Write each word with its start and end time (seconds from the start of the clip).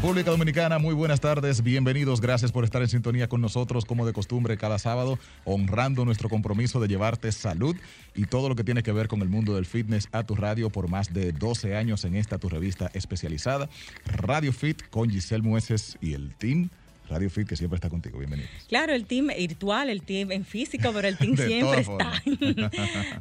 República 0.00 0.30
Dominicana, 0.30 0.78
muy 0.78 0.94
buenas 0.94 1.18
tardes, 1.18 1.60
bienvenidos, 1.60 2.20
gracias 2.20 2.52
por 2.52 2.62
estar 2.62 2.80
en 2.82 2.88
sintonía 2.88 3.28
con 3.28 3.40
nosotros 3.40 3.84
como 3.84 4.06
de 4.06 4.12
costumbre 4.12 4.56
cada 4.56 4.78
sábado, 4.78 5.18
honrando 5.44 6.04
nuestro 6.04 6.28
compromiso 6.28 6.78
de 6.78 6.86
llevarte 6.86 7.32
salud 7.32 7.74
y 8.14 8.26
todo 8.26 8.48
lo 8.48 8.54
que 8.54 8.62
tiene 8.62 8.84
que 8.84 8.92
ver 8.92 9.08
con 9.08 9.22
el 9.22 9.28
mundo 9.28 9.56
del 9.56 9.66
fitness 9.66 10.08
a 10.12 10.22
tu 10.22 10.36
radio 10.36 10.70
por 10.70 10.88
más 10.88 11.12
de 11.12 11.32
12 11.32 11.74
años 11.74 12.04
en 12.04 12.14
esta 12.14 12.38
tu 12.38 12.48
revista 12.48 12.88
especializada, 12.94 13.68
Radio 14.04 14.52
Fit 14.52 14.88
con 14.88 15.10
Giselle 15.10 15.42
Mueces 15.42 15.98
y 16.00 16.12
el 16.12 16.32
team 16.36 16.70
Radio 17.08 17.30
Fit, 17.30 17.48
que 17.48 17.56
siempre 17.56 17.76
está 17.76 17.88
contigo. 17.88 18.18
Bienvenidos. 18.18 18.50
Claro, 18.68 18.92
el 18.92 19.06
team 19.06 19.28
virtual, 19.28 19.88
el 19.88 20.02
team 20.02 20.30
en 20.30 20.44
físico, 20.44 20.90
pero 20.92 21.08
el 21.08 21.16
team 21.16 21.36
siempre 21.48 21.80
está. 21.80 22.22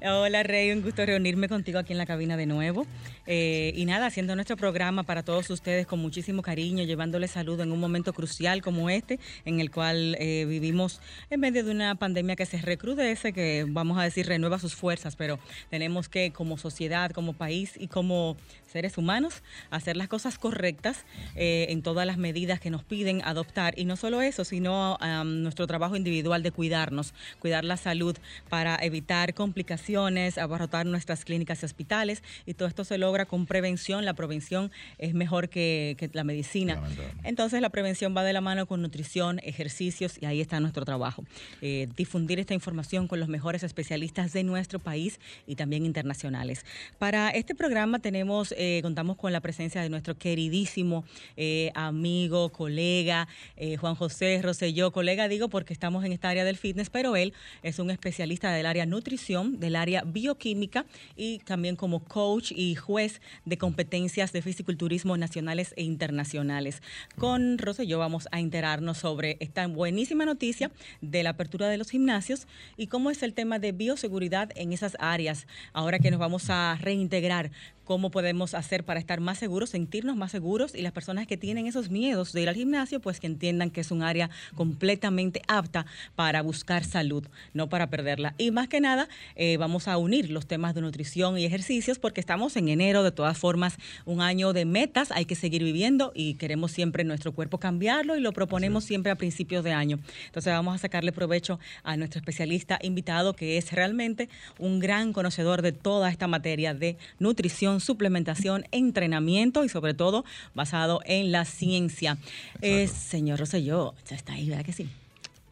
Hola, 0.14 0.44
Rey, 0.44 0.72
un 0.72 0.82
gusto 0.82 1.06
reunirme 1.06 1.48
contigo 1.48 1.80
aquí 1.80 1.94
en 1.94 1.98
la 1.98 2.05
cabina 2.05 2.36
de 2.36 2.46
nuevo. 2.46 2.86
Eh, 3.26 3.73
y 3.76 3.86
nada, 3.86 4.08
haciendo 4.08 4.36
nuestro 4.36 4.58
programa 4.58 5.04
para 5.04 5.23
todos 5.23 5.50
ustedes 5.50 5.88
con 5.88 6.00
muchísimo 6.00 6.42
cariño, 6.42 6.84
llevándoles 6.84 7.31
salud 7.31 7.59
en 7.59 7.72
un 7.72 7.80
momento 7.80 8.14
crucial 8.14 8.62
como 8.62 8.90
este, 8.90 9.20
en 9.45 9.59
el 9.59 9.72
cual 9.72 10.16
eh, 10.20 10.45
vivimos 10.48 11.02
en 11.30 11.40
medio 11.40 11.64
de 11.64 11.72
una 11.72 11.95
pandemia 11.95 12.36
que 12.36 12.45
se 12.45 12.58
recrudece, 12.58 13.31
que 13.31 13.66
vamos 13.67 13.98
a 13.98 14.04
decir 14.04 14.28
renueva 14.28 14.59
sus 14.59 14.76
fuerzas, 14.76 15.16
pero 15.16 15.40
tenemos 15.70 16.09
que 16.09 16.31
como 16.31 16.58
sociedad, 16.58 17.12
como 17.12 17.34
país 17.34 17.73
y 17.78 17.88
como 17.88 18.38
seres 18.67 18.98
humanos 18.98 19.44
hacer 19.70 19.98
las 19.98 20.07
cosas 20.07 20.38
correctas 20.38 21.05
eh, 21.35 21.67
en 21.70 21.81
todas 21.81 22.05
las 22.05 22.17
medidas 22.17 22.59
que 22.59 22.70
nos 22.70 22.84
piden 22.84 23.21
adoptar 23.23 23.73
y 23.77 23.85
no 23.85 23.95
solo 23.95 24.21
eso, 24.21 24.44
sino 24.44 24.98
nuestro 25.25 25.67
trabajo 25.67 25.95
individual 25.95 26.44
de 26.44 26.52
cuidarnos, 26.52 27.13
cuidar 27.39 27.63
la 27.63 27.77
salud 27.77 28.17
para 28.49 28.75
evitar 28.81 29.34
complicaciones, 29.34 30.38
abarrotar 30.38 30.85
nuestras 30.85 31.25
clínicas 31.25 31.61
y 31.61 31.66
hospitales. 31.66 32.23
Y 32.45 32.53
todo 32.53 32.67
esto 32.67 32.84
se 32.84 32.98
logra 32.98 33.25
con 33.25 33.45
prevención. 33.45 34.05
La 34.05 34.13
prevención 34.13 34.72
es 34.97 35.13
mejor 35.13 35.49
que, 35.49 35.95
la 36.13 36.23
medicina. 36.23 36.81
Entonces 37.23 37.61
la 37.61 37.70
prevención 37.70 38.16
va 38.16 38.23
de 38.23 38.33
la 38.33 38.42
mano 38.42 38.66
con 38.66 38.81
nutrición, 38.81 39.39
ejercicios 39.44 40.17
y 40.22 40.25
ahí 40.25 40.42
está 40.42 40.59
nuestro 40.59 40.86
trabajo. 40.86 41.23
Eh, 41.61 41.88
difundir 41.95 42.39
esta 42.39 42.53
información 42.53 43.08
con 43.08 43.20
los 43.20 43.30
mejores 43.30 43.64
especialistas 43.64 44.33
de 44.33 44.44
nuestro 44.44 44.80
país 44.80 45.20
y 45.45 45.55
también 45.55 45.86
internacionales. 45.86 46.66
Para 46.99 47.30
este 47.30 47.55
programa 47.55 47.99
tenemos, 47.99 48.53
eh, 48.58 48.80
contamos 48.81 49.17
con 49.17 49.31
la 49.31 49.39
presencia 49.39 49.81
de 49.81 49.89
nuestro 49.89 50.17
queridísimo 50.17 51.05
eh, 51.36 51.72
amigo, 51.75 52.50
colega, 52.50 53.27
eh, 53.55 53.77
Juan 53.77 53.95
José 53.95 54.41
Rosselló, 54.41 54.91
colega 54.91 55.27
digo 55.27 55.47
porque 55.47 55.73
estamos 55.73 56.03
en 56.03 56.11
esta 56.11 56.30
área 56.30 56.44
del 56.44 56.58
fitness, 56.58 56.89
pero 56.89 57.16
él 57.16 57.33
es 57.61 57.77
un 57.80 57.91
especialista 57.91 58.52
del 58.52 58.66
área 58.66 58.86
nutrición, 58.86 59.59
del 59.59 59.75
área 59.75 60.03
bioquímica 60.03 60.86
y 61.16 61.39
también 61.39 61.75
como 61.75 62.03
coach 62.03 62.52
y 62.52 62.75
juez 62.75 63.22
de 63.45 63.58
competencias 63.58 64.33
de 64.33 64.41
fisiculturismo 64.41 65.17
nacionales 65.17 65.73
e 65.77 65.83
internacionales. 65.83 66.81
Con 67.17 67.59
Rosselló 67.59 67.99
vamos 67.99 68.27
a 68.31 68.39
enterarnos 68.39 68.97
sobre 68.97 69.38
esta 69.39 69.67
buenísima 69.67 70.25
noticia 70.25 70.71
de 71.02 71.23
la 71.23 71.31
apertura 71.31 71.69
de 71.69 71.77
los 71.77 71.92
gimnasios 71.92 72.47
y 72.75 72.88
cómo 72.88 73.11
es 73.11 73.21
el 73.21 73.33
tema 73.33 73.59
de 73.59 73.71
bioseguridad 73.71 74.49
en 74.55 74.73
esas 74.73 74.97
áreas, 74.99 75.45
ahora 75.73 75.99
que 75.99 76.09
nos 76.09 76.19
vamos 76.19 76.49
a 76.49 76.77
reintegrar 76.81 77.52
cómo 77.88 78.11
podemos 78.11 78.47
hacer 78.53 78.84
para 78.84 79.00
estar 79.00 79.20
más 79.20 79.38
seguros, 79.38 79.70
sentirnos 79.70 80.16
más 80.16 80.31
seguros 80.31 80.76
y 80.76 80.81
las 80.81 80.92
personas 80.92 81.28
que 81.28 81.38
tienen 81.38 81.67
esos 81.67 81.90
miedos 81.90 82.34
de 82.34 82.42
ir 82.42 82.50
al 82.50 82.56
gimnasio, 82.56 83.00
pues 83.00 83.20
que 83.20 83.28
entiendan 83.28 83.70
que 83.70 83.81
es 83.81 83.92
un 83.92 84.04
área 84.04 84.30
completamente 84.56 85.42
apta 85.48 85.86
para 86.16 86.42
buscar 86.42 86.84
salud, 86.84 87.26
no 87.54 87.70
para 87.70 87.89
perderla. 87.89 88.34
Y 88.38 88.52
más 88.52 88.67
que 88.67 88.81
nada, 88.81 89.08
eh, 89.36 89.58
vamos 89.58 89.88
a 89.88 89.98
unir 89.98 90.30
los 90.30 90.48
temas 90.48 90.76
de 90.76 90.81
nutrición 90.81 91.38
y 91.38 91.45
ejercicios 91.45 92.00
porque 92.00 92.20
estamos 92.20 92.56
en 92.56 92.70
enero, 92.70 93.04
de 93.04 93.12
todas 93.12 93.38
formas, 93.38 93.78
un 94.06 94.22
año 94.22 94.54
de 94.54 94.66
metas, 94.66 95.11
hay 95.11 95.26
que 95.26 95.36
seguir 95.36 95.64
viviendo 95.64 96.11
y 96.16 96.36
queremos 96.36 96.72
siempre 96.72 97.04
nuestro 97.04 97.32
cuerpo 97.32 97.58
cambiarlo 97.59 98.16
y 98.16 98.22
lo 98.22 98.32
proponemos 98.32 98.84
siempre 98.84 99.11
a 99.11 99.16
principios 99.16 99.64
de 99.64 99.73
año. 99.73 100.00
Entonces 100.26 100.54
vamos 100.54 100.76
a 100.76 100.78
sacarle 100.78 101.11
provecho 101.11 101.60
a 101.83 101.98
nuestro 101.98 102.20
especialista 102.20 102.80
invitado, 102.82 103.33
que 103.33 103.58
es 103.58 103.71
realmente 103.71 104.30
un 104.60 104.80
gran 104.80 105.14
conocedor 105.14 105.61
de 105.61 105.71
toda 105.71 106.10
esta 106.10 106.27
materia 106.27 106.73
de 106.73 106.98
nutrición 107.20 107.80
suplementación, 107.80 108.36
entrenamiento 108.71 109.64
y 109.64 109.70
sobre 109.70 109.93
todo 109.93 110.25
basado 110.53 111.02
en 111.05 111.31
la 111.31 111.45
ciencia. 111.45 112.17
Eh, 112.61 112.87
señor 112.87 113.39
Rosselló, 113.39 113.93
ya 114.09 114.15
está 114.15 114.33
ahí, 114.33 114.49
¿verdad 114.49 114.65
que 114.65 114.73
sí? 114.73 114.89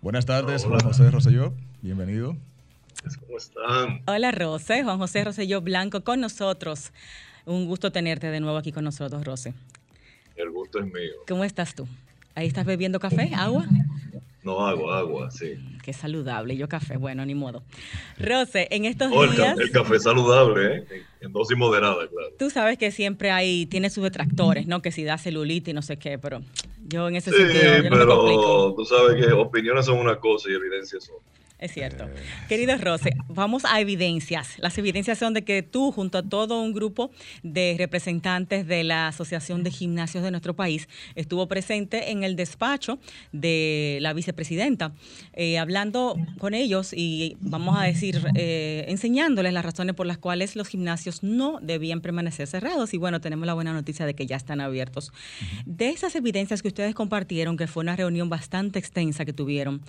Buenas 0.02 0.26
tardes, 0.26 0.66
Juan 0.66 0.80
José 0.82 1.10
Rosselló, 1.10 1.54
bienvenido. 1.82 2.36
¿Cómo 3.26 3.38
están? 3.38 4.02
Hola, 4.08 4.32
Rosé, 4.32 4.84
Juan 4.84 4.98
José 4.98 5.24
Rosselló 5.24 5.62
Blanco 5.62 6.04
con 6.04 6.20
nosotros. 6.20 6.92
Un 7.46 7.68
gusto 7.68 7.92
tenerte 7.92 8.28
de 8.28 8.40
nuevo 8.40 8.58
aquí 8.58 8.72
con 8.72 8.84
nosotros, 8.84 9.24
Rosé. 9.24 9.54
El 10.36 10.50
gusto 10.50 10.80
es 10.80 10.86
mío. 10.86 11.14
¿Cómo 11.28 11.44
estás 11.44 11.76
tú? 11.76 11.88
¿Ahí 12.34 12.48
estás 12.48 12.66
bebiendo 12.66 13.00
café, 13.00 13.32
agua? 13.36 13.66
No, 14.46 14.66
agua, 14.66 15.00
agua, 15.00 15.32
sí. 15.32 15.58
Qué 15.84 15.92
saludable, 15.92 16.56
yo 16.56 16.70
café, 16.70 16.98
bueno, 16.98 17.26
ni 17.26 17.34
modo. 17.34 17.64
Rose, 18.20 18.68
en 18.70 18.86
estos 18.86 19.10
días... 19.10 19.58
El, 19.58 19.72
café 19.72 20.00
saludable, 20.00 20.78
¿eh? 20.78 21.04
En, 21.20 21.32
dosis 21.34 21.58
moderada, 21.58 22.08
claro. 22.08 22.30
Tú 22.38 22.52
sabes 22.52 22.78
que 22.78 22.92
siempre 22.92 23.32
hay, 23.32 23.66
tiene 23.66 23.90
sus 23.90 24.04
detractores, 24.04 24.68
¿no? 24.68 24.84
Que 24.84 24.92
si 24.92 25.04
da 25.04 25.18
celulitis 25.18 25.72
y 25.72 25.74
no 25.74 25.82
sé 25.82 25.98
qué, 25.98 26.20
pero 26.20 26.44
yo 26.88 27.08
en 27.08 27.16
ese 27.16 27.32
sentido... 27.32 27.78
Yo 27.84 27.90
pero 27.90 28.74
tú 28.76 28.86
sabes 28.86 29.26
que 29.26 29.34
opiniones 29.34 29.88
son 29.88 29.98
una 29.98 30.18
cosa 30.20 30.48
y 30.52 30.54
evidencias 30.54 31.06
son 31.06 31.16
es 31.58 31.72
cierto. 31.72 32.04
Eh, 32.04 32.16
Querido 32.50 32.78
Rose, 32.78 33.12
vamos 33.30 33.64
a 33.66 33.80
evidencias. 33.80 34.60
Las 34.60 34.78
evidencias 34.78 35.18
son 35.18 35.34
de 35.34 35.44
que 35.44 35.64
tú, 35.64 35.92
junto 35.92 36.18
a 36.18 36.24
todo 36.24 36.62
un 36.62 36.74
grupo 36.74 37.12
de 37.44 37.76
representantes 37.78 38.68
de 38.68 38.84
la 38.84 39.08
Asociación 39.08 39.64
de 39.64 39.72
Gimnasios 39.72 40.24
de 40.24 40.32
nuestro 40.32 40.56
país, 40.56 40.90
estuvo 41.16 41.48
presente 41.48 42.12
en 42.12 42.24
el 42.24 42.36
despacho 42.36 43.00
de 43.32 44.00
la 44.02 44.12
vicepresidenta, 44.14 44.94
eh, 45.34 45.58
hablando 45.58 46.18
con 46.40 46.54
ellos 46.54 46.92
y, 46.94 47.38
vamos 47.40 47.78
a 47.80 47.84
decir, 47.84 48.22
eh, 48.36 48.86
enseñándoles 48.90 49.54
las 49.54 49.64
razones 49.64 49.96
por 49.96 50.08
las 50.08 50.18
cuales 50.18 50.58
los 50.58 50.68
gimnasios 50.68 51.24
no 51.24 51.60
debían 51.62 52.02
permanecer 52.02 52.48
cerrados. 52.48 52.94
Y 52.94 52.98
bueno, 52.98 53.22
tenemos 53.22 53.46
la 53.46 53.54
buena 53.54 53.72
noticia 53.72 54.06
de 54.06 54.14
que 54.14 54.26
ya 54.26 54.36
están 54.36 54.60
abiertos. 54.60 55.14
De 55.66 55.90
esas 55.90 56.16
evidencias 56.16 56.62
que 56.62 56.68
ustedes 56.68 56.94
compartieron, 56.94 57.56
que 57.56 57.68
fue 57.68 57.82
una 57.82 57.96
reunión 57.96 58.30
bastante 58.30 58.78
extensa 58.78 59.24
que 59.24 59.32
tuvieron, 59.32 59.82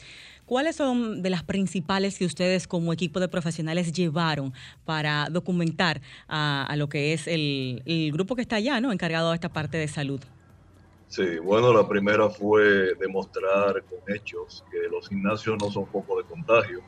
¿Cuáles 0.46 0.76
son 0.76 1.22
de 1.22 1.30
las 1.30 1.42
principales 1.56 2.18
que 2.18 2.26
ustedes 2.26 2.68
como 2.68 2.92
equipo 2.92 3.18
de 3.18 3.28
profesionales 3.28 3.90
llevaron 3.90 4.52
para 4.84 5.28
documentar 5.30 6.02
a, 6.28 6.74
lo 6.76 6.86
que 6.86 7.14
es 7.14 7.26
el, 7.26 8.10
grupo 8.12 8.36
que 8.36 8.42
está 8.42 8.56
allá, 8.56 8.78
¿no? 8.78 8.92
Encargado 8.92 9.30
de 9.30 9.36
esta 9.36 9.48
parte 9.48 9.78
de 9.78 9.88
salud. 9.88 10.20
Sí, 11.08 11.38
bueno, 11.38 11.72
la 11.72 11.88
primera 11.88 12.28
fue 12.28 12.94
demostrar 13.00 13.82
con 13.88 14.14
hechos 14.14 14.62
que 14.70 14.86
los 14.90 15.08
gimnasios 15.08 15.56
no 15.58 15.70
son 15.70 15.86
foco 15.86 16.18
de 16.18 16.24
contagio. 16.24 16.80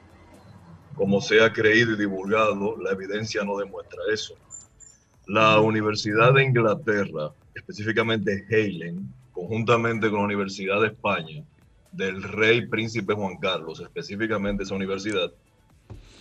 Como 0.94 1.22
se 1.22 1.42
ha 1.42 1.50
creído 1.50 1.94
y 1.94 1.96
divulgado, 1.96 2.76
la 2.76 2.90
evidencia 2.90 3.44
no 3.44 3.56
demuestra 3.56 4.00
eso. 4.12 4.34
La 5.28 5.60
Universidad 5.60 6.34
de 6.34 6.44
Inglaterra, 6.44 7.32
específicamente 7.54 8.44
Halen, 8.50 9.14
conjuntamente 9.32 10.10
con 10.10 10.18
la 10.18 10.24
Universidad 10.26 10.82
de 10.82 10.88
España, 10.88 11.42
del 11.92 12.22
rey 12.22 12.66
príncipe 12.66 13.14
Juan 13.14 13.36
Carlos, 13.38 13.80
específicamente 13.80 14.64
esa 14.64 14.74
universidad, 14.74 15.32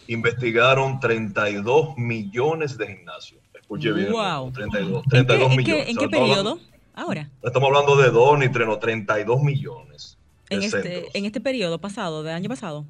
investigaron 0.07 0.99
32 0.99 1.97
millones 1.97 2.77
de 2.77 2.87
gimnasios. 2.87 3.41
Escuche 3.53 3.91
bien. 3.91 4.11
Wow. 4.11 4.51
32, 4.51 5.03
32 5.09 5.51
¿En 5.51 5.57
millones. 5.57 5.89
¿En 5.89 5.97
qué 5.97 6.07
periodo? 6.07 6.59
Ahora. 6.93 7.29
Estamos 7.43 7.67
hablando 7.67 7.97
de 7.97 8.09
dos 8.09 8.39
ni 8.39 8.49
tres, 8.49 8.67
no, 8.67 8.79
32 8.79 9.43
millones. 9.43 10.17
En 10.49 10.63
este, 10.63 11.05
en 11.17 11.25
este 11.25 11.41
periodo 11.41 11.79
pasado, 11.79 12.23
de 12.23 12.31
año 12.31 12.47
pasado. 12.47 12.85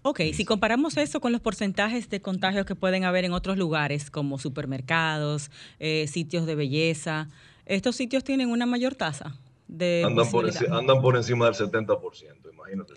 Ok, 0.06 0.20
si 0.34 0.44
comparamos 0.44 0.98
eso 0.98 1.18
con 1.18 1.32
los 1.32 1.40
porcentajes 1.40 2.10
de 2.10 2.20
contagios 2.20 2.66
que 2.66 2.74
pueden 2.74 3.04
haber 3.04 3.24
en 3.24 3.32
otros 3.32 3.56
lugares, 3.56 4.10
como 4.10 4.38
supermercados, 4.38 5.50
eh, 5.78 6.06
sitios 6.08 6.44
de 6.44 6.54
belleza, 6.54 7.28
¿estos 7.64 7.96
sitios 7.96 8.22
tienen 8.22 8.50
una 8.50 8.66
mayor 8.66 8.94
tasa 8.94 9.34
de 9.66 10.02
andan 10.04 10.30
por, 10.30 10.44
andan 10.70 11.00
por 11.00 11.16
encima 11.16 11.46
del 11.46 11.54
70%, 11.54 12.52
imagínate. 12.52 12.92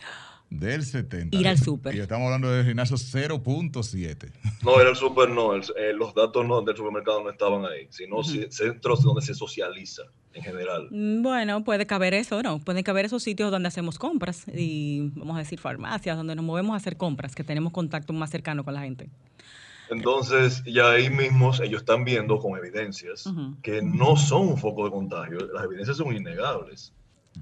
Del 0.50 0.84
70. 0.84 1.36
Ir 1.36 1.48
al 1.48 1.58
súper. 1.58 1.96
Y 1.96 2.00
estamos 2.00 2.26
hablando 2.26 2.50
de 2.50 2.64
gimnasio 2.64 2.96
0.7. 2.96 4.32
No, 4.64 4.80
era 4.80 4.90
el 4.90 4.96
súper 4.96 5.30
no. 5.30 5.56
Eh, 5.56 5.94
los 5.94 6.14
datos 6.16 6.46
no, 6.48 6.62
del 6.62 6.76
supermercado 6.76 7.24
no 7.24 7.30
estaban 7.30 7.66
ahí, 7.66 7.88
sino 7.90 8.24
centros 8.24 9.04
donde 9.04 9.22
se 9.22 9.34
socializa 9.34 10.04
en 10.34 10.44
general. 10.44 10.88
Mm, 10.90 11.22
bueno, 11.22 11.64
puede 11.64 11.86
caber 11.86 12.14
eso, 12.14 12.42
¿no? 12.42 12.60
Pueden 12.60 12.84
caber 12.84 13.06
esos 13.06 13.24
sitios 13.24 13.52
donde 13.52 13.68
hacemos 13.68 14.00
compras 14.00 14.46
y, 14.54 15.12
vamos 15.16 15.36
a 15.36 15.40
decir, 15.40 15.60
farmacias, 15.60 16.16
donde 16.16 16.36
nos 16.36 16.46
movemos 16.46 16.74
a 16.74 16.78
hacer 16.78 16.96
compras, 16.96 17.36
que 17.36 17.44
tenemos 17.44 17.74
contacto 17.74 18.14
más 18.14 18.30
cercano 18.30 18.64
con 18.64 18.74
la 18.74 18.82
gente. 18.82 19.10
Entonces, 19.90 20.64
ya 20.66 20.92
ahí 20.92 21.10
mismo 21.10 21.54
ellos 21.64 21.82
están 21.82 22.04
viendo 22.04 22.40
con 22.40 22.58
evidencias 22.58 23.26
que 23.62 23.82
no 23.82 24.18
son 24.18 24.50
un 24.50 24.58
foco 24.58 24.86
de 24.86 24.92
contagio. 24.92 25.40
Las 25.54 25.64
evidencias 25.64 25.98
son 25.98 26.16
innegables. 26.16 26.94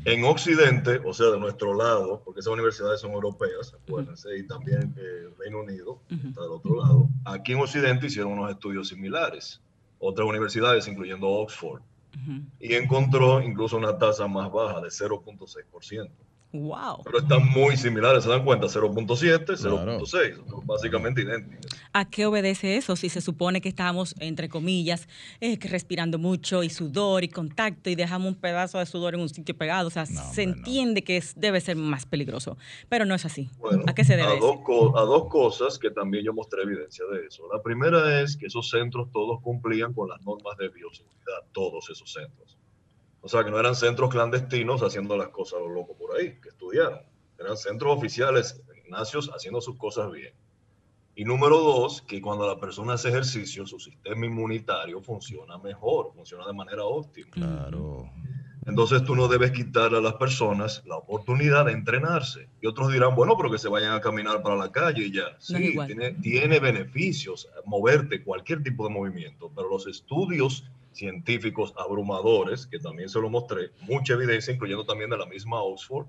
En 0.03 0.23
Occidente, 0.23 0.99
o 1.03 1.13
sea, 1.13 1.27
de 1.27 1.39
nuestro 1.39 1.73
lado, 1.73 2.21
porque 2.23 2.41
esas 2.41 2.53
universidades 2.53 3.01
son 3.01 3.11
europeas, 3.11 3.73
acuérdense, 3.73 4.37
y 4.37 4.45
también 4.45 4.93
el 4.97 5.35
Reino 5.37 5.61
Unido 5.61 6.01
está 6.09 6.41
del 6.41 6.51
otro 6.51 6.75
lado. 6.75 7.09
Aquí 7.23 7.53
en 7.53 7.59
Occidente 7.59 8.07
hicieron 8.07 8.33
unos 8.33 8.51
estudios 8.51 8.89
similares, 8.89 9.61
otras 9.99 10.27
universidades, 10.27 10.87
incluyendo 10.87 11.27
Oxford, 11.27 11.81
y 12.59 12.73
encontró 12.75 13.41
incluso 13.41 13.77
una 13.77 13.97
tasa 13.97 14.27
más 14.27 14.51
baja 14.51 14.81
de 14.81 14.89
0.6%. 14.89 16.09
Wow. 16.51 17.01
Pero 17.03 17.19
están 17.19 17.49
muy 17.49 17.75
similares, 17.75 18.23
¿se 18.23 18.29
dan 18.29 18.45
cuenta? 18.45 18.67
0.7, 18.67 19.45
0.6, 19.45 20.65
básicamente 20.65 21.21
idénticos. 21.21 21.65
¿A 21.91 22.09
qué 22.09 22.25
obedece 22.25 22.77
eso? 22.77 22.95
Si 22.95 23.09
se 23.09 23.21
supone 23.21 23.61
que 23.61 23.69
estamos, 23.69 24.15
entre 24.19 24.47
comillas, 24.47 25.07
eh, 25.41 25.57
que 25.59 25.67
respirando 25.67 26.17
mucho 26.17 26.63
y 26.63 26.69
sudor 26.69 27.23
y 27.23 27.29
contacto 27.29 27.89
y 27.89 27.95
dejamos 27.95 28.29
un 28.29 28.35
pedazo 28.35 28.79
de 28.79 28.85
sudor 28.85 29.15
en 29.15 29.21
un 29.21 29.29
sitio 29.29 29.55
pegado, 29.57 29.87
o 29.87 29.91
sea, 29.91 30.05
se 30.05 30.43
entiende 30.43 31.03
que 31.03 31.21
debe 31.35 31.59
ser 31.59 31.75
más 31.75 32.05
peligroso, 32.05 32.57
pero 32.89 33.05
no 33.05 33.15
es 33.15 33.25
así. 33.25 33.49
¿A 33.87 33.93
qué 33.93 34.03
se 34.03 34.15
debe? 34.15 34.37
A 34.37 34.39
dos, 34.39 34.59
a 34.95 35.01
dos 35.01 35.27
cosas 35.29 35.77
que 35.77 35.91
también 35.91 36.23
yo 36.23 36.33
mostré 36.33 36.63
evidencia 36.63 37.05
de 37.11 37.25
eso. 37.27 37.43
La 37.51 37.61
primera 37.61 38.21
es 38.21 38.37
que 38.37 38.45
esos 38.45 38.69
centros 38.69 39.11
todos 39.11 39.41
cumplían 39.41 39.93
con 39.93 40.09
las 40.09 40.21
normas 40.21 40.57
de 40.57 40.69
bioseguridad, 40.69 41.43
todos 41.51 41.89
esos 41.89 42.11
centros. 42.11 42.57
O 43.25 43.27
sea, 43.27 43.43
que 43.43 43.49
no 43.49 43.59
eran 43.59 43.73
centros 43.73 44.11
clandestinos 44.11 44.83
haciendo 44.83 45.17
las 45.17 45.29
cosas 45.29 45.57
a 45.57 45.63
lo 45.63 45.69
loco 45.69 45.97
por 45.97 46.15
ahí, 46.15 46.39
que 46.39 46.49
estudiaron. 46.49 46.99
Eran 47.39 47.57
centros 47.57 47.97
oficiales, 47.97 48.61
gimnasios, 48.83 49.31
haciendo 49.33 49.61
sus 49.61 49.79
cosas 49.79 50.11
bien. 50.11 50.31
Y 51.15 51.25
número 51.25 51.57
dos, 51.57 52.03
que 52.03 52.21
cuando 52.21 52.45
la 52.45 52.59
persona 52.59 52.93
hace 52.93 53.09
ejercicio, 53.09 53.65
su 53.65 53.79
sistema 53.79 54.27
inmunitario 54.27 55.01
funciona 55.01 55.57
mejor, 55.57 56.11
funciona 56.13 56.45
de 56.45 56.53
manera 56.53 56.83
óptima. 56.83 57.31
Claro. 57.31 58.11
Entonces 58.67 59.03
tú 59.03 59.15
no 59.15 59.27
debes 59.27 59.49
quitarle 59.49 59.97
a 59.97 60.01
las 60.01 60.13
personas 60.13 60.83
la 60.85 60.97
oportunidad 60.97 61.65
de 61.65 61.71
entrenarse. 61.71 62.47
Y 62.61 62.67
otros 62.67 62.93
dirán, 62.93 63.15
bueno, 63.15 63.35
pero 63.37 63.49
que 63.49 63.57
se 63.57 63.69
vayan 63.69 63.93
a 63.93 64.01
caminar 64.01 64.43
para 64.43 64.55
la 64.55 64.71
calle 64.71 65.03
y 65.03 65.11
ya. 65.11 65.35
Sí, 65.39 65.75
tiene, 65.87 66.11
tiene 66.11 66.59
beneficios 66.59 67.49
moverte, 67.65 68.23
cualquier 68.23 68.61
tipo 68.61 68.87
de 68.87 68.93
movimiento, 68.93 69.51
pero 69.55 69.67
los 69.67 69.87
estudios 69.87 70.63
científicos 70.95 71.73
abrumadores, 71.77 72.65
que 72.65 72.79
también 72.79 73.09
se 73.09 73.19
lo 73.19 73.29
mostré, 73.29 73.71
mucha 73.81 74.13
evidencia, 74.13 74.53
incluyendo 74.53 74.85
también 74.85 75.09
de 75.09 75.17
la 75.17 75.25
misma 75.25 75.61
Oxford, 75.61 76.07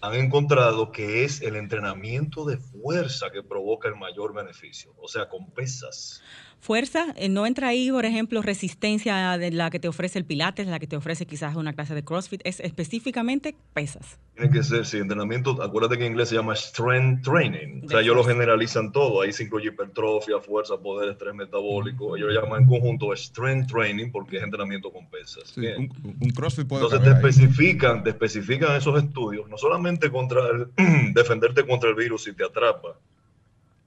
han 0.00 0.14
encontrado 0.14 0.92
que 0.92 1.24
es 1.24 1.40
el 1.40 1.56
entrenamiento 1.56 2.44
de 2.44 2.58
fuerza 2.58 3.30
que 3.30 3.42
provoca 3.42 3.88
el 3.88 3.96
mayor 3.96 4.34
beneficio, 4.34 4.92
o 4.98 5.08
sea, 5.08 5.28
con 5.28 5.50
pesas 5.50 6.22
fuerza, 6.64 7.12
eh, 7.16 7.28
no 7.28 7.44
entra 7.44 7.68
ahí, 7.68 7.90
por 7.90 8.06
ejemplo, 8.06 8.40
resistencia 8.40 9.36
de 9.36 9.50
la 9.50 9.68
que 9.68 9.78
te 9.78 9.86
ofrece 9.86 10.18
el 10.18 10.24
Pilates, 10.24 10.66
la 10.66 10.78
que 10.78 10.86
te 10.86 10.96
ofrece 10.96 11.26
quizás 11.26 11.56
una 11.56 11.74
clase 11.74 11.94
de 11.94 12.02
CrossFit, 12.02 12.40
es 12.44 12.58
específicamente 12.60 13.54
pesas. 13.74 14.18
Tiene 14.34 14.50
que 14.50 14.62
ser, 14.62 14.86
sí, 14.86 14.96
entrenamiento, 14.96 15.62
acuérdate 15.62 15.98
que 15.98 16.06
en 16.06 16.12
inglés 16.12 16.30
se 16.30 16.36
llama 16.36 16.56
strength 16.56 17.22
training, 17.22 17.84
o 17.84 17.88
sea, 17.88 18.00
ellos 18.00 18.16
lo 18.16 18.24
generalizan 18.24 18.92
todo, 18.92 19.20
ahí 19.20 19.32
se 19.32 19.44
incluye 19.44 19.68
hipertrofia, 19.68 20.40
fuerza, 20.40 20.78
poder, 20.78 21.10
estrés 21.10 21.34
metabólico, 21.34 22.16
ellos 22.16 22.32
lo 22.32 22.40
llaman 22.40 22.62
en 22.62 22.68
conjunto 22.68 23.14
strength 23.14 23.70
training 23.70 24.10
porque 24.10 24.38
es 24.38 24.42
entrenamiento 24.42 24.90
con 24.90 25.06
pesas. 25.10 25.44
Sí, 25.54 25.66
un, 25.76 26.30
CrossFit 26.30 26.66
puede 26.66 26.82
Entonces 26.84 27.06
te 27.06 27.14
especifican, 27.14 28.02
te 28.02 28.10
especifican 28.10 28.74
esos 28.74 29.02
estudios, 29.02 29.50
no 29.50 29.58
solamente 29.58 30.10
contra 30.10 30.40
el, 30.48 31.12
defenderte 31.12 31.66
contra 31.66 31.90
el 31.90 31.94
virus 31.94 32.24
si 32.24 32.32
te 32.32 32.42
atrapa, 32.42 32.96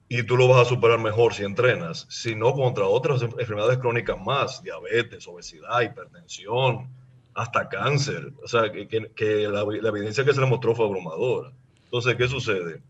y 0.08 0.22
tú 0.22 0.36
lo 0.36 0.48
vas 0.48 0.66
a 0.66 0.68
superar 0.68 0.98
mejor 0.98 1.34
si 1.34 1.44
entrenas, 1.44 2.06
sino 2.08 2.54
contra 2.54 2.86
otras 2.86 3.20
enfermedades 3.22 3.78
crónicas 3.78 4.18
más, 4.18 4.62
diabetes, 4.62 5.28
obesidad, 5.28 5.82
hipertensión, 5.82 6.88
hasta 7.34 7.68
cáncer. 7.68 8.32
O 8.42 8.48
sea, 8.48 8.72
que, 8.72 8.88
que, 8.88 9.48
la, 9.48 9.60
evidencia 9.60 10.24
que 10.24 10.32
se 10.32 10.40
le 10.40 10.46
mostró 10.46 10.74
fue 10.74 10.86
abrumadora. 10.86 11.52
Entonces, 11.84 12.16
¿qué 12.16 12.26
sucede? 12.26 12.82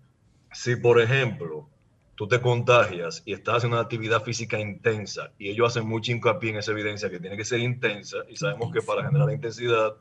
Si, 0.53 0.77
por 0.77 1.01
ejemplo, 1.01 1.69
tú 2.15 2.29
te 2.29 2.41
contagias 2.41 3.23
y 3.27 3.33
estás 3.33 3.65
en 3.65 3.73
una 3.73 3.81
actividad 3.81 4.23
física 4.23 4.61
intensa, 4.61 5.33
y 5.39 5.51
ellos 5.51 5.69
hacen 5.69 5.89
mucho 5.89 6.13
hincapié 6.13 6.51
en 6.51 6.57
esa 6.59 6.71
evidencia 6.71 7.11
que 7.11 7.19
tiene 7.19 7.37
que 7.37 7.45
ser 7.45 7.59
intensa, 7.59 8.19
y 8.29 8.37
sabemos 8.37 8.73
que 8.73 8.81
para 8.81 9.05
generar 9.05 9.31
intensidad 9.33 9.95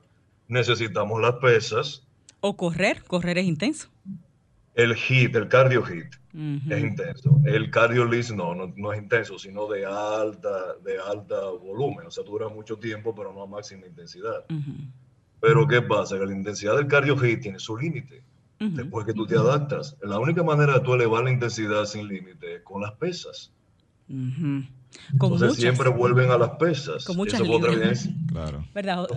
necesitamos 0.48 1.20
las 1.20 1.34
pesas. 1.34 2.04
O 2.42 2.56
correr, 2.56 3.04
correr 3.04 3.40
es 3.40 3.46
intenso. 3.46 3.90
El 4.78 4.96
HIT, 4.96 5.36
el 5.36 5.48
cardio 5.48 5.84
HIT, 5.84 6.14
es 6.70 6.84
intenso. 6.84 7.42
El 7.46 7.72
cardio 7.72 8.06
list 8.06 8.30
no, 8.30 8.54
no, 8.54 8.94
es 8.94 9.02
intenso, 9.02 9.40
sino 9.40 9.68
de 9.68 9.88
alta, 9.88 10.76
de 10.84 11.00
alta 11.00 11.50
volumen. 11.50 12.06
O 12.06 12.12
sea, 12.12 12.24
dura 12.24 12.48
mucho 12.48 12.78
tiempo, 12.78 13.16
pero 13.16 13.34
no 13.34 13.42
a 13.42 13.48
máxima 13.48 13.88
intensidad. 13.88 14.46
Pero 15.42 15.68
¿qué 15.68 15.82
pasa? 15.82 16.20
Que 16.20 16.28
la 16.28 16.34
intensidad 16.34 16.76
del 16.76 16.86
cardio 16.86 17.18
hit 17.18 17.42
tiene 17.42 17.58
su 17.58 17.76
límite. 17.76 18.22
Después 18.60 19.06
que 19.08 19.14
tú 19.14 19.26
te 19.26 19.36
adaptas. 19.36 19.98
La 20.04 20.20
única 20.20 20.44
manera 20.44 20.76
de 20.76 20.80
tú 20.82 20.94
elevar 20.94 21.24
la 21.24 21.32
intensidad 21.32 21.86
sin 21.86 22.08
límite 22.08 22.58
es 22.58 22.62
con 22.62 22.80
las 22.84 22.92
pesas. 22.94 23.52
Entonces 24.10 25.56
siempre 25.56 25.90
vuelven 25.90 26.32
a 26.32 26.38
las 26.38 26.52
pesas. 26.52 27.06
Con 27.06 27.18
muchas 27.18 27.42
otra 27.42 27.74
evidencia. 27.74 28.12
Claro. 28.32 28.64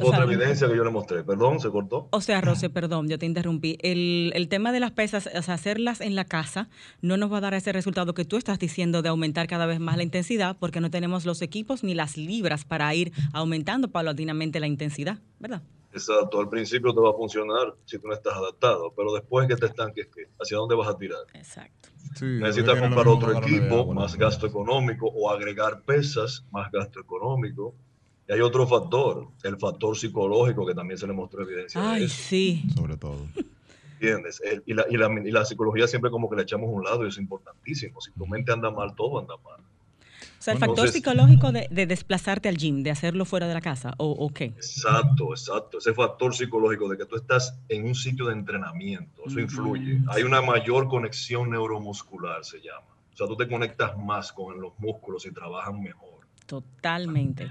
otra 0.00 0.24
evidencia 0.24 0.68
que 0.68 0.76
yo 0.76 0.84
le 0.84 0.90
mostré. 0.90 1.22
Perdón, 1.24 1.60
se 1.60 1.70
cortó. 1.70 2.08
O 2.10 2.20
sea, 2.20 2.40
Rose, 2.40 2.70
perdón, 2.70 3.08
yo 3.08 3.18
te 3.18 3.26
interrumpí. 3.26 3.78
El, 3.80 4.32
el, 4.34 4.48
tema 4.48 4.72
de 4.72 4.80
las 4.80 4.92
pesas, 4.92 5.28
o 5.34 5.42
sea, 5.42 5.54
hacerlas 5.54 6.00
en 6.00 6.14
la 6.14 6.24
casa, 6.24 6.68
no 7.02 7.16
nos 7.16 7.32
va 7.32 7.38
a 7.38 7.40
dar 7.40 7.54
ese 7.54 7.72
resultado 7.72 8.14
que 8.14 8.24
tú 8.24 8.36
estás 8.36 8.58
diciendo 8.58 9.02
de 9.02 9.08
aumentar 9.08 9.46
cada 9.46 9.66
vez 9.66 9.80
más 9.80 9.96
la 9.96 10.02
intensidad, 10.02 10.56
porque 10.58 10.80
no 10.80 10.90
tenemos 10.90 11.24
los 11.24 11.42
equipos 11.42 11.82
ni 11.84 11.94
las 11.94 12.16
libras 12.16 12.64
para 12.64 12.94
ir 12.94 13.12
aumentando 13.32 13.88
paulatinamente 13.88 14.60
la 14.60 14.66
intensidad, 14.66 15.18
¿verdad? 15.38 15.62
Exacto, 15.92 16.38
al 16.38 16.48
principio 16.48 16.94
te 16.94 17.00
va 17.00 17.10
a 17.10 17.14
funcionar 17.14 17.74
si 17.84 17.98
tú 17.98 18.06
no 18.06 18.14
estás 18.14 18.34
adaptado, 18.34 18.92
pero 18.96 19.12
después 19.12 19.48
que 19.48 19.56
te 19.56 19.66
estanques, 19.66 20.08
¿hacia 20.40 20.56
dónde 20.56 20.76
vas 20.76 20.88
a 20.88 20.96
tirar? 20.96 21.20
Exacto. 21.34 21.88
Necesitas 22.20 22.80
comprar 22.80 23.08
otro 23.08 23.38
equipo, 23.38 23.92
más 23.92 24.16
gasto 24.16 24.46
económico, 24.46 25.08
o 25.08 25.30
agregar 25.30 25.82
pesas, 25.82 26.44
más 26.50 26.70
gasto 26.70 27.00
económico. 27.00 27.74
Y 28.28 28.32
hay 28.32 28.40
otro 28.40 28.66
factor, 28.66 29.28
el 29.42 29.58
factor 29.58 29.96
psicológico 29.96 30.64
que 30.64 30.74
también 30.74 30.98
se 30.98 31.06
le 31.06 31.12
mostró 31.12 31.42
evidencia. 31.42 31.80
Ay, 31.92 32.08
sí. 32.08 32.64
Sobre 32.74 32.96
todo. 32.96 33.26
¿Entiendes? 33.94 34.40
y, 34.66 34.72
la, 34.72 34.86
y, 34.88 34.96
la, 34.96 35.10
y 35.12 35.30
la 35.30 35.44
psicología 35.44 35.86
siempre 35.86 36.10
como 36.10 36.30
que 36.30 36.36
le 36.36 36.42
echamos 36.42 36.68
a 36.68 36.72
un 36.72 36.84
lado 36.84 37.04
y 37.04 37.08
es 37.08 37.18
importantísimo. 37.18 38.00
Si 38.00 38.12
tu 38.12 38.26
mente 38.26 38.52
anda 38.52 38.70
mal, 38.70 38.94
todo 38.94 39.18
anda 39.18 39.34
mal. 39.44 39.60
O 40.40 40.42
sea, 40.42 40.54
el 40.54 40.58
factor 40.58 40.88
psicológico 40.88 41.52
de, 41.52 41.68
desplazarte 41.86 42.48
al 42.48 42.56
gym, 42.56 42.82
de 42.82 42.90
hacerlo 42.90 43.26
fuera 43.26 43.46
de 43.46 43.52
la 43.52 43.60
casa, 43.60 43.92
¿o, 43.98 44.30
qué? 44.32 44.46
Exacto, 44.46 45.32
exacto. 45.32 45.76
Ese 45.76 45.92
factor 45.92 46.34
psicológico 46.34 46.88
de 46.88 46.96
que 46.96 47.04
tú 47.04 47.16
estás 47.16 47.60
en 47.68 47.84
un 47.84 47.94
sitio 47.94 48.24
de 48.24 48.32
entrenamiento, 48.32 49.22
eso 49.26 49.38
influye. 49.38 50.00
Hay 50.08 50.22
una 50.22 50.40
mayor 50.40 50.88
conexión 50.88 51.50
neuromuscular, 51.50 52.42
se 52.42 52.56
llama. 52.56 52.86
O 53.12 53.16
sea, 53.18 53.26
tú 53.26 53.36
te 53.36 53.46
conectas 53.46 53.98
más 53.98 54.32
con 54.32 54.58
los 54.58 54.72
músculos 54.78 55.26
y 55.26 55.30
trabajan 55.30 55.78
mejor. 55.82 56.08
Totalmente. 56.46 57.46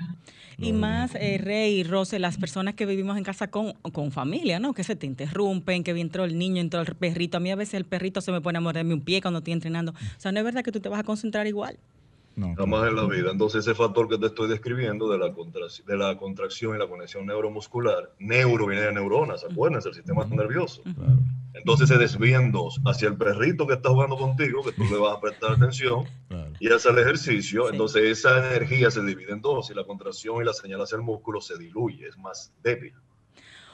Y 0.58 0.74
más, 0.74 1.13
eh, 1.13 1.38
Rey 1.38 1.81
y 1.81 1.84
Rose, 1.84 2.17
las 2.17 2.38
personas 2.38 2.74
que 2.74 2.88
vivimos 2.88 3.17
en 3.17 3.24
casa 3.24 3.51
con, 3.51 3.74
con 3.74 4.12
familia, 4.12 4.60
¿no? 4.60 4.74
Que 4.74 4.84
se 4.84 4.96
te 4.96 5.05
interrumpen, 5.05 5.84
que 5.84 5.91
entró 5.91 6.25
el 6.25 6.39
niño, 6.39 6.60
entró 6.60 6.81
el 6.81 6.96
perrito. 6.96 7.38
A 7.38 7.39
mí 7.39 7.51
a 7.51 7.55
veces 7.55 7.75
el 7.75 7.86
perrito 7.86 8.19
se 8.19 8.31
me 8.31 8.41
pone 8.41 8.58
a 8.58 8.62
morderme 8.62 8.96
un 8.96 9.01
pie 9.01 9.22
cuando 9.22 9.38
estoy 9.38 9.53
entrenando. 9.53 9.91
O 9.91 10.19
sea, 10.19 10.31
no 10.31 10.39
es 10.39 10.43
verdad 10.43 10.63
que 10.63 10.72
tú 10.72 10.79
te 10.79 10.89
vas 10.89 11.00
a 11.00 11.03
concentrar 11.03 11.46
igual. 11.46 11.77
Jamás 12.58 12.88
en 12.88 12.96
la 12.96 13.05
vida. 13.05 13.31
Entonces 13.31 13.65
ese 13.65 13.75
factor 13.75 14.08
que 14.08 14.17
te 14.17 14.27
estoy 14.27 14.48
describiendo 14.48 15.10
de 15.10 15.17
la, 15.17 15.29
de 15.29 15.98
la 15.98 16.17
contracción 16.17 16.75
y 16.75 16.79
la 16.79 16.88
conexión 16.88 17.25
neuromuscular, 17.25 18.12
neuro 18.19 18.67
viene 18.67 18.86
de 18.86 18.93
neuronas, 18.93 19.43
acuérdense, 19.43 19.89
el 19.89 19.96
sistema 19.96 20.25
nervioso. 20.25 20.81
Entonces 21.53 21.89
se 21.89 21.98
desvían 21.98 22.51
dos, 22.51 22.79
hacia 22.86 23.08
el 23.08 23.17
perrito 23.17 23.67
que 23.67 23.74
está 23.74 23.89
jugando 23.89 24.17
contigo, 24.17 24.63
que 24.63 24.72
tú 24.72 24.84
le 24.84 24.98
vas 24.98 25.17
a 25.17 25.19
prestar 25.19 25.51
atención, 25.53 26.05
y 26.60 26.72
hacia 26.72 26.91
el 26.91 27.00
ejercicio, 27.00 27.72
entonces 27.72 28.03
esa 28.03 28.53
energía 28.53 28.91
se 28.91 29.03
divide 29.03 29.34
en 29.34 29.41
dos 29.41 29.69
y 29.72 29.74
la 29.74 29.84
contracción 29.84 30.41
y 30.41 30.46
la 30.46 30.53
señal 30.53 30.81
hacia 30.81 30.98
el 30.98 31.01
músculo 31.01 31.41
se 31.41 31.58
diluye, 31.58 32.08
es 32.08 32.17
más 32.17 32.53
débil. 32.63 32.93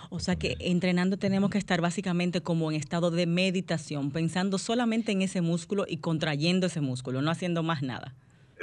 O 0.10 0.20
sea 0.20 0.36
que 0.36 0.56
entrenando 0.60 1.18
tenemos 1.18 1.50
que 1.50 1.58
estar 1.58 1.82
básicamente 1.82 2.42
como 2.42 2.72
en 2.72 2.78
estado 2.78 3.12
de 3.12 3.26
meditación, 3.26 4.12
pensando 4.12 4.58
solamente 4.58 5.12
en 5.12 5.22
ese 5.22 5.42
músculo 5.42 5.86
y 5.88 5.98
contrayendo 5.98 6.68
ese 6.68 6.82
músculo, 6.82 7.22
no 7.22 7.32
haciendo 7.32 7.64
más 7.64 7.82
nada. 7.82 8.14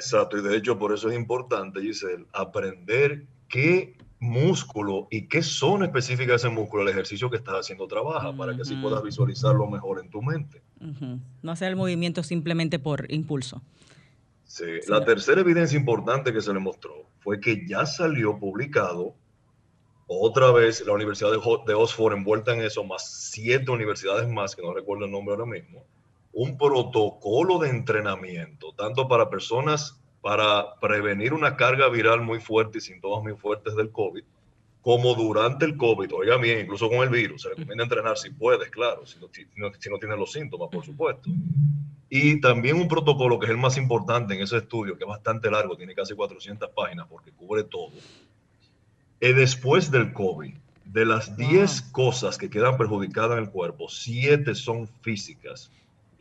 Exacto, 0.02 0.38
y 0.38 0.42
de 0.42 0.56
hecho 0.56 0.78
por 0.78 0.92
eso 0.92 1.08
es 1.08 1.16
importante, 1.16 1.80
Giselle, 1.80 2.26
aprender 2.32 3.24
qué 3.48 3.96
músculo 4.18 5.08
y 5.10 5.26
qué 5.28 5.42
zona 5.42 5.86
específica 5.86 6.32
de 6.32 6.36
ese 6.36 6.48
músculo 6.48 6.82
el 6.82 6.88
ejercicio 6.88 7.28
que 7.28 7.36
estás 7.36 7.54
haciendo 7.54 7.86
trabaja, 7.88 8.36
para 8.36 8.54
que 8.54 8.62
así 8.62 8.76
puedas 8.76 9.02
visualizarlo 9.02 9.68
mejor 9.68 10.00
en 10.00 10.10
tu 10.10 10.22
mente. 10.22 10.62
No 11.42 11.52
hacer 11.52 11.68
el 11.68 11.76
movimiento 11.76 12.22
simplemente 12.22 12.78
por 12.78 13.10
impulso. 13.12 13.62
Sí. 14.44 14.66
la 14.86 15.02
tercera 15.02 15.40
evidencia 15.40 15.78
importante 15.78 16.30
que 16.30 16.42
se 16.42 16.52
le 16.52 16.58
mostró 16.58 17.06
fue 17.20 17.40
que 17.40 17.66
ya 17.66 17.86
salió 17.86 18.38
publicado 18.38 19.14
otra 20.06 20.50
vez 20.50 20.84
la 20.86 20.92
Universidad 20.92 21.30
de 21.30 21.74
Oxford 21.74 22.12
envuelta 22.12 22.54
en 22.54 22.62
eso, 22.62 22.84
más 22.84 23.30
siete 23.30 23.70
universidades 23.70 24.28
más, 24.28 24.54
que 24.54 24.62
no 24.62 24.74
recuerdo 24.74 25.06
el 25.06 25.10
nombre 25.10 25.34
ahora 25.34 25.46
mismo, 25.46 25.84
un 26.32 26.56
protocolo 26.56 27.58
de 27.58 27.70
entrenamiento, 27.70 28.72
tanto 28.72 29.08
para 29.08 29.28
personas 29.28 29.98
para 30.22 30.76
prevenir 30.80 31.34
una 31.34 31.56
carga 31.56 31.88
viral 31.88 32.22
muy 32.22 32.40
fuerte 32.40 32.78
y 32.78 32.80
síntomas 32.80 33.22
muy 33.22 33.34
fuertes 33.34 33.74
del 33.74 33.90
COVID, 33.90 34.22
como 34.80 35.14
durante 35.14 35.64
el 35.64 35.76
COVID, 35.76 36.12
oiga 36.14 36.36
bien, 36.38 36.60
incluso 36.60 36.88
con 36.88 36.98
el 36.98 37.08
virus, 37.08 37.42
se 37.42 37.50
recomienda 37.50 37.84
entrenar 37.84 38.16
si 38.16 38.30
puedes, 38.30 38.70
claro, 38.70 39.04
si 39.04 39.18
no, 39.18 39.28
si 39.32 39.90
no, 39.90 39.98
tienes 39.98 40.18
los 40.18 40.32
síntomas, 40.32 40.68
por 40.70 40.84
supuesto. 40.84 41.28
Y 42.08 42.40
también 42.40 42.76
un 42.76 42.88
protocolo 42.88 43.38
que 43.38 43.46
es 43.46 43.50
el 43.50 43.58
más 43.58 43.76
importante 43.76 44.34
en 44.34 44.42
ese 44.42 44.58
estudio, 44.58 44.96
que 44.96 45.04
es 45.04 45.08
bastante 45.08 45.50
largo, 45.50 45.76
tiene 45.76 45.94
casi 45.94 46.14
400 46.14 46.70
páginas 46.70 47.06
porque 47.08 47.30
cubre 47.32 47.64
todo. 47.64 47.92
Y 49.20 49.32
después 49.32 49.90
del 49.90 50.12
COVID, 50.12 50.54
de 50.84 51.06
las 51.06 51.36
10 51.36 51.82
cosas 51.92 52.36
que 52.36 52.50
quedan 52.50 52.76
perjudicadas 52.76 53.38
en 53.38 53.44
el 53.44 53.50
cuerpo, 53.50 53.88
7 53.88 54.54
son 54.54 54.88
físicas 55.00 55.70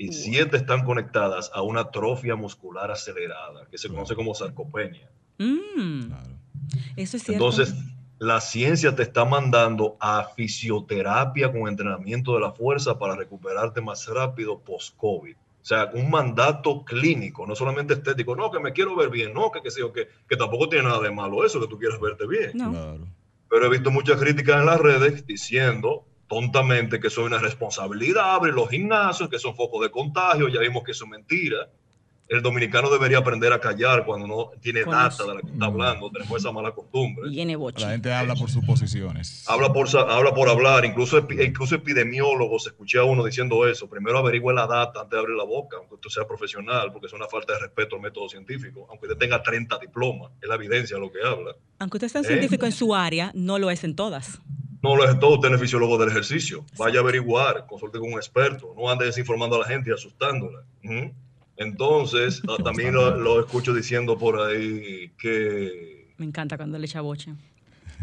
y 0.01 0.13
siete 0.13 0.57
están 0.57 0.83
conectadas 0.83 1.51
a 1.53 1.61
una 1.61 1.81
atrofia 1.81 2.35
muscular 2.35 2.89
acelerada, 2.89 3.67
que 3.69 3.77
se 3.77 3.87
conoce 3.87 4.15
como 4.15 4.33
sarcopenia. 4.33 5.09
Mm. 5.37 6.11
Eso 6.95 7.17
es 7.17 7.23
cierto. 7.23 7.33
Entonces, 7.33 7.75
la 8.17 8.41
ciencia 8.41 8.95
te 8.95 9.03
está 9.03 9.25
mandando 9.25 9.97
a 9.99 10.23
fisioterapia 10.35 11.51
con 11.51 11.67
entrenamiento 11.67 12.33
de 12.33 12.39
la 12.39 12.51
fuerza 12.51 12.97
para 12.97 13.15
recuperarte 13.15 13.81
más 13.81 14.07
rápido 14.07 14.59
post-COVID. 14.59 15.35
O 15.35 15.65
sea, 15.65 15.91
un 15.93 16.09
mandato 16.09 16.83
clínico, 16.83 17.45
no 17.45 17.55
solamente 17.55 17.93
estético. 17.93 18.35
No, 18.35 18.49
que 18.49 18.59
me 18.59 18.73
quiero 18.73 18.95
ver 18.95 19.11
bien, 19.11 19.33
no, 19.33 19.51
que, 19.51 19.61
que, 19.61 19.69
que, 19.69 20.07
que 20.27 20.35
tampoco 20.35 20.67
tiene 20.67 20.85
nada 20.85 21.01
de 21.01 21.11
malo 21.11 21.45
eso, 21.45 21.61
que 21.61 21.67
tú 21.67 21.77
quieras 21.77 21.99
verte 21.99 22.25
bien. 22.25 22.53
Pero 23.47 23.65
he 23.65 23.69
visto 23.69 23.91
muchas 23.91 24.19
críticas 24.19 24.61
en 24.61 24.65
las 24.65 24.79
redes 24.79 25.27
diciendo 25.27 26.07
tontamente 26.31 26.97
que 27.01 27.07
eso 27.07 27.21
es 27.21 27.27
una 27.27 27.39
responsabilidad, 27.39 28.35
abrir 28.35 28.53
los 28.53 28.69
gimnasios, 28.69 29.27
que 29.27 29.37
son 29.37 29.53
focos 29.53 29.81
de 29.81 29.91
contagio, 29.91 30.47
ya 30.47 30.61
vimos 30.61 30.81
que 30.81 30.93
eso 30.93 31.03
es 31.03 31.11
mentira. 31.11 31.67
El 32.29 32.41
dominicano 32.41 32.89
debería 32.89 33.17
aprender 33.17 33.51
a 33.51 33.59
callar 33.59 34.05
cuando 34.05 34.27
no 34.27 34.51
tiene 34.61 34.85
data 34.85 35.25
de 35.25 35.35
la 35.35 35.41
que 35.41 35.51
está 35.51 35.65
hablando, 35.65 36.09
tenemos 36.09 36.37
esa 36.39 36.53
mala 36.53 36.71
costumbre. 36.71 37.29
La 37.77 37.89
gente 37.89 38.13
habla 38.13 38.35
por 38.35 38.49
suposiciones. 38.49 39.43
Habla 39.45 39.73
por, 39.73 39.89
habla 39.97 40.33
por 40.33 40.47
hablar, 40.47 40.85
incluso, 40.85 41.17
incluso 41.17 41.75
epidemiólogos, 41.75 42.67
escuché 42.67 42.99
a 42.99 43.03
uno 43.03 43.25
diciendo 43.25 43.67
eso, 43.67 43.89
primero 43.89 44.17
averigüe 44.19 44.53
la 44.53 44.67
data 44.67 45.01
antes 45.01 45.11
de 45.11 45.19
abrir 45.19 45.35
la 45.35 45.43
boca, 45.43 45.75
aunque 45.79 45.95
usted 45.95 46.11
sea 46.11 46.25
profesional, 46.25 46.93
porque 46.93 47.07
es 47.07 47.13
una 47.13 47.27
falta 47.27 47.55
de 47.55 47.59
respeto 47.59 47.97
al 47.97 48.01
método 48.03 48.29
científico, 48.29 48.87
aunque 48.89 49.07
usted 49.07 49.17
tenga 49.17 49.43
30 49.43 49.79
diplomas, 49.79 50.31
es 50.41 50.47
la 50.47 50.55
evidencia 50.55 50.97
lo 50.97 51.11
que 51.11 51.19
habla. 51.21 51.57
Aunque 51.79 51.97
usted 51.97 52.07
sea 52.07 52.21
un 52.21 52.27
científico 52.27 52.65
en 52.65 52.71
su 52.71 52.95
área, 52.95 53.33
no 53.35 53.59
lo 53.59 53.69
es 53.69 53.83
en 53.83 53.97
todas. 53.97 54.39
No 54.81 54.95
lo 54.95 55.07
es 55.07 55.19
todo, 55.19 55.35
usted 55.35 55.53
es 55.53 55.61
fisiólogo 55.61 55.97
del 55.97 56.09
ejercicio. 56.09 56.65
Vaya 56.77 56.99
a 56.99 57.03
averiguar, 57.03 57.65
consulte 57.67 57.99
con 57.99 58.13
un 58.13 58.15
experto. 58.15 58.73
No 58.75 58.89
ande 58.89 59.05
desinformando 59.05 59.55
a 59.57 59.59
la 59.59 59.65
gente 59.65 59.91
y 59.91 59.93
asustándola. 59.93 60.63
Entonces, 61.57 62.41
ah, 62.49 62.57
también 62.63 62.93
lo, 62.93 63.39
escucho 63.39 63.73
diciendo 63.73 64.17
por 64.17 64.41
ahí 64.41 65.11
que... 65.19 66.13
Me 66.17 66.25
encanta 66.25 66.57
cuando 66.57 66.77
le 66.77 66.85
echa 66.85 67.01
boche. 67.01 67.33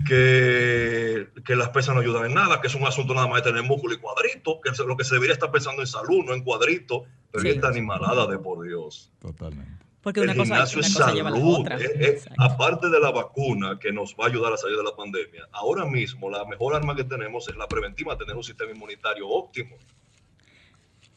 Que, 0.07 1.27
que, 1.45 1.57
las 1.57 1.71
pesas 1.71 1.93
no 1.93 2.01
ayudan 2.01 2.27
en 2.27 2.35
nada, 2.35 2.61
que 2.61 2.69
es 2.69 2.75
un 2.77 2.87
asunto 2.87 3.15
nada 3.15 3.27
más 3.27 3.43
de 3.43 3.51
tener 3.51 3.65
músculo 3.65 3.95
y 3.95 3.99
cuadrito, 3.99 4.61
que 4.61 4.71
lo 4.85 4.97
que 4.97 5.03
se 5.03 5.15
debería 5.15 5.33
estar 5.33 5.51
pensando 5.51 5.83
en 5.83 5.89
salud, 5.89 6.25
no 6.25 6.35
en 6.35 6.45
cuadrito, 6.45 7.05
pero 7.33 7.49
esta 7.49 7.67
animalada 7.67 8.29
de 8.29 8.39
por 8.39 8.65
Dios. 8.65 9.11
Totalmente. 9.19 9.88
Porque 10.09 10.23
una 10.23 10.35
cosa, 10.35 10.62
es 10.62 10.95
salud. 10.95 11.69
Aparte 12.38 12.88
de 12.88 12.99
la 12.99 13.11
vacuna 13.11 13.79
que 13.79 13.93
nos 13.93 14.15
va 14.15 14.25
a 14.25 14.29
ayudar 14.29 14.55
a 14.55 14.57
salir 14.57 14.79
de 14.79 14.83
la 14.83 14.97
pandemia, 14.97 15.47
ahora 15.53 15.85
mismo 15.85 16.31
la 16.31 16.47
mejor 16.47 16.75
arma 16.75 16.97
que 16.97 17.05
tenemos 17.05 17.47
es 17.47 17.57
la 17.57 17.69
preventiva, 17.69 18.17
tener 18.17 18.35
un 18.35 18.43
sistema 18.43 18.73
inmunitario 18.73 19.29
óptimo. 19.29 19.77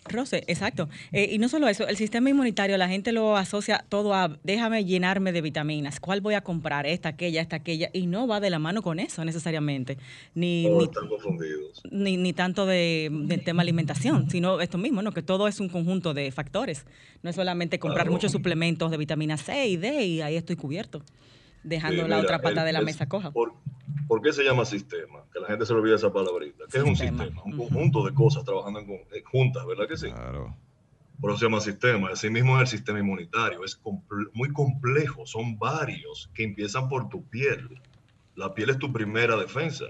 Rose, 0.06 0.44
exacto. 0.48 0.90
Eh, 1.12 1.30
y 1.32 1.38
no 1.38 1.48
solo 1.48 1.68
eso, 1.68 1.88
el 1.88 1.96
sistema 1.96 2.30
inmunitario, 2.30 2.76
la 2.78 2.88
gente 2.88 3.12
lo 3.12 3.38
asocia 3.38 3.86
todo 3.88 4.14
a 4.16 4.40
déjame 4.44 4.84
llenarme 4.84 5.32
de 5.32 5.42
vitaminas. 5.42 6.00
¿Cuál 6.00 6.22
voy 6.22 6.34
a 6.34 6.42
comprar? 6.42 6.88
Esta, 6.88 7.10
aquella, 7.10 7.42
esta, 7.42 7.58
aquella. 7.58 7.90
Y 7.94 8.08
no 8.08 8.28
va 8.28 8.40
de 8.40 8.50
la 8.50 8.58
mano 8.58 8.82
con 8.82 9.00
eso 9.00 9.24
necesariamente. 9.24 9.98
Ni, 10.34 10.68
ni, 11.92 12.18
ni, 12.18 12.34
tanto 12.34 12.66
de, 12.66 13.10
del 13.12 13.44
tema 13.44 13.62
alimentación, 13.62 14.30
sino 14.30 14.60
esto 14.60 14.78
mismo, 14.78 15.02
¿no? 15.02 15.12
Que 15.12 15.22
todo 15.22 15.48
es 15.48 15.60
un 15.60 15.70
conjunto 15.70 16.14
de 16.14 16.32
factores. 16.32 16.86
No 17.22 17.30
es 17.30 17.36
solamente 17.36 17.78
comprar 17.78 18.10
muchos 18.10 18.32
suplementos 18.32 18.90
de 18.90 18.98
vitamina 18.98 19.38
C 19.38 19.68
y 19.68 19.78
D 19.78 20.06
y 20.06 20.22
ahí 20.22 20.36
estoy 20.36 20.56
cubierto, 20.56 21.04
dejando 21.64 22.08
la 22.08 22.20
otra 22.20 22.42
pata 22.42 22.64
de 22.64 22.74
la 22.74 22.82
mesa 22.82 23.08
coja. 23.08 23.32
¿Por 23.32 24.22
qué 24.22 24.34
se 24.34 24.44
llama 24.44 24.66
sistema? 24.66 25.24
Que 25.34 25.40
la 25.40 25.48
gente 25.48 25.66
se 25.66 25.74
le 25.74 25.80
olvida 25.80 25.96
esa 25.96 26.12
palabrita. 26.12 26.66
¿Qué 26.70 26.80
es 26.80 26.84
un 26.84 26.96
sistema? 26.96 27.44
Un 27.46 27.58
conjunto 27.58 28.04
de 28.06 28.14
cosas 28.14 28.44
trabajando 28.44 28.80
en, 28.82 28.92
eh, 28.92 29.24
juntas, 29.24 29.66
¿verdad 29.66 29.88
que 29.88 29.96
sí? 29.96 30.12
Claro. 30.12 30.56
Por 31.22 31.32
eso 31.32 31.40
se 31.40 31.46
llama 31.46 31.62
sistema. 31.62 32.10
Así 32.10 32.30
mismo 32.30 32.58
es 32.58 32.62
el 32.62 32.68
sistema 32.68 33.00
inmunitario. 33.00 33.64
Es 33.64 33.80
muy 34.34 34.52
complejo. 34.52 35.26
Son 35.26 35.58
varios 35.58 36.30
que 36.34 36.44
empiezan 36.44 36.90
por 36.90 37.08
tu 37.10 37.24
piel. 37.30 37.82
La 38.36 38.54
piel 38.54 38.72
es 38.72 38.80
tu 38.80 38.92
primera 38.92 39.38
defensa. 39.38 39.86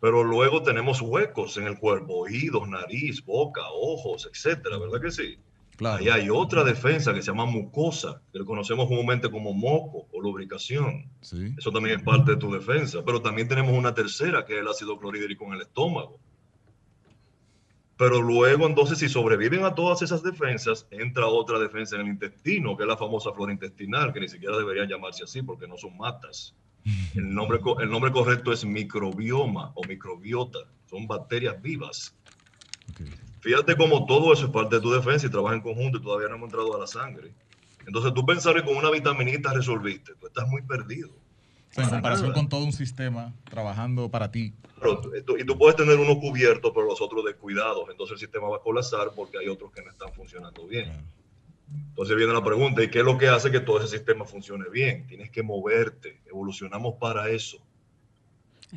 Pero 0.00 0.24
luego 0.24 0.62
tenemos 0.62 1.00
huecos 1.00 1.56
en 1.56 1.66
el 1.66 1.78
cuerpo, 1.78 2.14
oídos, 2.14 2.68
nariz, 2.68 3.24
boca, 3.24 3.60
ojos, 3.72 4.28
etcétera, 4.32 4.78
¿verdad 4.78 5.00
que 5.00 5.10
sí? 5.10 5.38
Ahí 5.86 6.08
hay 6.08 6.30
otra 6.30 6.62
defensa 6.62 7.14
que 7.14 7.22
se 7.22 7.30
llama 7.30 7.46
mucosa, 7.46 8.20
que 8.32 8.38
lo 8.38 8.44
conocemos 8.44 8.86
comúnmente 8.86 9.30
como 9.30 9.52
moco 9.52 10.06
o 10.12 10.20
lubricación. 10.20 11.10
Eso 11.20 11.72
también 11.72 11.98
es 11.98 12.04
parte 12.04 12.32
de 12.32 12.36
tu 12.36 12.52
defensa. 12.52 13.02
Pero 13.04 13.22
también 13.22 13.48
tenemos 13.48 13.72
una 13.72 13.94
tercera, 13.94 14.44
que 14.44 14.54
es 14.54 14.60
el 14.60 14.68
ácido 14.68 14.98
clorhídrico 14.98 15.46
en 15.46 15.54
el 15.54 15.62
estómago. 15.62 16.18
Pero 17.96 18.22
luego, 18.22 18.66
entonces, 18.66 18.98
si 18.98 19.08
sobreviven 19.08 19.64
a 19.64 19.74
todas 19.74 20.00
esas 20.00 20.22
defensas, 20.22 20.86
entra 20.90 21.26
otra 21.26 21.58
defensa 21.58 21.96
en 21.96 22.02
el 22.02 22.08
intestino, 22.08 22.76
que 22.76 22.84
es 22.84 22.88
la 22.88 22.96
famosa 22.96 23.32
flora 23.32 23.52
intestinal, 23.52 24.12
que 24.12 24.20
ni 24.20 24.28
siquiera 24.28 24.56
debería 24.56 24.86
llamarse 24.86 25.24
así 25.24 25.42
porque 25.42 25.68
no 25.68 25.76
son 25.76 25.96
matas. 25.98 26.54
El 27.14 27.34
nombre, 27.34 27.60
el 27.80 27.90
nombre 27.90 28.10
correcto 28.10 28.52
es 28.52 28.64
microbioma 28.64 29.72
o 29.74 29.84
microbiota. 29.86 30.60
Son 30.88 31.06
bacterias 31.06 31.60
vivas. 31.60 32.16
Fíjate 33.40 33.76
cómo 33.76 34.06
todo 34.06 34.32
eso 34.32 34.46
es 34.46 34.50
parte 34.50 34.76
de 34.76 34.82
tu 34.82 34.90
defensa 34.92 35.26
y 35.26 35.30
trabaja 35.30 35.54
en 35.54 35.62
conjunto 35.62 35.98
y 35.98 36.02
todavía 36.02 36.28
no 36.28 36.36
hemos 36.36 36.48
entrado 36.48 36.76
a 36.76 36.80
la 36.80 36.86
sangre. 36.86 37.32
Entonces 37.86 38.12
tú 38.12 38.24
pensar 38.24 38.54
que 38.54 38.62
con 38.62 38.76
una 38.76 38.90
vitaminita 38.90 39.52
resolviste, 39.52 40.12
tú 40.20 40.26
estás 40.26 40.46
muy 40.48 40.62
perdido. 40.62 41.08
en 41.76 41.88
comparación 41.88 42.32
con 42.32 42.48
todo 42.48 42.64
un 42.64 42.72
sistema 42.72 43.32
trabajando 43.44 44.10
para 44.10 44.30
ti. 44.30 44.54
y 45.38 45.44
tú 45.44 45.56
puedes 45.56 45.76
tener 45.76 45.98
uno 45.98 46.18
cubierto, 46.18 46.72
pero 46.72 46.86
los 46.86 47.00
otros 47.00 47.24
descuidados. 47.24 47.88
Entonces 47.90 48.14
el 48.14 48.18
sistema 48.18 48.48
va 48.48 48.56
a 48.56 48.60
colapsar 48.60 49.12
porque 49.16 49.38
hay 49.38 49.48
otros 49.48 49.72
que 49.72 49.82
no 49.82 49.90
están 49.90 50.12
funcionando 50.12 50.66
bien. 50.66 50.92
Entonces 51.72 52.16
viene 52.16 52.32
la 52.32 52.42
pregunta, 52.42 52.82
¿y 52.82 52.90
qué 52.90 52.98
es 52.98 53.04
lo 53.04 53.16
que 53.16 53.28
hace 53.28 53.50
que 53.50 53.60
todo 53.60 53.78
ese 53.78 53.96
sistema 53.96 54.24
funcione 54.24 54.68
bien? 54.70 55.06
Tienes 55.06 55.30
que 55.30 55.42
moverte. 55.42 56.20
Evolucionamos 56.26 56.94
para 56.94 57.30
eso. 57.30 57.58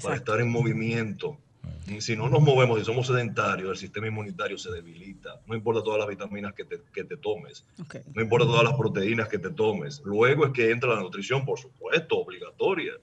Para 0.01 0.15
estar 0.15 0.39
en 0.39 0.49
movimiento. 0.49 1.37
Si 1.99 2.15
no 2.15 2.29
nos 2.29 2.41
movemos, 2.41 2.81
y 2.81 2.85
somos 2.85 3.07
sedentarios, 3.07 3.71
el 3.71 3.77
sistema 3.77 4.07
inmunitario 4.07 4.57
se 4.57 4.71
debilita. 4.71 5.39
No 5.47 5.55
importa 5.55 5.83
todas 5.83 5.99
las 5.99 6.07
vitaminas 6.07 6.53
que 6.53 6.65
te, 6.65 6.81
que 6.93 7.03
te 7.03 7.17
tomes. 7.17 7.65
No 8.13 8.21
importa 8.21 8.45
todas 8.45 8.63
las 8.63 8.73
proteínas 8.73 9.27
que 9.27 9.37
te 9.37 9.49
tomes. 9.49 10.01
Luego 10.03 10.45
es 10.45 10.51
que 10.51 10.71
entra 10.71 10.95
la 10.95 11.01
nutrición, 11.01 11.45
por 11.45 11.59
supuesto, 11.59 12.17
obligatoria. 12.17 12.93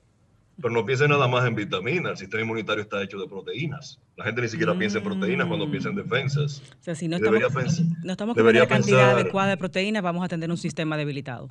Pero 0.56 0.74
no 0.74 0.84
piensen 0.84 1.10
nada 1.10 1.26
más 1.26 1.46
en 1.46 1.54
vitaminas, 1.54 2.12
el 2.12 2.18
sistema 2.18 2.42
inmunitario 2.42 2.82
está 2.82 3.02
hecho 3.02 3.18
de 3.18 3.26
proteínas. 3.26 3.98
La 4.16 4.24
gente 4.24 4.42
ni 4.42 4.48
siquiera 4.48 4.76
piensa 4.76 4.98
en 4.98 5.04
proteínas 5.04 5.46
cuando 5.46 5.70
piensa 5.70 5.88
en 5.88 5.96
defensas. 5.96 6.62
O 6.80 6.82
sea, 6.82 6.94
si 6.94 7.08
no 7.08 7.16
estamos, 7.16 7.80
no 8.02 8.12
estamos 8.12 8.34
comiendo 8.34 8.60
la 8.60 8.66
cantidad 8.66 9.12
adecuada 9.12 9.50
de 9.50 9.56
proteínas, 9.56 10.02
vamos 10.02 10.22
a 10.22 10.28
tener 10.28 10.50
un 10.50 10.58
sistema 10.58 10.98
debilitado. 10.98 11.48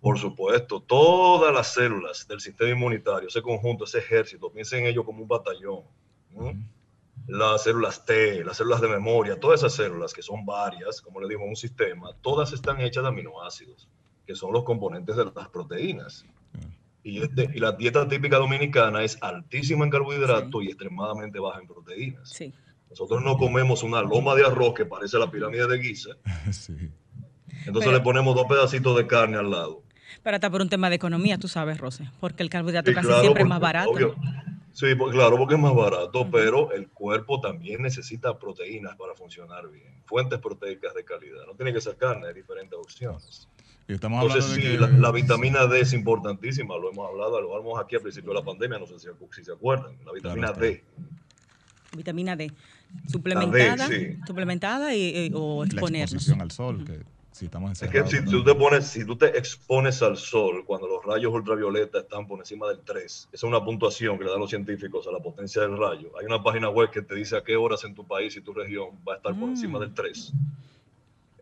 Por 0.00 0.18
supuesto, 0.18 0.80
todas 0.80 1.52
las 1.52 1.74
células 1.74 2.26
del 2.28 2.40
sistema 2.40 2.70
inmunitario, 2.70 3.28
ese 3.28 3.42
conjunto, 3.42 3.84
ese 3.84 3.98
ejército, 3.98 4.50
piensen 4.50 4.80
en 4.80 4.86
ello 4.86 5.04
como 5.04 5.20
un 5.20 5.28
batallón. 5.28 5.80
Las 7.26 7.64
células 7.64 8.04
T, 8.04 8.44
las 8.44 8.56
células 8.56 8.80
de 8.80 8.88
memoria, 8.88 9.40
todas 9.40 9.60
esas 9.60 9.72
células, 9.72 10.12
que 10.12 10.22
son 10.22 10.46
varias, 10.46 11.00
como 11.00 11.20
le 11.20 11.28
digo, 11.28 11.44
un 11.44 11.56
sistema, 11.56 12.10
todas 12.20 12.52
están 12.52 12.80
hechas 12.80 13.02
de 13.02 13.08
aminoácidos, 13.08 13.88
que 14.26 14.34
son 14.34 14.52
los 14.52 14.64
componentes 14.64 15.16
de 15.16 15.24
las 15.24 15.48
proteínas. 15.48 16.24
Y, 17.02 17.22
este, 17.22 17.50
y 17.54 17.58
la 17.58 17.72
dieta 17.72 18.06
típica 18.08 18.36
dominicana 18.36 19.02
es 19.02 19.20
altísima 19.22 19.84
en 19.84 19.90
carbohidratos 19.90 20.62
y 20.62 20.66
extremadamente 20.66 21.38
baja 21.38 21.60
en 21.60 21.66
proteínas. 21.66 22.28
Sí. 22.30 22.52
Nosotros 22.90 23.22
no 23.22 23.36
comemos 23.36 23.82
una 23.82 24.02
loma 24.02 24.34
de 24.34 24.44
arroz 24.44 24.74
que 24.74 24.86
parece 24.86 25.18
la 25.18 25.30
pirámide 25.30 25.66
de 25.66 25.82
Giza. 25.82 26.10
Entonces 27.66 27.92
le 27.92 28.00
ponemos 28.00 28.34
dos 28.34 28.46
pedacitos 28.46 28.96
de 28.96 29.06
carne 29.06 29.36
al 29.36 29.50
lado. 29.50 29.82
Pero 30.22 30.36
hasta 30.36 30.50
por 30.50 30.60
un 30.60 30.68
tema 30.68 30.88
de 30.88 30.96
economía, 30.96 31.38
tú 31.38 31.48
sabes, 31.48 31.78
Rose, 31.78 32.10
porque 32.20 32.42
el 32.42 32.50
carbohidrato 32.50 32.92
casi 32.92 33.12
siempre 33.20 33.42
es 33.42 33.48
más 33.48 33.60
barato. 33.60 34.16
Sí, 34.76 34.94
pues, 34.94 35.14
claro, 35.14 35.38
porque 35.38 35.54
es 35.54 35.60
más 35.60 35.74
barato, 35.74 36.30
pero 36.30 36.70
el 36.70 36.88
cuerpo 36.90 37.40
también 37.40 37.80
necesita 37.80 38.38
proteínas 38.38 38.94
para 38.96 39.14
funcionar 39.14 39.70
bien. 39.70 40.02
Fuentes 40.04 40.38
proteicas 40.38 40.92
de 40.92 41.02
calidad. 41.02 41.46
No 41.46 41.54
tiene 41.54 41.72
que 41.72 41.80
ser 41.80 41.96
carne, 41.96 42.28
hay 42.28 42.34
diferentes 42.34 42.78
opciones. 42.78 43.48
Y 43.88 43.94
estamos 43.94 44.22
Entonces, 44.22 44.52
sí, 44.52 44.76
la, 44.76 45.10
vitamina 45.12 45.66
D 45.66 45.80
es 45.80 45.94
importantísima, 45.94 46.76
lo 46.76 46.90
hemos 46.92 47.08
hablado, 47.08 47.40
lo 47.40 47.54
hablamos 47.54 47.82
aquí 47.82 47.96
al 47.96 48.02
principio 48.02 48.34
de 48.34 48.40
la 48.40 48.44
pandemia, 48.44 48.78
no 48.78 48.86
sé 48.86 48.98
si, 48.98 49.44
se 49.44 49.52
acuerdan, 49.52 49.96
la 50.04 50.12
vitamina 50.12 50.52
D. 50.52 50.84
Vitamina 51.96 52.36
D. 52.36 52.52
Suplementada, 53.06 53.88
suplementada 54.26 54.94
y, 54.94 55.32
o 55.34 55.64
exponernos. 55.64 56.12
La 56.12 56.16
exposición 56.18 56.42
al 56.42 56.50
sol, 56.50 56.84
que 56.84 57.15
es 57.42 57.90
que 57.90 58.06
si, 58.06 58.24
tú 58.24 58.42
te 58.42 58.54
pones, 58.54 58.86
si 58.86 59.04
tú 59.04 59.16
te 59.16 59.36
expones 59.36 60.02
al 60.02 60.16
sol 60.16 60.64
cuando 60.64 60.86
los 60.86 61.04
rayos 61.04 61.32
ultravioleta 61.32 61.98
están 61.98 62.26
por 62.26 62.38
encima 62.38 62.66
del 62.68 62.80
3, 62.80 63.04
esa 63.04 63.28
es 63.32 63.42
una 63.42 63.62
puntuación 63.62 64.16
que 64.16 64.24
le 64.24 64.30
dan 64.30 64.40
los 64.40 64.48
científicos 64.48 65.06
a 65.06 65.12
la 65.12 65.20
potencia 65.20 65.60
del 65.60 65.76
rayo. 65.76 66.10
Hay 66.18 66.24
una 66.24 66.42
página 66.42 66.70
web 66.70 66.90
que 66.90 67.02
te 67.02 67.14
dice 67.14 67.36
a 67.36 67.42
qué 67.42 67.56
horas 67.56 67.84
en 67.84 67.94
tu 67.94 68.06
país 68.06 68.34
y 68.36 68.40
tu 68.40 68.54
región 68.54 68.90
va 69.06 69.14
a 69.14 69.16
estar 69.16 69.38
por 69.38 69.50
encima 69.50 69.78
mm. 69.78 69.82
del 69.82 69.94
3. 69.94 70.32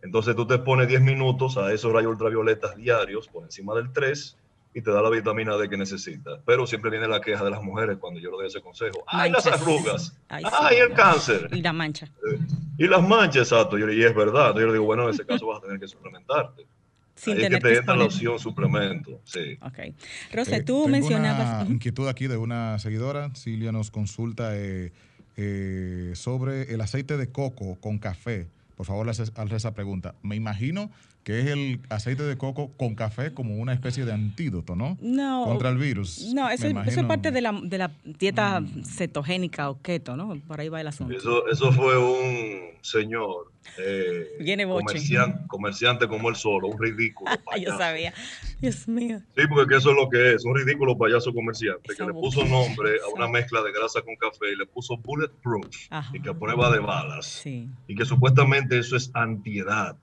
Entonces 0.02 0.34
tú 0.34 0.46
te 0.46 0.58
pones 0.58 0.88
10 0.88 1.00
minutos 1.00 1.56
a 1.56 1.72
esos 1.72 1.92
rayos 1.92 2.10
ultravioletas 2.10 2.76
diarios 2.76 3.28
por 3.28 3.44
encima 3.44 3.74
del 3.74 3.92
3 3.92 4.36
y 4.74 4.82
te 4.82 4.90
da 4.90 5.00
la 5.00 5.08
vitamina 5.08 5.56
D 5.56 5.68
que 5.68 5.76
necesitas. 5.76 6.40
Pero 6.44 6.66
siempre 6.66 6.90
viene 6.90 7.06
la 7.06 7.20
queja 7.20 7.44
de 7.44 7.50
las 7.50 7.62
mujeres 7.62 7.96
cuando 7.98 8.18
yo 8.18 8.30
le 8.32 8.38
doy 8.38 8.46
ese 8.48 8.60
consejo. 8.60 9.04
¡Ay, 9.06 9.30
las 9.30 9.46
arrugas! 9.46 10.12
¡Ay, 10.28 10.78
el 10.78 10.92
cáncer! 10.92 11.48
Y 11.52 11.62
la 11.62 11.72
mancha. 11.72 12.06
Eh, 12.06 12.38
y 12.78 12.88
las 12.88 13.06
manchas, 13.06 13.52
exacto. 13.52 13.78
y 13.78 14.02
es 14.02 14.14
verdad. 14.14 14.52
Yo 14.54 14.66
le 14.66 14.72
digo, 14.72 14.84
bueno, 14.84 15.04
en 15.04 15.14
ese 15.14 15.24
caso 15.24 15.46
vas 15.46 15.58
a 15.58 15.66
tener 15.66 15.78
que 15.78 15.86
suplementarte. 15.86 16.66
Sin 17.14 17.36
Ahí 17.36 17.44
es 17.44 17.50
que 17.50 17.60
te 17.60 17.76
entra 17.76 17.94
la 17.94 18.04
opción 18.04 18.40
suplemento. 18.40 19.20
Sí. 19.24 19.56
Ok. 19.62 19.94
Rosa, 20.32 20.56
eh, 20.56 20.62
tú 20.64 20.88
mencionabas. 20.88 21.66
Una 21.66 21.74
inquietud 21.74 22.08
aquí 22.08 22.26
de 22.26 22.36
una 22.36 22.80
seguidora. 22.80 23.32
Silvia 23.36 23.70
nos 23.70 23.92
consulta 23.92 24.50
eh, 24.56 26.12
sobre 26.16 26.74
el 26.74 26.80
aceite 26.80 27.16
de 27.16 27.30
coco 27.30 27.76
con 27.80 27.98
café. 27.98 28.48
Por 28.76 28.86
favor, 28.86 29.08
haz 29.08 29.20
esa 29.20 29.74
pregunta. 29.74 30.14
Me 30.22 30.36
imagino 30.36 30.90
que 31.22 31.40
es 31.40 31.46
el 31.46 31.80
aceite 31.88 32.22
de 32.22 32.36
coco 32.36 32.72
con 32.76 32.94
café 32.94 33.32
como 33.32 33.56
una 33.56 33.72
especie 33.72 34.04
de 34.04 34.12
antídoto, 34.12 34.76
¿no? 34.76 34.98
No. 35.00 35.44
Contra 35.46 35.70
el 35.70 35.78
virus. 35.78 36.32
No, 36.34 36.50
eso, 36.50 36.66
es 36.66 37.02
parte 37.04 37.30
de 37.30 37.40
la, 37.40 37.58
de 37.62 37.78
la 37.78 37.92
dieta 38.04 38.60
mm. 38.60 38.84
cetogénica 38.84 39.70
o 39.70 39.80
keto, 39.80 40.16
¿no? 40.16 40.34
Por 40.46 40.60
ahí 40.60 40.68
va 40.68 40.80
el 40.80 40.86
asunto. 40.86 41.16
Eso, 41.16 41.48
eso 41.48 41.72
fue 41.72 41.96
un 41.96 42.74
señor 42.82 43.53
eh, 43.78 44.36
Viene 44.40 44.66
comerciante, 44.66 45.46
comerciante, 45.46 46.08
como 46.08 46.28
el 46.28 46.36
solo, 46.36 46.68
un 46.68 46.80
ridículo. 46.80 47.30
Yo 47.60 47.76
sabía. 47.76 48.12
Dios 48.60 48.86
mío. 48.88 49.20
Sí, 49.36 49.42
porque 49.48 49.76
eso 49.76 49.90
es 49.90 49.96
lo 49.96 50.08
que 50.08 50.34
es, 50.34 50.44
un 50.44 50.54
ridículo 50.54 50.96
payaso 50.96 51.32
comerciante 51.32 51.94
que 51.94 52.04
le 52.04 52.12
puso 52.12 52.44
nombre 52.44 52.98
a 53.04 53.08
una 53.14 53.28
mezcla 53.28 53.62
de 53.62 53.72
grasa 53.72 54.02
con 54.02 54.16
café 54.16 54.52
y 54.52 54.56
le 54.56 54.66
puso 54.66 54.96
bulletproof 54.96 55.66
y 56.12 56.20
que 56.20 56.30
a 56.30 56.34
prueba 56.34 56.70
de 56.70 56.78
balas. 56.78 57.26
Sí. 57.26 57.68
Y 57.88 57.94
que 57.94 58.04
supuestamente 58.04 58.78
eso 58.78 58.96
es 58.96 59.10
antiedad 59.14 59.96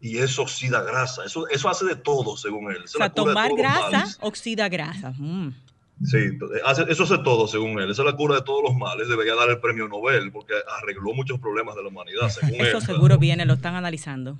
y 0.00 0.18
eso 0.18 0.42
oxida 0.42 0.82
grasa. 0.82 1.24
Eso, 1.24 1.48
eso 1.48 1.68
hace 1.68 1.86
de 1.86 1.96
todo, 1.96 2.36
según 2.36 2.70
él. 2.72 2.82
o 2.82 2.88
sea, 2.88 3.08
tomar 3.08 3.54
grasa 3.54 4.06
oxida 4.20 4.68
grasa. 4.68 5.12
Mm. 5.16 5.54
Sí, 6.04 6.18
eso 6.88 7.02
hace 7.04 7.18
todo, 7.18 7.46
según 7.46 7.78
él. 7.80 7.90
Esa 7.90 8.02
es 8.02 8.06
la 8.06 8.16
cura 8.16 8.36
de 8.36 8.42
todos 8.42 8.62
los 8.64 8.76
males. 8.76 9.08
Debería 9.08 9.34
dar 9.34 9.48
el 9.50 9.60
premio 9.60 9.86
Nobel 9.86 10.32
porque 10.32 10.54
arregló 10.80 11.12
muchos 11.14 11.38
problemas 11.38 11.76
de 11.76 11.82
la 11.82 11.88
humanidad, 11.88 12.28
según 12.28 12.60
Eso 12.60 12.80
seguro 12.80 13.18
viene, 13.18 13.44
lo 13.46 13.54
están 13.54 13.76
analizando. 13.76 14.36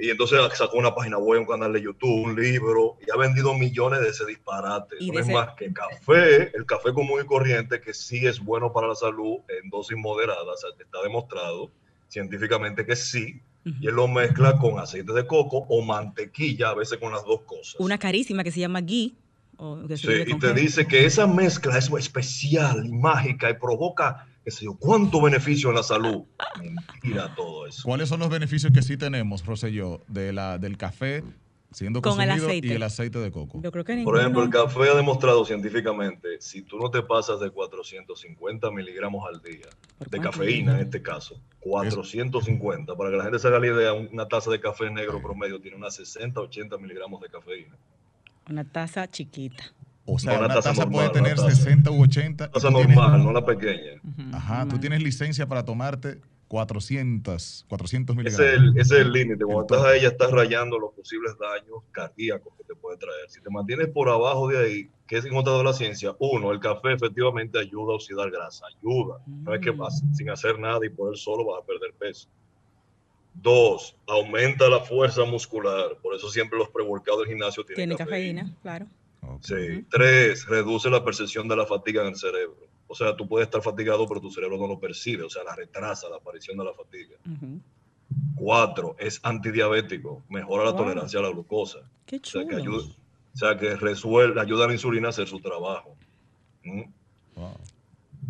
y 0.00 0.10
entonces 0.10 0.40
sacó 0.54 0.78
una 0.78 0.94
página 0.94 1.18
web, 1.18 1.40
un 1.40 1.46
canal 1.46 1.72
de 1.72 1.82
YouTube, 1.82 2.24
un 2.24 2.34
libro 2.34 2.98
y 3.06 3.10
ha 3.12 3.16
vendido 3.16 3.54
millones 3.54 4.00
de 4.00 4.08
ese 4.08 4.26
disparate. 4.26 4.96
no 5.00 5.20
es 5.20 5.28
más 5.28 5.54
que 5.54 5.72
café, 5.72 6.50
el 6.56 6.66
café 6.66 6.92
común 6.92 7.20
y 7.22 7.26
corriente, 7.26 7.80
que 7.80 7.94
sí 7.94 8.26
es 8.26 8.40
bueno 8.40 8.72
para 8.72 8.88
la 8.88 8.96
salud 8.96 9.38
en 9.48 9.70
dosis 9.70 9.96
moderadas. 9.96 10.64
está 10.78 11.02
demostrado 11.02 11.70
científicamente 12.08 12.84
que 12.84 12.96
sí 12.96 13.40
y 13.80 13.88
él 13.88 13.94
lo 13.94 14.06
mezcla 14.06 14.56
con 14.58 14.78
aceite 14.78 15.12
de 15.12 15.26
coco 15.26 15.66
o 15.68 15.82
mantequilla, 15.82 16.70
a 16.70 16.74
veces 16.74 16.98
con 16.98 17.12
las 17.12 17.24
dos 17.24 17.40
cosas. 17.42 17.74
Una 17.80 17.98
carísima 17.98 18.44
que 18.44 18.52
se 18.52 18.60
llama 18.60 18.80
ghee. 18.80 19.16
Sí, 19.96 20.08
y 20.26 20.38
te 20.38 20.54
dice 20.54 20.86
que 20.86 21.04
esa 21.04 21.26
mezcla 21.26 21.78
es 21.78 21.90
especial 21.90 22.86
y 22.86 22.92
mágica 22.92 23.50
y 23.50 23.54
provoca, 23.54 24.26
qué 24.44 24.50
sé 24.50 24.64
yo, 24.64 24.74
cuánto 24.74 25.20
beneficio 25.20 25.70
en 25.70 25.76
la 25.76 25.82
salud. 25.82 26.24
Mentira 26.58 27.34
todo 27.34 27.66
eso. 27.66 27.82
¿Cuáles 27.84 28.08
son 28.08 28.20
los 28.20 28.28
beneficios 28.28 28.72
que 28.72 28.82
sí 28.82 28.96
tenemos, 28.96 29.44
Rosselló, 29.44 30.02
de 30.08 30.32
la, 30.32 30.58
del 30.58 30.76
café 30.76 31.22
siendo 31.76 32.00
con 32.00 32.20
el 32.20 32.30
aceite. 32.30 32.68
y 32.68 32.72
el 32.72 32.82
aceite 32.82 33.18
de 33.18 33.30
coco. 33.30 33.60
Yo 33.62 33.70
creo 33.70 33.84
que 33.84 34.02
Por 34.02 34.18
ejemplo, 34.18 34.42
el 34.42 34.48
café 34.48 34.88
ha 34.88 34.94
demostrado 34.94 35.44
científicamente, 35.44 36.40
si 36.40 36.62
tú 36.62 36.78
no 36.78 36.90
te 36.90 37.02
pasas 37.02 37.38
de 37.40 37.50
450 37.50 38.70
miligramos 38.70 39.28
al 39.28 39.42
día, 39.42 39.66
de 39.98 40.20
cafeína 40.20 40.76
en 40.76 40.86
este 40.86 41.02
caso, 41.02 41.38
450, 41.60 42.96
para 42.96 43.10
que 43.10 43.16
la 43.16 43.24
gente 43.24 43.38
se 43.38 43.48
haga 43.48 43.60
la 43.60 43.66
idea, 43.66 43.92
una 43.92 44.26
taza 44.26 44.50
de 44.50 44.58
café 44.58 44.90
negro 44.90 45.20
promedio 45.20 45.60
tiene 45.60 45.76
unas 45.76 45.94
60, 45.96 46.40
80 46.40 46.78
miligramos 46.78 47.20
de 47.20 47.28
cafeína. 47.28 47.76
Una 48.48 48.64
taza 48.64 49.08
chiquita. 49.08 49.64
O 50.04 50.18
sea, 50.18 50.38
una, 50.38 50.48
taza, 50.48 50.88
puede 50.88 51.10
tener 51.10 51.36
60 51.36 51.90
u 51.90 52.02
80. 52.02 52.50
Taza 52.52 52.70
normal, 52.70 53.24
no 53.24 53.32
la 53.32 53.44
pequeña. 53.44 54.00
Ajá, 54.32 54.66
tú 54.68 54.78
tienes 54.78 55.02
licencia 55.02 55.48
para 55.48 55.64
tomarte 55.64 56.20
400, 56.48 57.66
400 57.68 58.16
miligramos. 58.16 58.76
Ese 58.76 58.80
es 58.80 59.00
el 59.00 59.12
límite. 59.12 59.44
Cuando 59.44 59.62
estás 59.62 59.84
ahí 59.84 60.02
ya 60.02 60.08
estás 60.08 60.30
rayando 60.30 60.78
los 60.78 60.92
posibles 60.94 61.36
daños 61.38 61.82
cardíacos 61.90 62.54
que 62.56 62.64
te 62.64 62.74
puede 62.76 62.98
traer. 62.98 63.28
Si 63.28 63.40
te 63.40 63.50
mantienes 63.50 63.88
por 63.88 64.08
abajo 64.08 64.48
de 64.48 64.58
ahí, 64.58 64.90
¿qué 65.08 65.18
es 65.18 65.24
encontrado 65.24 65.64
la 65.64 65.72
ciencia? 65.72 66.14
Uno, 66.20 66.52
el 66.52 66.60
café 66.60 66.92
efectivamente 66.92 67.58
ayuda 67.58 67.92
a 67.92 67.96
oxidar 67.96 68.30
grasa, 68.30 68.64
ayuda. 68.78 69.18
No 69.26 69.54
es 69.54 69.60
que 69.60 69.72
mm. 69.72 70.14
sin 70.14 70.30
hacer 70.30 70.58
nada 70.58 70.78
y 70.86 70.88
por 70.88 71.12
él 71.12 71.16
solo 71.16 71.46
vas 71.46 71.62
a 71.62 71.66
perder 71.66 71.92
peso. 71.98 72.28
Dos, 73.42 73.96
aumenta 74.06 74.68
la 74.68 74.80
fuerza 74.80 75.24
muscular. 75.24 75.98
Por 76.02 76.14
eso 76.14 76.30
siempre 76.30 76.58
los 76.58 76.68
pre-workouts 76.70 77.18
del 77.18 77.28
gimnasio 77.28 77.64
tienen 77.64 77.90
Tiene 77.90 77.96
cafeína, 77.96 78.54
claro. 78.62 78.86
Sí. 79.40 79.84
Tres, 79.90 80.46
reduce 80.46 80.88
la 80.88 81.04
percepción 81.04 81.48
de 81.48 81.56
la 81.56 81.66
fatiga 81.66 82.02
en 82.02 82.08
el 82.08 82.16
cerebro. 82.16 82.66
O 82.88 82.94
sea, 82.94 83.16
tú 83.16 83.28
puedes 83.28 83.46
estar 83.46 83.62
fatigado, 83.62 84.06
pero 84.06 84.20
tu 84.20 84.30
cerebro 84.30 84.56
no 84.56 84.66
lo 84.66 84.78
percibe, 84.78 85.24
o 85.24 85.30
sea, 85.30 85.42
la 85.42 85.56
retrasa 85.56 86.08
la 86.08 86.16
aparición 86.16 86.56
de 86.56 86.64
la 86.64 86.72
fatiga. 86.72 87.16
Cuatro, 88.36 88.94
es 88.98 89.18
antidiabético, 89.22 90.22
mejora 90.28 90.64
la 90.64 90.76
tolerancia 90.76 91.18
a 91.18 91.22
la 91.22 91.30
glucosa. 91.30 91.80
Qué 92.06 92.20
chulo. 92.20 92.44
O 92.44 92.48
sea, 92.48 92.48
que 92.48 92.62
ayuda, 92.62 92.84
o 92.86 93.36
sea, 93.36 93.56
que 93.58 93.76
resuelve, 93.76 94.40
ayuda 94.40 94.64
a 94.64 94.68
la 94.68 94.74
insulina 94.74 95.08
a 95.08 95.10
hacer 95.10 95.26
su 95.26 95.40
trabajo. 95.40 95.96
¿Mm? 96.62 96.82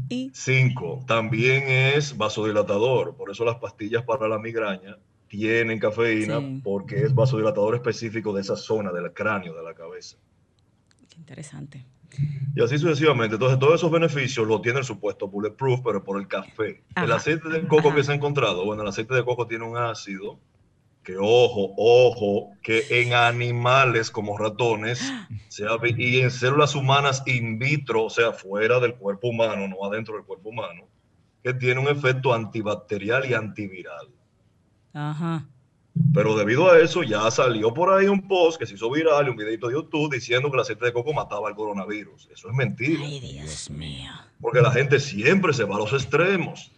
Y 0.09 0.31
cinco, 0.35 1.05
también 1.07 1.65
es 1.69 2.17
vasodilatador, 2.17 3.17
por 3.17 3.31
eso 3.31 3.45
las 3.45 3.57
pastillas 3.57 4.05
para 4.05 4.29
la 4.29 4.39
migraña 4.39 4.99
tienen 5.29 5.79
cafeína, 5.79 6.41
porque 6.63 7.03
es 7.03 7.15
vasodilatador 7.15 7.75
específico 7.75 8.33
de 8.33 8.43
esa 8.43 8.57
zona 8.57 8.93
del 8.93 9.13
cráneo, 9.13 9.55
de 9.55 9.63
la 9.63 9.75
cabeza. 9.75 10.17
Qué 11.09 11.17
interesante. 11.17 11.85
Y 12.55 12.63
así 12.63 12.79
sucesivamente. 12.79 13.35
Entonces, 13.35 13.59
todos 13.59 13.75
esos 13.75 13.91
beneficios 13.91 14.47
los 14.47 14.63
tiene 14.63 14.79
el 14.79 14.85
supuesto 14.85 15.29
bulletproof, 15.29 15.81
pero 15.85 16.03
por 16.03 16.21
el 16.21 16.29
café. 16.29 16.83
El 16.95 17.13
aceite 17.13 17.49
de 17.49 17.67
coco 17.67 17.95
que 17.95 18.03
se 18.05 18.13
ha 18.13 18.15
encontrado, 18.15 18.65
bueno, 18.65 18.83
el 18.83 18.89
aceite 18.89 19.15
de 19.15 19.25
coco 19.25 19.47
tiene 19.47 19.65
un 19.65 19.77
ácido 19.77 20.39
que, 21.07 21.17
ojo, 21.17 21.73
ojo, 21.77 22.51
que 22.65 22.85
en 22.91 23.15
animales 23.15 24.11
como 24.11 24.37
ratones 24.37 25.01
y 25.97 26.19
en 26.19 26.31
células 26.33 26.75
humanas 26.75 27.23
in 27.27 27.61
vitro, 27.61 28.07
o 28.07 28.11
sea, 28.11 28.33
fuera 28.33 28.81
del 28.81 28.97
cuerpo 28.97 29.29
humano, 29.29 29.69
no 29.69 29.85
adentro 29.85 30.17
del 30.17 30.25
cuerpo 30.25 30.49
humano, 30.49 30.89
que 31.45 31.55
tiene 31.55 31.81
un 31.81 31.87
efecto 31.87 32.35
antibacterial 32.35 33.25
y 33.31 33.35
antiviral. 33.35 34.09
Ajá. 34.93 35.47
Pero 36.13 36.37
debido 36.37 36.73
a 36.73 36.81
eso 36.81 37.05
ya 37.05 37.31
salió 37.31 37.73
por 37.73 37.91
ahí 37.93 38.09
un 38.09 38.27
post 38.27 38.59
que 38.59 38.67
se 38.67 38.75
hizo 38.75 38.91
viral, 38.91 39.31
un 39.31 39.37
videito 39.37 39.69
de 39.69 39.75
YouTube 39.75 40.13
diciendo 40.13 40.51
que 40.51 40.57
el 40.57 40.63
aceite 40.63 40.87
de 40.87 40.93
coco 40.93 41.13
mataba 41.13 41.49
el 41.49 41.55
coronavirus. 41.55 42.29
Eso 42.33 42.49
es 42.51 42.55
mentira. 42.55 43.01
Ay, 43.05 43.21
Dios 43.21 43.71
mío. 43.71 44.11
Porque 44.41 44.61
la 44.61 44.73
gente 44.73 44.99
siempre 44.99 45.53
se 45.53 45.63
va 45.63 45.77
a 45.77 45.79
los 45.79 45.93
extremos. 45.93 46.73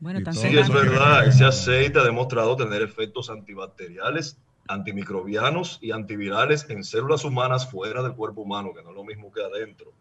Bueno, 0.00 0.22
tan 0.22 0.34
Sí, 0.34 0.56
es 0.56 0.68
verdad, 0.68 1.26
ese 1.26 1.44
aceite 1.44 1.98
ha 1.98 2.04
demostrado 2.04 2.56
tener 2.56 2.82
efectos 2.82 3.30
antibacteriales, 3.30 4.36
antimicrobianos 4.68 5.78
y 5.80 5.92
antivirales 5.92 6.68
en 6.68 6.84
células 6.84 7.24
humanas 7.24 7.70
fuera 7.70 8.02
del 8.02 8.12
cuerpo 8.12 8.42
humano, 8.42 8.72
que 8.74 8.82
no 8.82 8.90
es 8.90 8.96
lo 8.96 9.04
mismo 9.04 9.32
que 9.32 9.42
adentro. 9.42 9.92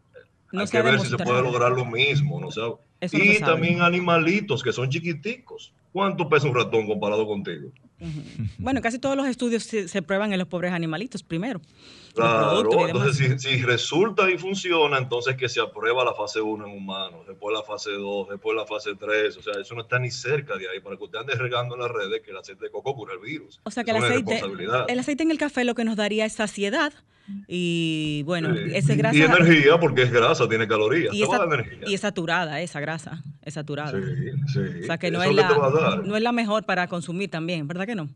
No 0.52 0.62
Hay 0.62 0.68
que 0.68 0.82
ver 0.82 1.00
si 1.00 1.08
se 1.08 1.18
puede 1.18 1.42
lograr 1.42 1.72
lo 1.72 1.86
mismo, 1.86 2.40
¿no? 2.40 2.50
Eso 2.50 3.18
no 3.18 3.24
y 3.24 3.36
sabe. 3.36 3.52
también 3.52 3.82
animalitos 3.82 4.64
que 4.64 4.72
son 4.72 4.90
chiquiticos. 4.90 5.74
¿Cuánto 5.92 6.28
pesa 6.30 6.48
un 6.48 6.56
ratón 6.56 6.88
comparado 6.88 7.26
contigo? 7.26 7.70
Bueno, 8.58 8.82
casi 8.82 9.00
todos 9.00 9.16
los 9.16 9.26
estudios 9.28 9.64
se, 9.64 9.88
se 9.88 10.02
prueban 10.02 10.34
en 10.34 10.40
los 10.40 10.48
pobres 10.48 10.74
animalitos 10.74 11.24
primero. 11.24 11.62
Claro, 12.14 12.88
entonces 12.88 13.18
si, 13.18 13.40
si 13.40 13.62
resulta 13.64 14.30
y 14.30 14.38
funciona, 14.38 14.98
entonces 14.98 15.36
que 15.36 15.50
se 15.50 15.60
aprueba 15.60 16.04
la 16.06 16.14
fase 16.14 16.40
1 16.40 16.66
en 16.66 16.72
humanos, 16.72 17.28
después 17.28 17.54
la 17.54 17.64
fase 17.64 17.92
2, 17.92 18.30
después 18.30 18.56
la 18.56 18.66
fase 18.66 18.96
3, 18.96 19.38
o 19.38 19.42
sea, 19.42 19.54
eso 19.60 19.76
no 19.76 19.82
está 19.82 20.00
ni 20.00 20.12
cerca 20.12 20.56
de 20.56 20.70
ahí, 20.70 20.80
para 20.80 20.96
que 20.96 21.04
usted 21.04 21.20
ande 21.20 21.36
regando 21.36 21.76
en 21.76 21.82
las 21.82 21.92
redes 21.92 22.22
que 22.22 22.32
el 22.32 22.38
aceite 22.38 22.66
de 22.66 22.72
coco 22.72 22.96
cura 22.96 23.14
el 23.14 23.20
virus. 23.20 23.60
O 23.64 23.72
sea 23.72 23.84
que 23.84 23.92
el 23.92 23.98
aceite, 23.98 24.42
el 24.88 25.00
aceite 25.00 25.24
en 25.24 25.32
el 25.32 25.38
café 25.38 25.66
lo 25.66 25.76
que 25.76 25.84
nos 25.84 25.98
daría 25.98 26.26
es 26.26 26.34
saciedad 26.34 26.94
y 27.48 28.24
bueno, 28.24 28.54
ese 28.54 28.96
grasa 28.96 29.18
Y 29.18 29.22
energía, 29.22 29.80
porque 29.80 30.04
es 30.04 30.12
grasa, 30.12 30.48
tiene 30.48 30.68
calorías, 30.68 31.14
y 31.14 31.24
esa, 31.24 31.40
es 31.88 32.02
saturada 32.02 32.62
esa 32.62 32.80
grasa, 32.80 33.24
es 33.42 33.54
saturada. 33.54 33.92
Sí, 33.92 34.32
sí. 34.54 34.60
O 34.84 34.86
sea 34.86 34.98
que 34.98 35.12
no 35.12 35.24
es, 35.24 35.34
la, 35.34 36.02
no 36.04 36.16
es 36.16 36.22
la 36.22 36.32
mejor 36.32 36.66
para 36.66 36.88
consumir 36.88 37.30
también, 37.30 37.68
¿verdad 37.68 37.86
que 37.86 37.96
no? 37.96 38.10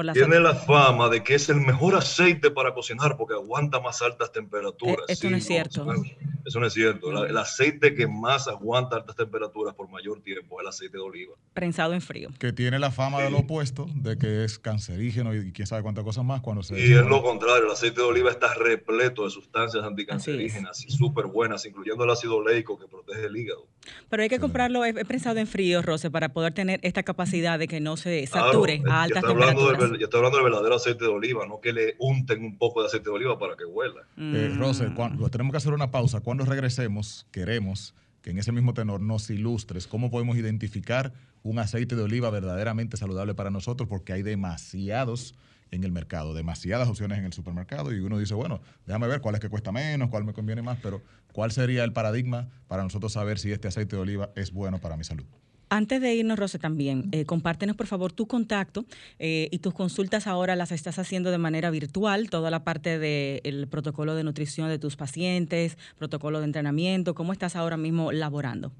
Por 0.00 0.06
la 0.06 0.12
Tiene 0.14 0.40
la 0.40 0.54
fama 0.54 1.10
de 1.10 1.22
que 1.22 1.34
es 1.34 1.50
el 1.50 1.60
mejor 1.60 1.94
aceite 1.94 2.50
para 2.50 2.72
cocinar 2.72 3.18
porque 3.18 3.34
aguanta 3.34 3.80
más 3.80 4.00
altas 4.00 4.32
temperaturas. 4.32 5.04
Eh, 5.08 5.12
esto 5.12 5.28
no 5.28 5.36
es 5.36 5.44
cierto. 5.46 5.82
Eso 5.82 5.84
no, 5.92 6.02
eso 6.46 6.60
no 6.60 6.66
es 6.66 6.72
cierto. 6.72 7.12
La- 7.12 7.28
el 7.28 7.36
aceite 7.36 7.94
que 7.94 8.06
más 8.06 8.48
aguanta 8.48 8.96
altas 8.96 9.14
temperaturas 9.16 9.74
por 9.74 9.90
mayor 9.90 10.22
tiempo 10.22 10.58
es 10.58 10.62
el 10.64 10.68
aceite 10.68 10.96
de 10.96 11.02
oliva. 11.02 11.34
prensado 11.52 11.92
en 11.92 12.00
frío. 12.00 12.30
Que 12.38 12.54
tiene 12.54 12.78
la 12.78 12.90
fama 12.90 13.18
Sí. 13.18 13.24
de 13.24 13.30
lo 13.30 13.38
opuesto, 13.40 13.86
de 13.94 14.16
que 14.16 14.44
es 14.44 14.58
cancerígeno 14.58 15.34
y 15.34 15.52
quién 15.52 15.66
sabe 15.66 15.82
cuántas 15.82 16.04
cosas 16.04 16.24
más 16.24 16.40
cuando 16.40 16.62
se... 16.62 16.80
Y 16.80 16.92
es 16.94 17.04
lo 17.04 17.22
contrario, 17.22 17.66
el 17.66 17.70
aceite 17.72 18.00
de 18.00 18.06
oliva 18.06 18.30
está 18.30 18.54
repleto 18.54 19.24
de 19.24 19.30
sustancias 19.30 19.84
anticancerígenas 19.84 20.82
y 20.86 20.90
súper 20.90 21.26
buenas, 21.26 21.66
incluyendo 21.66 22.04
el 22.04 22.10
ácido 22.10 22.36
oleico 22.36 22.78
que 22.78 22.86
protege 22.86 23.26
el 23.26 23.36
hígado. 23.36 23.66
Pero 24.08 24.22
hay 24.22 24.28
que 24.28 24.38
comprarlo 24.38 24.84
es 24.84 24.94
prensado 25.06 25.38
en 25.38 25.46
frío, 25.46 25.82
Rose, 25.82 26.10
para 26.10 26.30
poder 26.30 26.52
tener 26.52 26.80
esta 26.82 27.02
capacidad 27.02 27.58
de 27.58 27.68
que 27.68 27.80
no 27.80 27.96
se 27.96 28.26
sature 28.26 28.74
eh, 28.74 28.82
a 28.86 28.88
yo 28.88 28.92
altas 28.92 29.22
del 29.22 29.30
temperaturas. 29.36 29.90
yo 29.98 30.04
estoy 30.04 30.18
hablando 30.18 30.38
del 30.38 30.44
verdadero 30.44 30.74
aceite 30.74 31.04
de 31.04 31.10
oliva, 31.10 31.46
no 31.46 31.60
que 31.60 31.72
le 31.72 31.96
unten 31.98 32.44
un 32.44 32.58
poco 32.58 32.80
de 32.80 32.88
aceite 32.88 33.10
de 33.10 33.16
oliva 33.16 33.38
para 33.38 33.56
que 33.56 33.64
huela. 33.64 34.02
Eh, 34.16 34.50
Mm. 34.50 34.58
Rose, 34.58 34.92
cuando, 34.94 35.28
tenemos 35.28 35.52
que 35.52 35.58
hacer 35.58 35.72
una 35.72 35.90
pausa. 35.90 36.20
Cuando 36.20 36.44
regresemos, 36.44 37.26
queremos 37.30 37.94
que 38.22 38.30
en 38.30 38.38
ese 38.38 38.52
mismo 38.52 38.74
tenor 38.74 39.00
nos 39.00 39.30
ilustres 39.30 39.86
cómo 39.86 40.10
podemos 40.10 40.36
identificar 40.36 41.12
un 41.42 41.58
aceite 41.58 41.96
de 41.96 42.02
oliva 42.02 42.30
verdaderamente 42.30 42.96
saludable 42.96 43.34
para 43.34 43.50
nosotros, 43.50 43.88
porque 43.88 44.12
hay 44.12 44.22
demasiados 44.22 45.34
en 45.70 45.84
el 45.84 45.92
mercado, 45.92 46.34
demasiadas 46.34 46.88
opciones 46.88 47.18
en 47.18 47.24
el 47.24 47.32
supermercado 47.32 47.94
y 47.94 48.00
uno 48.00 48.18
dice, 48.18 48.34
bueno, 48.34 48.60
déjame 48.86 49.06
ver 49.06 49.20
cuál 49.20 49.34
es 49.34 49.40
que 49.40 49.48
cuesta 49.48 49.72
menos, 49.72 50.10
cuál 50.10 50.24
me 50.24 50.32
conviene 50.32 50.62
más, 50.62 50.78
pero 50.82 51.02
¿cuál 51.32 51.52
sería 51.52 51.84
el 51.84 51.92
paradigma 51.92 52.48
para 52.68 52.82
nosotros 52.82 53.12
saber 53.12 53.38
si 53.38 53.52
este 53.52 53.68
aceite 53.68 53.96
de 53.96 54.02
oliva 54.02 54.30
es 54.36 54.52
bueno 54.52 54.78
para 54.78 54.96
mi 54.96 55.04
salud? 55.04 55.24
Antes 55.72 56.00
de 56.00 56.12
irnos, 56.16 56.36
Rose, 56.36 56.58
también, 56.58 57.08
eh, 57.12 57.24
compártenos 57.24 57.76
por 57.76 57.86
favor 57.86 58.12
tu 58.12 58.26
contacto 58.26 58.86
eh, 59.20 59.48
y 59.52 59.58
tus 59.60 59.72
consultas 59.72 60.26
ahora 60.26 60.56
las 60.56 60.72
estás 60.72 60.98
haciendo 60.98 61.30
de 61.30 61.38
manera 61.38 61.70
virtual, 61.70 62.28
toda 62.28 62.50
la 62.50 62.64
parte 62.64 62.98
del 62.98 63.68
protocolo 63.68 64.16
de 64.16 64.24
nutrición 64.24 64.68
de 64.68 64.80
tus 64.80 64.96
pacientes, 64.96 65.78
protocolo 65.96 66.40
de 66.40 66.46
entrenamiento, 66.46 67.14
¿cómo 67.14 67.32
estás 67.32 67.54
ahora 67.54 67.76
mismo 67.76 68.10
laborando? 68.10 68.72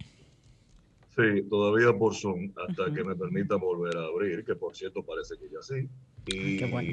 Sí, 1.16 1.42
todavía 1.48 1.92
por 1.98 2.14
Zoom, 2.14 2.52
hasta 2.56 2.92
que 2.94 3.02
me 3.04 3.16
permita 3.16 3.56
volver 3.56 3.96
a 3.96 4.04
abrir, 4.04 4.44
que 4.44 4.54
por 4.54 4.76
cierto 4.76 5.02
parece 5.02 5.36
que 5.38 5.48
ya 5.50 5.60
sí. 5.60 5.88
Y, 6.26 6.58
qué 6.58 6.66
bueno. 6.66 6.88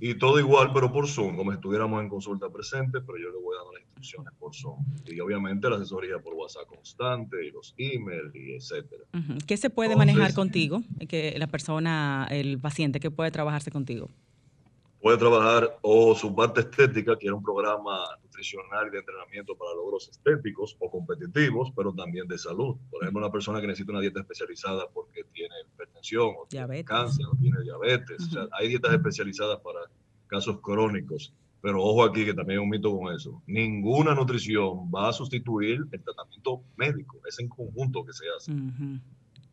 y 0.00 0.14
todo 0.18 0.38
igual, 0.38 0.70
pero 0.74 0.92
por 0.92 1.06
Zoom, 1.08 1.36
como 1.36 1.50
si 1.52 1.56
estuviéramos 1.56 2.02
en 2.02 2.08
consulta 2.08 2.50
presente, 2.50 3.00
pero 3.00 3.16
yo 3.16 3.30
le 3.30 3.38
voy 3.42 3.56
dando 3.56 3.72
las 3.72 3.82
instrucciones 3.82 4.32
por 4.38 4.54
Zoom. 4.54 4.84
Y 5.06 5.18
obviamente 5.20 5.70
la 5.70 5.76
asesoría 5.76 6.18
por 6.18 6.34
WhatsApp 6.34 6.66
constante, 6.66 7.46
y 7.46 7.50
los 7.50 7.74
emails, 7.78 8.34
y 8.34 8.54
etcétera. 8.54 9.04
Ujú. 9.14 9.38
¿Qué 9.46 9.56
se 9.56 9.70
puede 9.70 9.92
Entonces- 9.92 10.14
manejar 10.14 10.34
contigo? 10.34 10.82
Que 11.08 11.34
la 11.38 11.46
persona, 11.46 12.26
el 12.30 12.58
paciente, 12.58 13.00
que 13.00 13.10
puede 13.10 13.30
trabajarse 13.30 13.70
contigo? 13.70 14.10
Puede 15.00 15.16
trabajar 15.16 15.78
o 15.82 16.14
su 16.14 16.34
parte 16.34 16.60
estética, 16.60 17.16
que 17.18 17.26
era 17.26 17.34
un 17.36 17.42
programa 17.42 17.98
nutricional 18.34 18.88
y 18.88 18.90
de 18.90 18.98
entrenamiento 18.98 19.56
para 19.56 19.74
logros 19.74 20.08
estéticos 20.08 20.76
o 20.80 20.90
competitivos, 20.90 21.72
pero 21.76 21.92
también 21.92 22.26
de 22.26 22.38
salud. 22.38 22.76
Por 22.90 23.02
ejemplo, 23.02 23.20
una 23.20 23.32
persona 23.32 23.60
que 23.60 23.66
necesita 23.66 23.92
una 23.92 24.00
dieta 24.00 24.20
especializada 24.20 24.88
porque 24.92 25.24
tiene 25.32 25.54
hipertensión 25.72 26.34
o 26.36 26.46
tiene 26.48 26.84
cáncer 26.84 27.26
o 27.26 27.36
tiene 27.36 27.60
diabetes. 27.62 28.26
O 28.28 28.30
sea, 28.30 28.48
hay 28.52 28.68
dietas 28.68 28.92
especializadas 28.92 29.60
para 29.60 29.80
casos 30.26 30.60
crónicos. 30.60 31.32
Pero 31.60 31.82
ojo 31.82 32.04
aquí, 32.04 32.26
que 32.26 32.34
también 32.34 32.58
hay 32.58 32.62
un 32.62 32.68
mito 32.68 32.94
con 32.94 33.14
eso. 33.14 33.42
Ninguna 33.46 34.14
nutrición 34.14 34.90
va 34.94 35.08
a 35.08 35.12
sustituir 35.14 35.80
el 35.92 36.02
tratamiento 36.02 36.62
médico. 36.76 37.20
Es 37.26 37.38
en 37.38 37.48
conjunto 37.48 38.04
que 38.04 38.12
se 38.12 38.24
hace. 38.36 38.52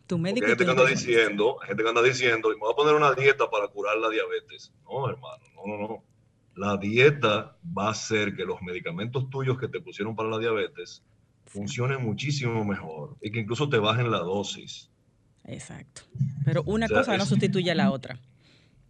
Tu 0.07 0.17
médico 0.17 0.45
hay 0.45 0.49
gente 0.49 0.65
que 0.65 0.71
anda 0.71 0.85
diciendo, 0.85 1.57
gente 1.65 1.83
que 1.83 1.89
anda 1.89 2.01
diciendo, 2.01 2.49
me 2.49 2.55
voy 2.55 2.73
a 2.73 2.75
poner 2.75 2.95
una 2.95 3.13
dieta 3.13 3.49
para 3.49 3.69
curar 3.69 3.97
la 3.97 4.09
diabetes. 4.09 4.73
No, 4.83 5.07
hermano, 5.07 5.43
no, 5.55 5.77
no, 5.77 5.87
no. 5.87 6.03
La 6.55 6.77
dieta 6.77 7.57
va 7.77 7.87
a 7.87 7.91
hacer 7.91 8.35
que 8.35 8.43
los 8.45 8.61
medicamentos 8.61 9.29
tuyos 9.29 9.57
que 9.57 9.67
te 9.67 9.79
pusieron 9.81 10.15
para 10.15 10.29
la 10.29 10.37
diabetes 10.37 11.03
funcionen 11.45 12.03
muchísimo 12.03 12.63
mejor 12.65 13.15
y 13.21 13.31
que 13.31 13.39
incluso 13.39 13.67
te 13.69 13.77
bajen 13.77 14.11
la 14.11 14.19
dosis. 14.19 14.89
Exacto. 15.45 16.01
Pero 16.45 16.63
una 16.65 16.85
O 16.85 16.89
sea, 16.89 16.97
cosa 16.99 17.17
no 17.17 17.23
es- 17.23 17.29
sustituye 17.29 17.71
a 17.71 17.75
la 17.75 17.91
otra. 17.91 18.19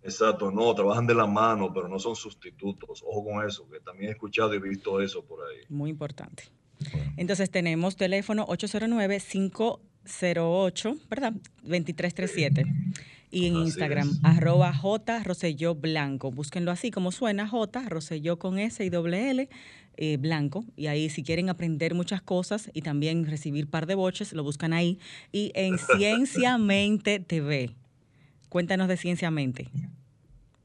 Exacto, 0.04 0.50
no, 0.52 0.74
trabajan 0.74 1.06
de 1.06 1.14
la 1.14 1.28
mano, 1.28 1.72
pero 1.74 1.88
no 1.88 2.00
son 2.00 2.16
sustitutos. 2.16 3.04
Ojo 3.06 3.24
con 3.24 3.46
eso, 3.48 3.70
que 3.70 3.80
también 3.80 4.10
he 4.10 4.14
escuchado 4.14 4.54
y 4.56 4.60
visto 4.60 5.00
eso 5.00 5.24
por 5.24 5.40
ahí. 5.48 5.60
Muy 5.70 5.92
importante. 5.92 6.46
Bueno. 6.92 7.14
Entonces 7.18 7.52
tenemos 7.52 7.96
teléfono 7.96 8.48
809-508, 8.48 10.98
¿verdad? 11.10 11.34
2337. 11.64 12.66
Y 13.32 13.48
en 13.48 13.56
Así 13.56 13.64
Instagram, 13.64 14.10
es. 14.10 14.20
arroba 14.24 14.74
J 14.74 15.24
Roselló 15.24 15.74
Blanco. 15.74 16.32
Búsquenlo 16.32 16.72
así 16.72 16.92
como 16.92 17.12
suena, 17.12 17.48
J 17.48 17.88
Roselló 17.88 18.38
con 18.38 18.60
S 18.60 18.84
y 18.84 18.90
doble 18.90 19.32
L 19.32 19.50
eh, 19.98 20.18
Blanco. 20.18 20.66
Y 20.76 20.88
ahí 20.88 21.10
si 21.10 21.24
quieren 21.24 21.50
aprender 21.50 21.94
muchas 21.96 22.22
cosas 22.22 22.70
y 22.74 22.82
también 22.82 23.26
recibir 23.26 23.68
par 23.68 23.86
de 23.86 23.96
boches, 23.96 24.34
lo 24.34 24.44
buscan 24.44 24.74
ahí. 24.74 25.00
Y 25.32 25.52
en 25.56 25.78
Cienciamente 25.98 27.20
TV. 27.20 27.72
Cuéntanos 28.50 28.88
de 28.88 28.98
Cienciamente. 28.98 29.70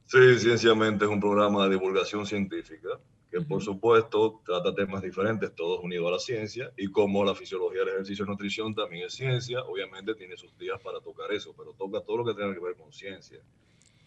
Sí, 0.06 0.38
Cienciamente 0.38 1.04
es 1.04 1.10
un 1.10 1.20
programa 1.20 1.64
de 1.64 1.70
divulgación 1.70 2.26
científica 2.26 2.88
que 3.30 3.40
por 3.40 3.60
supuesto 3.62 4.40
trata 4.44 4.74
temas 4.74 5.02
diferentes, 5.02 5.54
todos 5.54 5.80
unidos 5.82 6.08
a 6.08 6.10
la 6.12 6.18
ciencia, 6.18 6.72
y 6.76 6.86
como 6.88 7.24
la 7.24 7.34
fisiología 7.34 7.80
del 7.80 7.88
ejercicio 7.90 8.24
y 8.24 8.28
nutrición 8.28 8.74
también 8.74 9.06
es 9.06 9.14
ciencia, 9.14 9.62
obviamente 9.64 10.14
tiene 10.14 10.36
sus 10.36 10.56
días 10.58 10.80
para 10.82 11.00
tocar 11.00 11.32
eso, 11.32 11.54
pero 11.56 11.72
toca 11.72 12.00
todo 12.00 12.18
lo 12.18 12.24
que 12.24 12.34
tenga 12.34 12.54
que 12.54 12.60
ver 12.60 12.76
con 12.76 12.92
ciencia. 12.92 13.38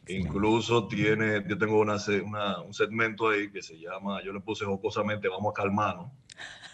Incluso 0.08 0.88
tiene, 0.88 1.44
yo 1.48 1.58
tengo 1.58 1.80
una, 1.80 1.98
una- 2.26 2.62
un 2.62 2.74
segmento 2.74 3.30
ahí 3.30 3.52
que 3.52 3.62
se 3.62 3.78
llama, 3.78 4.24
yo 4.24 4.34
le 4.34 4.40
puse 4.40 4.66
jocosamente, 4.66 5.28
vamos 5.28 5.52
a 5.52 5.62
calmarnos, 5.62 6.12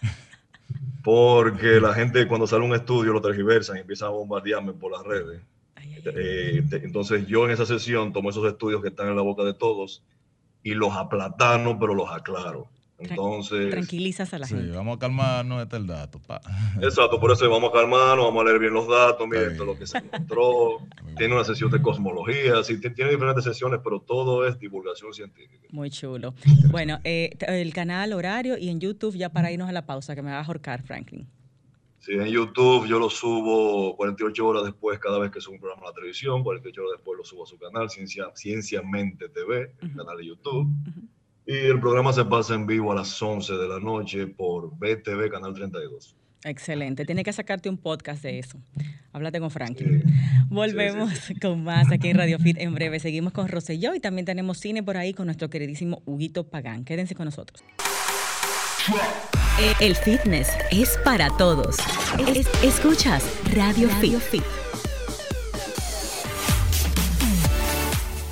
porque 1.04 1.80
la 1.82 1.94
gente 1.94 2.28
cuando 2.28 2.48
sale 2.48 2.64
un 2.66 2.74
estudio 2.74 3.12
lo 3.14 3.22
tergiversan 3.22 3.78
y 3.78 3.80
empiezan 3.82 4.08
a 4.10 4.12
bombardearme 4.12 4.74
por 4.74 4.92
las 4.92 5.04
redes. 5.04 5.42
Ay, 5.76 5.96
ay, 5.96 6.04
ay. 6.06 6.14
Eh, 6.16 6.64
entonces 6.84 7.28
yo 7.28 7.46
en 7.46 7.52
esa 7.52 7.66
sesión 7.66 8.14
tomo 8.14 8.30
esos 8.30 8.46
estudios 8.48 8.82
que 8.82 8.88
están 8.90 9.10
en 9.10 9.16
la 9.16 9.22
boca 9.22 9.44
de 9.44 9.54
todos 9.54 10.04
y 10.66 10.74
los 10.74 10.92
aplatano, 10.96 11.78
pero 11.80 11.94
los 11.94 12.10
aclaro. 12.12 12.68
Entonces, 12.98 13.70
Tranquilizas 13.72 14.34
a 14.34 14.40
la 14.40 14.48
Sí, 14.48 14.56
gente. 14.56 14.76
vamos 14.76 14.96
a 14.96 15.00
calmarnos, 15.00 15.62
este 15.62 15.76
es 15.76 15.82
el 15.82 15.88
dato. 15.88 16.20
pa. 16.20 16.42
exacto, 16.82 17.20
por 17.20 17.32
eso 17.32 17.48
vamos 17.50 17.70
a 17.70 17.74
calmarnos, 17.74 18.26
vamos 18.26 18.42
a 18.42 18.46
leer 18.46 18.60
bien 18.60 18.74
los 18.74 18.88
datos, 18.88 19.28
miren 19.28 19.52
esto 19.52 19.64
es 19.64 19.68
lo 19.68 19.78
que 19.78 19.86
se 19.86 19.98
encontró. 20.00 20.80
Tiene 21.18 21.36
una 21.36 21.44
sesión 21.44 21.70
de 21.72 21.82
cosmología, 21.82 22.64
sí, 22.64 22.80
ti- 22.80 22.90
tiene 22.92 23.12
diferentes 23.12 23.44
sesiones, 23.44 23.82
pero 23.84 24.00
todo 24.00 24.48
es 24.48 24.58
divulgación 24.58 25.14
científica. 25.14 25.68
Muy 25.72 25.90
chulo. 25.92 26.34
Bueno, 26.72 27.00
eh, 27.04 27.32
el 27.48 27.74
canal, 27.74 28.14
horario 28.14 28.58
y 28.58 28.70
en 28.70 28.80
YouTube 28.80 29.16
ya 29.18 29.30
para 29.30 29.52
irnos 29.52 29.70
a 29.70 29.74
la 29.74 29.86
pausa 29.86 30.16
que 30.16 30.22
me 30.24 30.32
va 30.32 30.40
a 30.40 30.44
ahorcar 30.44 30.82
Franklin. 30.82 31.28
Sí, 32.06 32.12
en 32.12 32.28
YouTube 32.28 32.86
yo 32.86 33.00
lo 33.00 33.10
subo 33.10 33.96
48 33.98 34.46
horas 34.46 34.64
después 34.64 35.00
cada 35.00 35.18
vez 35.18 35.32
que 35.32 35.42
subo 35.42 35.56
un 35.56 35.60
programa 35.60 35.88
a 35.88 35.90
la 35.90 35.96
televisión, 35.96 36.44
48 36.44 36.82
horas 36.84 36.92
después 36.98 37.18
lo 37.18 37.26
subo 37.26 37.46
a 37.46 37.48
su 37.48 37.58
canal, 37.58 37.90
Ciencia, 37.90 38.26
Cienciamente 38.36 39.28
TV, 39.28 39.74
el 39.82 39.96
canal 39.96 40.16
de 40.18 40.28
YouTube. 40.28 40.68
Y 41.48 41.56
el 41.56 41.80
programa 41.80 42.14
se 42.14 42.24
pasa 42.24 42.54
en 42.54 42.68
vivo 42.68 42.92
a 42.92 42.96
las 42.96 43.20
11 43.20 43.54
de 43.54 43.68
la 43.68 43.80
noche 43.80 44.28
por 44.28 44.70
BTV 44.78 45.32
Canal 45.32 45.56
32. 45.56 46.16
Excelente. 46.44 47.06
Tiene 47.06 47.24
que 47.24 47.34
sacarte 47.34 47.70
un 47.70 47.78
podcast 47.80 48.22
de 48.22 48.38
eso. 48.38 48.60
Háblate 49.12 49.40
con 49.40 49.50
Frankie. 49.50 50.04
Volvemos 50.48 51.10
con 51.42 51.64
más 51.64 51.92
aquí 51.92 52.10
en 52.10 52.18
Radio 52.18 52.38
Fit 52.38 52.60
en 52.60 52.76
breve. 52.76 53.00
Seguimos 53.00 53.34
con 53.34 53.48
Roselló 53.48 53.96
y 53.96 54.00
también 54.00 54.28
tenemos 54.28 54.60
cine 54.60 54.84
por 54.84 54.96
ahí 54.96 55.16
con 55.16 55.26
nuestro 55.26 55.50
queridísimo 55.50 56.04
Huguito 56.06 56.48
Pagán. 56.48 56.86
Quédense 56.86 57.16
con 57.16 57.26
nosotros. 57.26 57.64
El 59.80 59.96
fitness 59.96 60.50
es 60.70 60.98
para 61.04 61.36
todos. 61.38 61.78
escuchas 62.62 63.24
Radio, 63.56 63.90
Fit. 63.90 64.44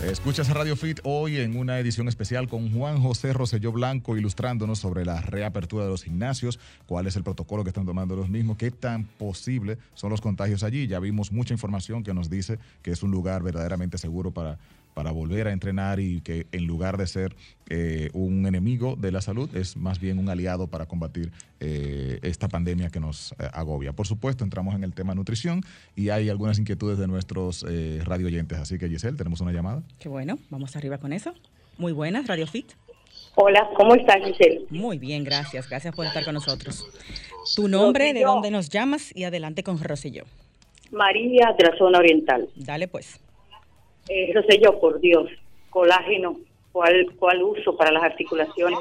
Escuchas 0.05 0.49
Radio 0.49 0.75
Fit 0.75 0.99
hoy 1.03 1.37
en 1.37 1.57
una 1.57 1.79
edición 1.79 2.07
especial 2.07 2.47
con 2.47 2.71
Juan 2.71 3.01
José 3.01 3.33
Roselló 3.33 3.71
Blanco 3.71 4.15
ilustrándonos 4.15 4.77
sobre 4.77 5.05
la 5.05 5.21
reapertura 5.21 5.85
de 5.85 5.89
los 5.89 6.03
gimnasios, 6.03 6.59
cuál 6.85 7.07
es 7.07 7.15
el 7.15 7.23
protocolo 7.23 7.63
que 7.63 7.69
están 7.69 7.85
tomando 7.85 8.15
los 8.15 8.29
mismos, 8.29 8.57
qué 8.57 8.69
tan 8.69 9.05
posible 9.05 9.79
son 9.95 10.11
los 10.11 10.21
contagios 10.21 10.61
allí. 10.61 10.85
Ya 10.85 10.99
vimos 10.99 11.31
mucha 11.31 11.53
información 11.53 12.03
que 12.03 12.13
nos 12.13 12.29
dice 12.29 12.59
que 12.83 12.91
es 12.91 13.01
un 13.01 13.09
lugar 13.09 13.41
verdaderamente 13.41 13.97
seguro 13.97 14.29
para 14.29 14.59
para 14.93 15.11
volver 15.11 15.47
a 15.47 15.51
entrenar 15.51 15.99
y 15.99 16.21
que 16.21 16.47
en 16.51 16.65
lugar 16.65 16.97
de 16.97 17.07
ser 17.07 17.35
eh, 17.69 18.09
un 18.13 18.45
enemigo 18.45 18.95
de 18.95 19.11
la 19.11 19.21
salud, 19.21 19.49
es 19.55 19.77
más 19.77 19.99
bien 19.99 20.19
un 20.19 20.29
aliado 20.29 20.67
para 20.67 20.85
combatir 20.85 21.31
eh, 21.59 22.19
esta 22.21 22.47
pandemia 22.47 22.89
que 22.89 22.99
nos 22.99 23.33
eh, 23.33 23.47
agobia. 23.53 23.93
Por 23.93 24.07
supuesto, 24.07 24.43
entramos 24.43 24.75
en 24.75 24.83
el 24.83 24.93
tema 24.93 25.15
nutrición 25.15 25.61
y 25.95 26.09
hay 26.09 26.29
algunas 26.29 26.59
inquietudes 26.59 26.97
de 26.97 27.07
nuestros 27.07 27.65
radio 28.03 28.27
oyentes. 28.27 28.59
Así 28.59 28.77
que, 28.77 28.87
Giselle, 28.89 29.17
tenemos 29.17 29.41
una 29.41 29.51
llamada. 29.51 29.83
Qué 29.99 30.09
bueno, 30.09 30.37
vamos 30.49 30.75
arriba 30.75 30.97
con 30.97 31.13
eso. 31.13 31.33
Muy 31.77 31.91
buenas, 31.91 32.27
Radio 32.27 32.47
Fit. 32.47 32.71
Hola, 33.35 33.67
¿cómo 33.75 33.95
estás, 33.95 34.17
Giselle? 34.23 34.65
Muy 34.69 34.99
bien, 34.99 35.23
gracias. 35.23 35.67
Gracias 35.67 35.95
por 35.95 36.05
estar 36.05 36.23
con 36.23 36.35
nosotros. 36.35 36.85
Tu 37.55 37.67
nombre, 37.67 38.13
de 38.13 38.21
dónde 38.21 38.51
nos 38.51 38.69
llamas 38.69 39.15
y 39.15 39.23
adelante 39.23 39.63
con 39.63 39.81
Rosselló. 39.81 40.25
María 40.91 41.55
de 41.57 41.65
la 41.65 41.77
zona 41.77 41.97
oriental. 41.97 42.47
Dale 42.55 42.87
pues. 42.87 43.19
Eh, 44.09 44.31
no 44.33 44.41
sé 44.43 44.59
yo, 44.63 44.79
por 44.79 44.99
Dios, 44.99 45.29
colágeno, 45.69 46.37
¿cuál, 46.71 47.07
cuál 47.17 47.41
uso 47.43 47.75
para 47.77 47.91
las 47.91 48.03
articulaciones 48.03 48.79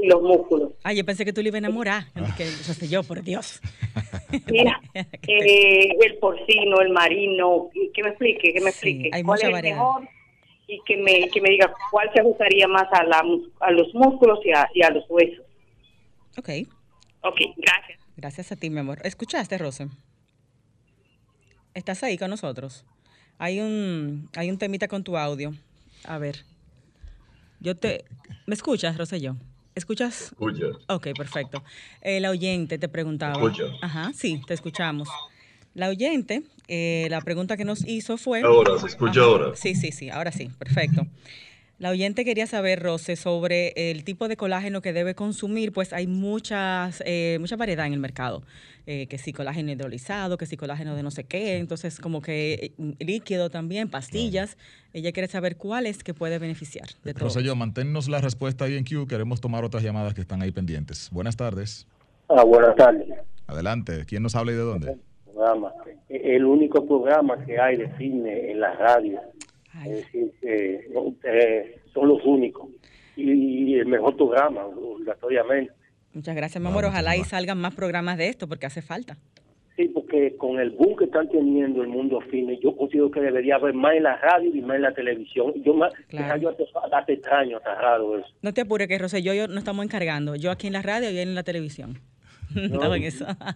y, 0.00 0.06
los 0.06 0.22
músculos? 0.22 0.72
Ah, 0.82 0.92
yo 0.92 1.04
pensé 1.04 1.24
que 1.24 1.32
tú 1.32 1.42
le 1.42 1.48
ibas 1.48 1.56
a 1.56 1.66
enamorar, 1.66 2.04
que, 2.36 2.44
no 2.44 2.74
sé 2.74 2.88
yo, 2.88 3.02
por 3.04 3.22
Dios. 3.22 3.60
Mira, 4.50 4.80
eh, 4.94 5.90
el 6.00 6.16
porcino, 6.18 6.80
el 6.80 6.90
marino, 6.90 7.70
que 7.94 8.02
me 8.02 8.10
explique, 8.10 8.52
que 8.52 8.60
me 8.60 8.70
explique. 8.70 9.10
hay 9.12 9.22
¿Cuál 9.22 9.38
es 9.40 9.48
el 9.48 9.62
mejor? 9.62 10.08
Y 10.66 10.80
que 10.84 10.96
me, 10.98 11.28
que 11.30 11.40
me 11.40 11.50
diga 11.50 11.72
cuál 11.90 12.10
se 12.12 12.20
ajustaría 12.20 12.68
más 12.68 12.86
a, 12.92 13.02
la, 13.04 13.24
a 13.60 13.70
los 13.70 13.94
músculos 13.94 14.38
y 14.44 14.50
a, 14.50 14.68
y 14.74 14.82
a 14.82 14.90
los 14.90 15.04
huesos. 15.08 15.46
Ok. 16.36 16.50
Ok, 17.22 17.40
gracias. 17.56 17.98
Gracias 18.16 18.52
a 18.52 18.56
ti, 18.56 18.68
mi 18.68 18.80
amor. 18.80 18.98
¿Escuchaste, 19.04 19.56
Rose? 19.56 19.88
¿Estás 21.72 22.02
ahí 22.02 22.18
con 22.18 22.30
nosotros? 22.30 22.84
Hay 23.38 23.60
un, 23.60 24.28
hay 24.34 24.50
un 24.50 24.58
temita 24.58 24.88
con 24.88 25.04
tu 25.04 25.16
audio. 25.16 25.54
A 26.04 26.18
ver. 26.18 26.44
Yo 27.60 27.76
te... 27.76 28.04
¿Me 28.46 28.54
escuchas, 28.54 28.96
Rosselló? 28.96 29.36
¿Escuchas? 29.74 30.32
Escucha. 30.32 30.66
Ok, 30.88 31.08
perfecto. 31.16 31.62
El 32.00 32.26
oyente 32.26 32.78
te 32.78 32.88
preguntaba. 32.88 33.34
¿Escucha? 33.34 33.64
Ajá, 33.80 34.12
sí, 34.14 34.40
te 34.46 34.54
escuchamos. 34.54 35.08
La 35.74 35.88
oyente, 35.88 36.42
eh, 36.66 37.06
la 37.10 37.20
pregunta 37.20 37.56
que 37.56 37.64
nos 37.64 37.86
hizo 37.86 38.16
fue... 38.16 38.42
Ahora, 38.42 38.78
¿se 38.78 38.88
escucha 38.88 39.20
ahora? 39.20 39.54
Sí, 39.54 39.76
sí, 39.76 39.92
sí, 39.92 40.10
ahora 40.10 40.32
sí, 40.32 40.50
perfecto. 40.58 41.06
La 41.78 41.90
oyente 41.90 42.24
quería 42.24 42.48
saber, 42.48 42.82
Rose, 42.82 43.14
sobre 43.14 43.72
el 43.76 44.02
tipo 44.02 44.26
de 44.26 44.36
colágeno 44.36 44.82
que 44.82 44.92
debe 44.92 45.14
consumir, 45.14 45.72
pues 45.72 45.92
hay 45.92 46.08
muchas, 46.08 47.04
eh, 47.06 47.36
mucha 47.38 47.54
variedad 47.54 47.86
en 47.86 47.92
el 47.92 48.00
mercado, 48.00 48.42
eh, 48.84 49.06
que 49.06 49.16
si 49.16 49.32
colágeno 49.32 49.70
hidrolizado, 49.70 50.38
que 50.38 50.46
si 50.46 50.56
colágeno 50.56 50.96
de 50.96 51.04
no 51.04 51.12
sé 51.12 51.22
qué, 51.22 51.58
entonces 51.58 52.00
como 52.00 52.20
que 52.20 52.74
eh, 52.76 52.94
líquido 52.98 53.48
también, 53.48 53.88
pastillas. 53.88 54.58
Ella 54.92 55.12
quiere 55.12 55.28
saber 55.28 55.56
cuál 55.56 55.86
es 55.86 56.02
que 56.02 56.14
puede 56.14 56.40
beneficiar 56.40 56.88
de 57.04 57.14
todo. 57.14 57.26
Rose, 57.26 57.44
yo, 57.44 57.54
manténnos 57.54 58.08
la 58.08 58.20
respuesta 58.20 58.64
ahí 58.64 58.76
en 58.76 58.82
Q, 58.82 59.06
queremos 59.06 59.40
tomar 59.40 59.64
otras 59.64 59.84
llamadas 59.84 60.14
que 60.14 60.20
están 60.20 60.42
ahí 60.42 60.50
pendientes. 60.50 61.10
Buenas 61.12 61.36
tardes. 61.36 61.86
Ah, 62.28 62.42
buenas 62.42 62.74
tardes. 62.74 63.06
Adelante, 63.46 64.04
¿quién 64.04 64.24
nos 64.24 64.34
habla 64.34 64.50
y 64.50 64.56
de 64.56 64.62
dónde? 64.62 64.96
El 66.08 66.44
único 66.44 66.84
programa 66.84 67.44
que 67.46 67.60
hay 67.60 67.76
de 67.76 67.96
cine 67.98 68.50
en 68.50 68.58
la 68.58 68.74
es 69.86 69.96
decir, 69.96 70.32
que 70.40 70.88
ustedes 70.94 71.80
son 71.92 72.08
los 72.08 72.24
únicos. 72.24 72.68
Y, 73.16 73.74
el 73.74 73.86
mejor 73.86 74.16
programa, 74.16 74.64
obligatoriamente. 74.64 75.72
Muchas 76.12 76.36
gracias, 76.36 76.62
mi 76.62 76.68
amor. 76.68 76.84
Ojalá 76.84 77.16
y 77.16 77.24
salgan 77.24 77.58
más 77.58 77.74
programas 77.74 78.16
de 78.18 78.28
esto, 78.28 78.48
porque 78.48 78.66
hace 78.66 78.82
falta. 78.82 79.18
Sí, 79.76 79.88
porque 79.94 80.36
con 80.36 80.58
el 80.58 80.70
boom 80.70 80.96
que 80.96 81.04
están 81.04 81.28
teniendo 81.28 81.82
el 81.82 81.88
mundo 81.88 82.18
cine, 82.32 82.58
yo 82.60 82.76
considero 82.76 83.12
que 83.12 83.20
debería 83.20 83.54
haber 83.54 83.74
más 83.74 83.94
en 83.94 84.02
la 84.02 84.16
radio 84.16 84.50
y 84.52 84.60
más 84.60 84.76
en 84.76 84.82
la 84.82 84.92
televisión. 84.92 85.52
Yo 85.62 85.72
más, 85.74 85.92
claro. 86.08 86.50
hace, 86.50 87.12
extraño, 87.12 87.58
está 87.58 87.76
raro 87.76 88.18
eso. 88.18 88.28
No 88.42 88.52
te 88.52 88.62
apures, 88.62 88.88
que 88.88 88.98
Rosé, 88.98 89.22
yo, 89.22 89.34
yo 89.34 89.46
no 89.46 89.58
estamos 89.58 89.84
encargando. 89.84 90.34
Yo 90.34 90.50
aquí 90.50 90.66
en 90.66 90.72
la 90.72 90.82
radio 90.82 91.10
y 91.10 91.18
en 91.18 91.34
la 91.34 91.44
televisión. 91.44 92.00
No, 92.70 92.94
en 92.94 93.02
eso. 93.02 93.26
Ah, 93.28 93.54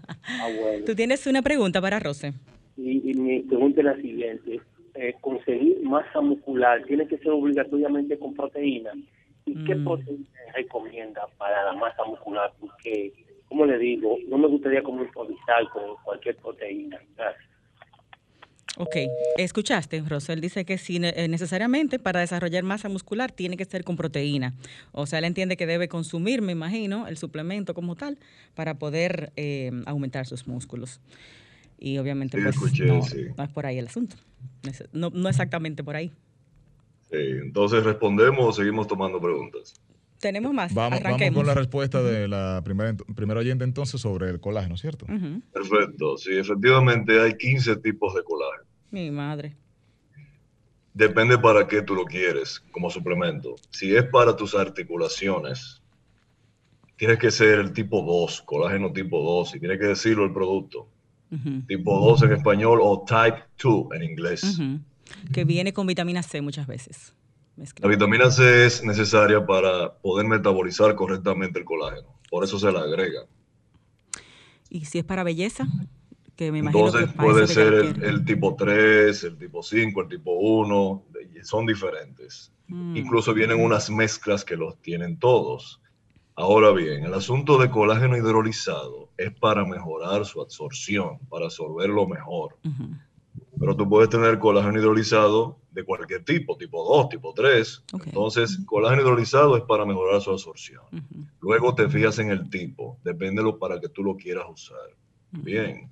bueno. 0.61 0.85
¿Tú 0.85 0.95
tienes 0.95 1.27
una 1.27 1.41
pregunta 1.41 1.81
para 1.81 1.99
Rosé? 1.99 2.35
Y, 2.77 3.11
y 3.11 3.15
mi 3.15 3.41
pregunta 3.41 3.81
es 3.81 3.87
la 3.87 3.97
siguiente. 3.97 4.61
Eh, 4.95 5.15
conseguir 5.21 5.83
masa 5.83 6.21
muscular 6.21 6.83
tiene 6.85 7.07
que 7.07 7.19
ser 7.19 7.31
obligatoriamente 7.31 8.19
con 8.19 8.35
proteína. 8.35 8.93
¿Y 9.47 9.65
qué 9.65 9.75
mm. 9.75 9.85
proteína 9.85 10.29
recomienda 10.55 11.27
para 11.39 11.65
la 11.65 11.73
masa 11.73 12.05
muscular? 12.05 12.53
Porque, 12.61 13.13
como 13.49 13.65
le 13.65 13.79
digo, 13.79 14.19
no 14.29 14.39
me 14.39 14.49
gustaría 14.49 14.83
como 14.83 15.03
improvisar 15.03 15.69
con 15.71 15.97
cualquier 16.05 16.37
proteína. 16.37 17.01
Gracias. 17.17 17.53
Ok, 18.79 18.97
escuchaste, 19.37 20.01
Rosel 20.01 20.41
dice 20.41 20.65
que 20.65 20.79
sí, 20.79 20.99
eh, 21.03 21.29
necesariamente 21.29 21.99
para 21.99 22.21
desarrollar 22.21 22.65
masa 22.65 22.89
muscular 22.89 23.31
tiene 23.31 23.59
que 23.59 23.67
ser 23.67 23.85
con 23.85 23.97
proteína. 23.97 24.55
O 24.93 25.05
sea, 25.05 25.19
él 25.19 25.27
entiende 25.27 25.59
que 25.59 25.67
debe 25.67 25.89
consumir, 25.89 26.41
me 26.41 26.53
imagino, 26.53 27.07
el 27.07 27.19
suplemento 27.19 27.75
como 27.75 27.97
tal 27.97 28.19
para 28.55 28.79
poder 28.79 29.33
eh, 29.37 29.71
aumentar 29.85 30.27
sus 30.27 30.49
músculos. 30.49 31.01
Y 31.79 31.99
obviamente 31.99 32.39
pues, 32.43 32.57
no, 32.81 33.45
es 33.45 33.51
por 33.51 33.67
ahí 33.67 33.77
el 33.77 33.89
asunto. 33.89 34.17
No, 34.93 35.11
no 35.11 35.29
exactamente 35.29 35.83
por 35.83 35.97
ahí. 35.97 36.13
Sí, 37.11 37.19
entonces 37.19 37.85
respondemos 37.85 38.47
o 38.47 38.53
seguimos 38.53 38.87
tomando 38.87 39.21
preguntas. 39.21 39.75
Tenemos 40.19 40.53
más. 40.55 40.73
Vamos, 40.73 41.03
vamos 41.03 41.21
con 41.35 41.47
la 41.47 41.55
respuesta 41.55 42.01
de 42.01 42.29
la 42.29 42.63
primera, 42.65 42.95
primera 43.15 43.41
oyente 43.41 43.65
entonces 43.65 44.01
sobre 44.01 44.31
el 44.31 44.41
colágeno, 44.41 44.77
¿cierto? 44.77 45.05
Perfecto. 45.53 46.17
Sí, 46.17 46.39
efectivamente 46.39 47.21
hay 47.21 47.37
15 47.37 47.77
tipos 47.77 48.15
de 48.15 48.23
colágeno. 48.23 48.65
Mi 48.93 49.11
madre. 49.11 49.57
Depende 50.95 51.39
para 51.39 51.67
qué 51.67 51.83
tú 51.83 51.95
lo 51.95 52.05
quieres 52.05 52.61
como 52.71 52.89
suplemento. 52.89 53.57
Si 53.71 53.97
es 53.97 54.05
para 54.05 54.37
tus 54.37 54.55
articulaciones, 54.55 55.83
tienes 56.97 57.19
que 57.19 57.31
ser 57.31 57.59
el 57.59 57.73
tipo 57.73 58.03
2, 58.03 58.43
colágeno 58.43 58.93
tipo 58.93 59.21
2, 59.23 59.57
y 59.57 59.61
tiene 59.61 59.79
que 59.79 59.87
decirlo 59.87 60.25
el 60.25 60.33
producto 60.33 60.87
tipo 61.67 61.99
2 61.99 62.23
en 62.25 62.33
español 62.33 62.81
o 62.83 63.05
type 63.07 63.43
2 63.63 63.87
en 63.95 64.03
inglés. 64.03 64.61
Que 65.33 65.45
viene 65.45 65.73
con 65.73 65.87
vitamina 65.87 66.23
C 66.23 66.41
muchas 66.41 66.67
veces. 66.67 67.15
La 67.57 67.89
vitamina 67.89 68.31
C 68.31 68.67
es 68.67 68.83
necesaria 68.83 69.45
para 69.45 69.95
poder 69.95 70.27
metabolizar 70.27 70.95
correctamente 70.95 71.59
el 71.59 71.65
colágeno, 71.65 72.19
por 72.31 72.45
eso 72.45 72.59
se 72.59 72.73
la 72.73 72.81
agrega. 72.81 73.27
¿Y 74.71 74.87
si 74.87 74.99
es 74.99 75.05
para 75.05 75.23
belleza? 75.23 75.67
Que 76.35 76.51
me 76.51 76.61
imagino 76.61 76.87
Entonces 76.87 77.13
puede 77.13 77.47
ser 77.47 77.75
el, 78.03 78.25
tipo 78.25 78.57
3, 78.57 79.25
el 79.25 79.37
tipo 79.37 79.63
5, 79.63 80.01
el 80.01 80.09
tipo 80.09 80.33
1, 80.33 81.05
son 81.43 81.67
diferentes. 81.67 82.53
Mm. 82.69 82.97
Incluso 82.97 83.35
vienen 83.35 83.61
unas 83.61 83.91
mezclas 83.91 84.47
que 84.47 84.57
los 84.57 84.81
tienen 84.81 85.19
todos. 85.19 85.83
Ahora 86.35 86.71
bien, 86.71 87.05
el 87.05 87.13
asunto 87.13 87.59
de 87.59 87.71
colágeno 87.71 88.17
hidrolizado 88.17 89.11
es 89.25 89.33
para 89.39 89.65
mejorar 89.65 90.25
su 90.25 90.41
absorción, 90.41 91.19
para 91.29 91.47
absorberlo 91.47 92.07
mejor. 92.07 92.57
Pero 93.59 93.77
tú 93.77 93.89
puedes 93.89 94.11
tener 94.11 94.39
colágeno 94.39 94.79
hidrolizado 94.79 95.59
de 95.71 95.85
cualquier 95.85 96.25
tipo, 96.25 96.57
tipo 96.57 96.85
2, 96.85 97.09
tipo 97.11 97.33
3. 97.33 97.85
Entonces, 98.07 98.59
colágeno 98.67 99.03
hidrolizado 99.03 99.57
es 99.57 99.63
para 99.63 99.85
mejorar 99.85 100.21
su 100.21 100.31
absorción. 100.31 100.85
Luego 101.41 101.75
te 101.75 101.89
fijas 101.89 102.19
en 102.19 102.31
el 102.31 102.51
tipo, 102.51 102.99
depende 103.05 103.43
de 103.43 103.49
lo 103.49 103.59
para 103.59 103.81
que 103.81 103.89
tú 103.89 104.03
lo 104.03 104.17
quieras 104.17 104.47
usar. 104.51 104.97
Bien. 105.31 105.89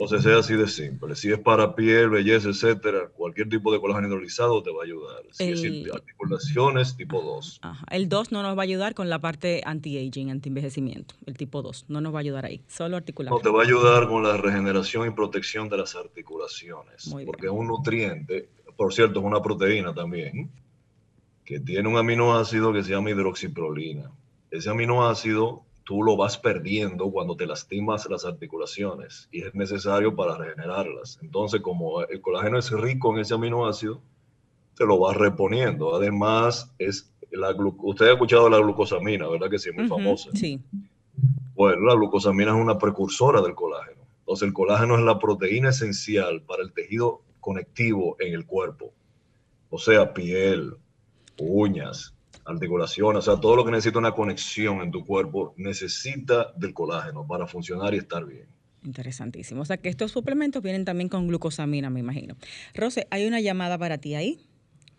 Entonces 0.00 0.30
es 0.30 0.38
así 0.38 0.54
de 0.54 0.68
simple. 0.68 1.16
Si 1.16 1.32
es 1.32 1.40
para 1.40 1.74
piel, 1.74 2.10
belleza, 2.10 2.50
etcétera, 2.50 3.08
cualquier 3.08 3.48
tipo 3.48 3.72
de 3.72 3.80
colágeno 3.80 4.06
hidrolizado 4.06 4.62
te 4.62 4.70
va 4.70 4.82
a 4.82 4.84
ayudar. 4.84 5.24
Si 5.32 5.44
es 5.44 5.92
articulaciones, 5.92 6.96
tipo 6.96 7.20
2. 7.20 7.60
El 7.90 8.08
2 8.08 8.30
no 8.30 8.44
nos 8.44 8.56
va 8.56 8.62
a 8.62 8.64
ayudar 8.64 8.94
con 8.94 9.10
la 9.10 9.18
parte 9.18 9.60
anti-aging, 9.64 10.30
anti-envejecimiento. 10.30 11.16
El 11.26 11.36
tipo 11.36 11.62
2 11.62 11.86
no 11.88 12.00
nos 12.00 12.14
va 12.14 12.18
a 12.18 12.20
ayudar 12.20 12.44
ahí, 12.44 12.62
solo 12.68 12.96
articular. 12.96 13.32
No, 13.32 13.40
te 13.40 13.50
va 13.50 13.62
a 13.62 13.64
ayudar 13.64 14.06
con 14.06 14.22
la 14.22 14.36
regeneración 14.36 15.08
y 15.08 15.10
protección 15.10 15.68
de 15.68 15.78
las 15.78 15.96
articulaciones. 15.96 17.12
porque 17.26 17.46
es 17.46 17.52
un 17.52 17.66
nutriente, 17.66 18.48
por 18.76 18.94
cierto, 18.94 19.18
es 19.18 19.26
una 19.26 19.42
proteína 19.42 19.92
también, 19.92 20.48
que 21.44 21.58
tiene 21.58 21.88
un 21.88 21.96
aminoácido 21.96 22.72
que 22.72 22.84
se 22.84 22.90
llama 22.90 23.10
hidroxiprolina. 23.10 24.12
Ese 24.52 24.70
aminoácido 24.70 25.64
tú 25.88 26.02
lo 26.02 26.18
vas 26.18 26.36
perdiendo 26.36 27.10
cuando 27.10 27.34
te 27.34 27.46
lastimas 27.46 28.06
las 28.10 28.26
articulaciones 28.26 29.26
y 29.32 29.40
es 29.40 29.54
necesario 29.54 30.14
para 30.14 30.36
regenerarlas. 30.36 31.18
Entonces, 31.22 31.62
como 31.62 32.02
el 32.02 32.20
colágeno 32.20 32.58
es 32.58 32.70
rico 32.72 33.14
en 33.14 33.20
ese 33.20 33.32
aminoácido, 33.32 34.02
te 34.76 34.84
lo 34.84 34.98
vas 34.98 35.16
reponiendo. 35.16 35.96
Además, 35.96 36.74
es 36.78 37.10
la 37.30 37.56
usted 37.78 38.08
ha 38.08 38.12
escuchado 38.12 38.50
la 38.50 38.58
glucosamina, 38.58 39.28
¿verdad 39.28 39.48
que 39.48 39.58
sí? 39.58 39.70
Muy 39.72 39.88
famosa. 39.88 40.28
Sí. 40.34 40.60
Bueno, 41.54 41.86
la 41.86 41.94
glucosamina 41.94 42.50
es 42.50 42.62
una 42.62 42.76
precursora 42.76 43.40
del 43.40 43.54
colágeno. 43.54 44.02
Entonces, 44.18 44.46
el 44.46 44.52
colágeno 44.52 44.94
es 44.94 45.04
la 45.04 45.18
proteína 45.18 45.70
esencial 45.70 46.42
para 46.42 46.64
el 46.64 46.74
tejido 46.74 47.22
conectivo 47.40 48.14
en 48.18 48.34
el 48.34 48.44
cuerpo. 48.44 48.92
O 49.70 49.78
sea, 49.78 50.12
piel, 50.12 50.74
uñas, 51.38 52.14
articulaciones, 52.48 53.28
o 53.28 53.32
sea, 53.32 53.40
todo 53.40 53.56
lo 53.56 53.64
que 53.64 53.70
necesita 53.70 53.98
una 53.98 54.12
conexión 54.12 54.80
en 54.80 54.90
tu 54.90 55.04
cuerpo 55.04 55.54
necesita 55.56 56.52
del 56.56 56.72
colágeno 56.72 57.26
para 57.26 57.46
funcionar 57.46 57.94
y 57.94 57.98
estar 57.98 58.24
bien. 58.24 58.46
Interesantísimo. 58.84 59.62
O 59.62 59.64
sea, 59.64 59.76
que 59.76 59.88
estos 59.88 60.12
suplementos 60.12 60.62
vienen 60.62 60.84
también 60.84 61.08
con 61.08 61.28
glucosamina, 61.28 61.90
me 61.90 62.00
imagino. 62.00 62.36
Rose, 62.74 63.06
hay 63.10 63.26
una 63.26 63.40
llamada 63.40 63.76
para 63.76 63.98
ti 63.98 64.14
ahí. 64.14 64.40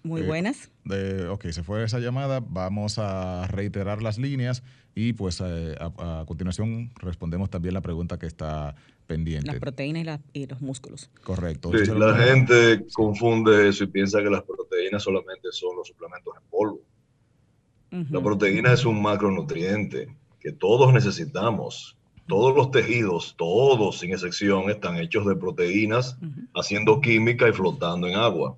Muy 0.04 0.22
eh, 0.22 0.26
buenas. 0.26 0.72
De, 0.86 1.28
ok, 1.28 1.48
se 1.48 1.64
fue 1.64 1.84
esa 1.84 2.00
llamada. 2.00 2.40
Vamos 2.40 3.00
a 3.00 3.48
reiterar 3.48 4.02
las 4.02 4.18
líneas 4.18 4.64
y 4.96 5.14
pues 5.14 5.42
eh, 5.44 5.76
a, 5.80 6.24
continuación 6.28 6.92
respondemos 6.98 7.50
también 7.50 7.74
la 7.74 7.82
pregunta 7.82 8.18
que 8.18 8.26
está 8.26 8.76
pendiente. 9.08 9.48
Las 9.48 9.60
proteínas 9.60 10.20
y, 10.34 10.46
los 10.46 10.62
músculos. 10.62 11.10
Correcto. 11.24 11.72
Sí, 11.72 11.92
la 11.92 12.16
gente 12.18 12.86
confunde 12.94 13.70
eso 13.70 13.84
y 13.86 13.88
piensa 13.88 14.22
que 14.22 14.30
las 14.30 14.44
proteínas 14.44 15.04
solamente 15.04 15.50
son 15.52 15.76
los 15.78 15.88
suplementos 15.88 16.34
en 16.36 16.50
polvo. 16.50 16.82
La 17.92 18.22
proteína 18.22 18.74
es 18.74 18.86
un 18.86 19.02
macronutriente 19.02 20.16
que 20.40 20.52
todos 20.52 20.94
necesitamos. 20.94 21.98
Todos 22.28 22.56
los 22.56 22.70
tejidos, 22.70 23.34
todos 23.36 24.00
sin 24.00 24.12
excepción, 24.12 24.70
están 24.70 24.98
hechos 24.98 25.26
de 25.26 25.36
proteínas, 25.36 26.18
haciendo 26.54 27.02
química 27.02 27.50
y 27.50 27.54
flotando 27.54 28.08
en 28.08 28.16
agua. 28.16 28.56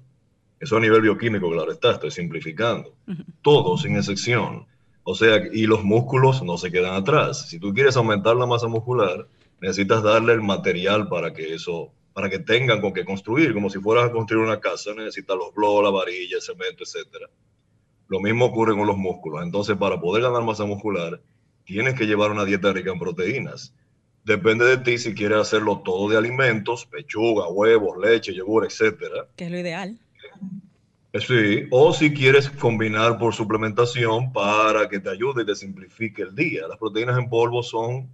Eso 0.60 0.78
a 0.78 0.82
nivel 0.82 1.02
bioquímico, 1.02 1.50
claro 1.50 1.72
está, 1.72 1.92
estoy 1.92 2.12
simplificando. 2.12 2.94
Todos, 3.42 3.84
sin 3.84 3.96
excepción. 3.96 4.66
O 5.04 5.16
sea, 5.16 5.42
y 5.52 5.66
los 5.66 5.84
músculos 5.84 6.44
no 6.44 6.58
se 6.58 6.70
quedan 6.70 6.94
atrás. 6.94 7.50
Si 7.50 7.60
tú 7.60 7.74
quieres 7.74 7.96
aumentar 7.96 8.36
la 8.36 8.46
masa 8.46 8.68
muscular, 8.68 9.28
necesitas 9.62 10.04
darle 10.04 10.34
el 10.34 10.42
material 10.42 11.08
para 11.08 11.34
que 11.34 11.54
eso, 11.54 11.92
para 12.14 12.30
que 12.30 12.40
tengan 12.40 12.82
con 12.82 12.94
qué 12.94 13.06
construir, 13.06 13.54
como 13.54 13.70
si 13.70 13.80
fueras 13.80 14.10
a 14.10 14.12
construir 14.12 14.44
una 14.44 14.60
casa, 14.60 14.94
necesitas 14.94 15.38
los 15.38 15.54
bloques, 15.54 15.84
la 15.86 15.90
varilla, 15.90 16.36
el 16.36 16.42
cemento, 16.42 16.84
etcétera. 16.84 17.28
Lo 18.12 18.20
mismo 18.20 18.44
ocurre 18.44 18.76
con 18.76 18.86
los 18.86 18.98
músculos. 18.98 19.42
Entonces, 19.42 19.78
para 19.78 19.98
poder 20.02 20.24
ganar 20.24 20.44
masa 20.44 20.66
muscular, 20.66 21.22
tienes 21.64 21.94
que 21.94 22.06
llevar 22.06 22.30
una 22.30 22.44
dieta 22.44 22.74
rica 22.74 22.92
en 22.92 23.00
proteínas. 23.00 23.74
Depende 24.26 24.66
de 24.66 24.80
ti 24.80 24.98
si 24.98 25.16
quieres 25.16 25.38
hacerlo 25.38 25.82
todo 25.86 26.10
de 26.10 26.18
alimentos, 26.18 26.86
pechuga, 26.86 27.48
huevos, 27.48 27.98
leche, 27.98 28.34
yogur, 28.34 28.66
etcétera. 28.66 29.28
Que 29.38 29.46
es 29.46 29.52
lo 29.52 29.58
ideal. 29.58 29.98
Sí, 31.14 31.68
o 31.72 31.94
si 31.94 32.14
quieres 32.14 32.50
combinar 32.50 33.18
por 33.18 33.34
suplementación 33.34 34.34
para 34.34 34.90
que 34.90 35.00
te 35.00 35.10
ayude 35.10 35.44
y 35.44 35.46
te 35.46 35.56
simplifique 35.56 36.24
el 36.24 36.36
día. 36.36 36.68
Las 36.68 36.78
proteínas 36.78 37.18
en 37.18 37.30
polvo 37.30 37.64
son, 37.64 38.10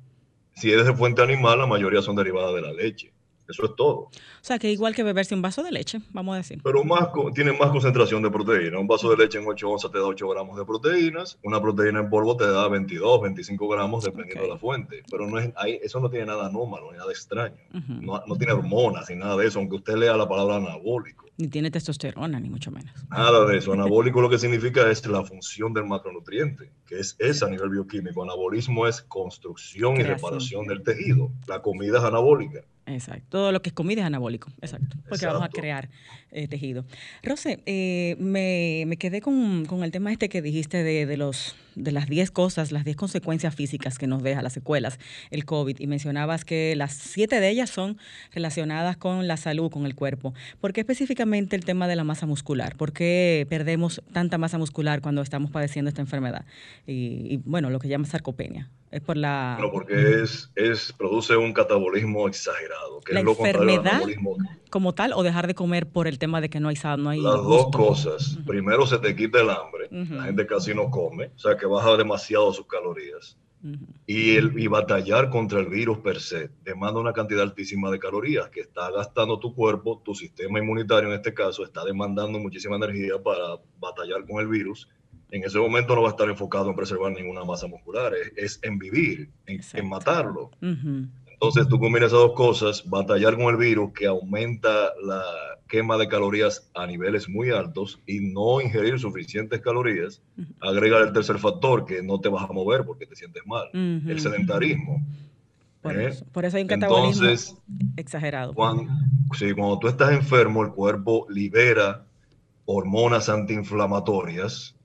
si 0.54 0.72
eres 0.72 0.86
de 0.86 0.94
fuente 0.94 1.24
animal, 1.24 1.58
la 1.58 1.66
mayoría 1.66 2.04
son 2.04 2.16
derivadas 2.16 2.54
de 2.54 2.62
la 2.62 2.72
leche. 2.72 3.12
Eso 3.48 3.66
es 3.66 3.76
todo. 3.76 3.96
O 3.96 4.12
sea, 4.42 4.60
que 4.60 4.72
igual 4.72 4.94
que 4.94 5.04
beberse 5.04 5.34
un 5.34 5.42
vaso 5.42 5.64
de 5.64 5.72
leche, 5.72 6.02
vamos 6.12 6.34
a 6.34 6.38
decir. 6.38 6.60
Pero 6.64 6.84
más 6.84 7.10
tiene 7.34 7.54
más 7.54 7.70
concentración 7.70 8.22
de 8.22 8.30
proteína. 8.30 8.80
Un 8.80 8.88
vaso 8.88 9.10
de 9.10 9.18
leche 9.18 9.40
en 9.40 9.46
8 9.48 9.70
onzas 9.70 9.92
te 9.92 9.98
da 9.98 10.06
8 10.06 10.28
gramos 10.30 10.58
de 10.58 10.66
proteínas. 10.66 11.38
Una 11.44 11.62
proteína 11.62 12.00
en 12.00 12.10
polvo 12.10 12.36
te 12.36 12.46
da 12.46 12.68
22, 12.68 13.22
25 13.22 13.68
gramos 13.68 14.04
dependiendo 14.04 14.44
de 14.44 14.50
la 14.50 14.58
fuente. 14.58 15.04
Pero 15.10 15.28
no 15.28 15.40
es, 15.40 15.52
eso 15.82 16.00
no 16.00 16.10
tiene 16.10 16.26
nada 16.26 16.48
anómalo, 16.48 16.92
ni 16.92 16.98
nada 16.98 17.12
extraño. 17.12 17.56
no, 17.72 18.22
no, 18.26 18.36
tiene 18.36 18.54
hormonas 18.54 19.10
ni 19.10 19.16
nada 19.16 19.38
de 19.38 19.48
eso, 19.48 19.60
aunque 19.60 19.76
usted 19.76 19.96
lea 19.96 20.16
la 20.18 20.28
palabra 20.28 20.58
anabólico. 20.58 21.26
Ni 21.38 21.48
tiene 21.48 21.70
testosterona, 21.70 22.40
ni 22.40 22.50
mucho 22.50 22.72
menos. 22.72 22.92
Nada 23.10 23.46
de 23.46 23.58
eso. 23.58 23.72
Anabólico 23.72 24.22
lo 24.22 24.30
que 24.30 24.40
significa 24.40 24.90
es 24.90 25.06
la 25.06 25.24
función 25.24 25.72
del 25.72 25.86
macronutriente, 25.86 26.72
que 26.88 27.00
es 27.00 27.16
esa 27.20 27.46
a 27.46 27.50
nivel 27.50 27.70
bioquímico. 27.70 28.24
Anabolismo 28.24 28.88
es 28.88 29.04
construcción 29.04 29.98
y 29.98 30.04
reparación 30.04 30.66
del 30.66 30.82
tejido. 30.82 31.32
La 31.48 31.62
comida 31.62 32.00
es 32.00 32.04
anabólica. 32.04 32.62
Exacto. 32.88 33.26
Todo 33.30 33.52
lo 33.52 33.62
que 33.62 33.70
es 33.70 33.74
comida 33.74 34.02
es 34.02 34.08
anabólico. 34.08 34.50
Exacto. 34.62 34.98
Porque 35.10 35.26
vamos 35.26 35.44
a 35.44 35.50
crear 35.50 35.90
eh, 36.32 36.48
tejido. 36.48 36.86
Rose, 37.22 37.60
eh, 37.66 38.16
me, 38.20 38.98
quedé 38.98 39.22
con, 39.22 39.66
el 39.84 39.92
tema 39.92 40.12
este 40.12 40.30
que 40.30 40.42
dijiste 40.42 40.84
de, 40.84 41.18
los, 41.18 41.56
de 41.76 41.92
las 41.92 42.08
10 42.08 42.32
cosas, 42.32 42.72
las 42.72 42.86
10 42.86 42.96
consecuencias 42.96 43.54
físicas 43.54 43.98
que 43.98 44.08
nos 44.08 44.24
deja 44.24 44.42
las 44.42 44.54
secuelas, 44.54 45.00
el 45.32 45.46
COVID, 45.46 45.80
y 45.80 45.88
mencionabas 45.88 46.46
que 46.46 46.76
las 46.78 46.94
7 46.94 47.40
de 47.40 47.50
ellas 47.50 47.70
son 47.70 47.98
relacionadas 48.32 48.96
con 48.96 49.28
la 49.28 49.36
salud, 49.36 49.70
con 49.70 49.86
el 49.86 49.96
cuerpo. 49.96 50.34
¿Por 50.62 50.72
qué 50.72 50.82
específicamente 50.82 51.56
el 51.56 51.66
tema 51.66 51.88
de 51.88 51.98
la 51.98 52.06
masa 52.06 52.26
muscular? 52.26 52.78
¿Por 52.78 52.94
qué 52.94 53.46
perdemos 53.50 54.02
tanta 54.14 54.38
masa 54.38 54.58
muscular 54.58 55.02
cuando 55.02 55.22
estamos 55.22 55.52
padeciendo 55.52 55.90
esta 55.90 56.02
enfermedad? 56.02 56.46
Y, 56.86 57.34
y 57.34 57.38
bueno, 57.44 57.70
lo 57.70 57.80
que 57.80 57.90
llama 57.90 58.06
sarcopenia. 58.06 58.70
Es 58.90 59.02
por 59.02 59.18
la... 59.18 59.56
Bueno, 59.60 59.72
porque 59.72 60.22
es, 60.24 60.50
es, 60.56 60.94
produce 60.94 61.36
un 61.36 61.52
catabolismo 61.52 62.28
exagerado, 62.28 63.02
que 63.02 63.18
es 63.18 63.24
lo 63.24 63.32
enfermedad 63.32 64.02
como 64.70 64.94
tal 64.94 65.14
o 65.14 65.24
dejar 65.24 65.48
de 65.48 65.56
comer 65.56 65.88
por 65.88 66.08
el 66.08 66.20
tema 66.20 66.40
de 66.40 66.50
que 66.50 66.60
no 66.60 66.70
hay 66.70 66.78
no 66.98 67.10
hay 67.10 67.20
Las 67.20 67.36
dos 67.36 67.70
cosas. 67.72 68.38
Primero 68.46 68.86
se 68.86 69.00
te 69.00 69.16
quita 69.16 69.42
el 69.42 69.50
hambre, 69.50 69.90
la 69.92 70.24
gente 70.24 70.46
casi 70.46 70.74
no 70.74 70.90
come, 70.90 71.32
o 71.36 71.40
sea 71.40 71.58
que 71.58 71.66
baja 71.66 71.98
demasiado 71.98 72.54
sus 72.54 72.68
calorías. 72.68 73.38
y, 74.06 74.36
el, 74.36 74.58
y 74.58 74.68
batallar 74.68 75.30
contra 75.32 75.60
el 75.60 75.66
virus 75.66 75.98
per 75.98 76.22
se 76.22 76.52
demanda 76.64 77.02
una 77.02 77.12
cantidad 77.12 77.42
altísima 77.42 77.90
de 77.90 77.98
calorías 78.00 78.50
que 78.50 78.62
está 78.62 78.92
gastando 78.92 79.40
tu 79.40 79.54
cuerpo, 79.56 80.02
tu 80.06 80.14
sistema 80.14 80.60
inmunitario 80.60 81.10
en 81.10 81.16
este 81.16 81.34
caso, 81.34 81.64
está 81.66 81.84
demandando 81.84 82.40
muchísima 82.40 82.76
energía 82.76 83.22
para 83.22 83.60
batallar 83.80 84.26
con 84.26 84.40
el 84.40 84.48
virus 84.48 84.88
en 85.32 85.44
ese 85.44 85.60
momento 85.60 85.96
no 85.96 86.04
va 86.04 86.10
a 86.10 86.12
estar 86.12 86.30
enfocado 86.30 86.70
en 86.70 86.76
preservar 86.76 87.12
ninguna 87.12 87.44
masa 87.44 87.68
muscular, 87.68 88.14
es, 88.36 88.60
en 88.64 88.78
vivir, 88.78 89.30
en, 89.46 89.90
matarlo. 89.90 90.52
Entonces 90.62 91.68
tú 91.68 91.80
combinas 91.80 92.08
esas 92.08 92.20
dos 92.20 92.34
cosas, 92.34 92.84
batallar 92.90 93.36
con 93.36 93.46
el 93.46 93.58
virus 93.58 93.92
que 93.94 94.08
aumenta 94.08 94.92
la 95.04 95.22
quema 95.68 95.98
de 95.98 96.08
calorías 96.08 96.70
a 96.74 96.88
niveles 96.88 97.30
muy 97.30 97.52
altos 97.52 98.00
y 98.08 98.22
no 98.22 98.62
ingerir 98.62 99.00
suficientes 99.00 99.62
calorías, 99.62 100.22
agrega 100.62 101.00
el 101.00 101.12
tercer 101.12 101.38
factor 101.38 101.86
que 101.86 102.02
no 102.02 102.20
te 102.20 102.30
vas 102.30 102.50
a 102.50 102.54
mover 102.54 102.86
porque 102.86 103.06
te 103.06 103.16
sientes 103.16 103.44
mal, 103.46 103.70
el 103.74 104.20
sedentarismo. 104.20 105.06
Por, 105.82 105.96
¿Eh? 105.96 106.08
eso, 106.08 106.26
por, 106.32 106.44
eso, 106.44 106.58
hay 106.58 106.64
un 106.64 106.70
catabolismo 106.70 107.28
exagerado. 107.96 108.54
Cuando, 108.56 108.92
sí, 109.38 109.54
cuando 109.54 109.78
tú 109.78 109.88
estás 109.88 110.12
enfermo, 110.14 110.64
el 110.64 110.72
cuerpo 110.72 111.28
libera 111.30 112.04
hormonas 112.66 113.30
antiinflamatorias 113.30 114.77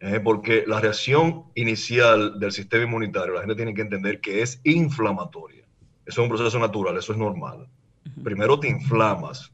eh, 0.00 0.20
porque 0.22 0.64
la 0.66 0.80
reacción 0.80 1.44
inicial 1.54 2.38
del 2.38 2.52
sistema 2.52 2.84
inmunitario, 2.84 3.34
la 3.34 3.40
gente 3.40 3.56
tiene 3.56 3.74
que 3.74 3.82
entender 3.82 4.20
que 4.20 4.42
es 4.42 4.60
inflamatoria. 4.64 5.64
Eso 6.06 6.22
es 6.22 6.24
un 6.24 6.28
proceso 6.28 6.58
natural, 6.58 6.96
eso 6.96 7.12
es 7.12 7.18
normal. 7.18 7.68
Primero 8.22 8.58
te 8.58 8.68
inflamas. 8.68 9.52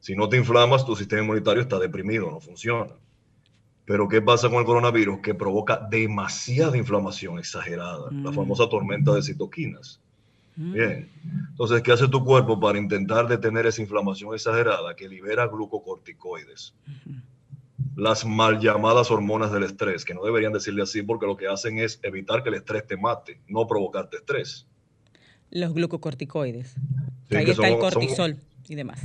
Si 0.00 0.14
no 0.14 0.28
te 0.28 0.36
inflamas, 0.36 0.84
tu 0.84 0.94
sistema 0.94 1.22
inmunitario 1.22 1.62
está 1.62 1.78
deprimido, 1.78 2.30
no 2.30 2.40
funciona. 2.40 2.92
Pero 3.84 4.08
¿qué 4.08 4.20
pasa 4.20 4.48
con 4.50 4.58
el 4.58 4.64
coronavirus? 4.64 5.20
Que 5.20 5.34
provoca 5.34 5.76
demasiada 5.90 6.76
inflamación 6.76 7.38
exagerada, 7.38 8.10
la 8.10 8.30
mm. 8.30 8.34
famosa 8.34 8.68
tormenta 8.68 9.14
de 9.14 9.22
citoquinas. 9.22 10.00
Mm. 10.56 10.72
Bien, 10.72 11.10
entonces, 11.50 11.82
¿qué 11.82 11.92
hace 11.92 12.08
tu 12.08 12.24
cuerpo 12.24 12.58
para 12.58 12.78
intentar 12.78 13.28
detener 13.28 13.66
esa 13.66 13.82
inflamación 13.82 14.34
exagerada 14.34 14.96
que 14.96 15.08
libera 15.08 15.46
glucocorticoides? 15.46 16.74
Las 17.96 18.26
mal 18.26 18.60
llamadas 18.60 19.10
hormonas 19.10 19.50
del 19.50 19.64
estrés, 19.64 20.04
que 20.04 20.14
no 20.14 20.22
deberían 20.22 20.52
decirle 20.52 20.82
así 20.82 21.02
porque 21.02 21.26
lo 21.26 21.36
que 21.36 21.48
hacen 21.48 21.78
es 21.78 21.98
evitar 22.02 22.42
que 22.42 22.50
el 22.50 22.56
estrés 22.56 22.86
te 22.86 22.96
mate, 22.96 23.40
no 23.48 23.66
provocarte 23.66 24.18
estrés. 24.18 24.66
Los 25.50 25.72
glucocorticoides. 25.72 26.76
ahí 27.30 27.50
está 27.50 27.68
el 27.68 27.78
cortisol 27.78 28.36
y 28.68 28.74
demás. 28.74 29.00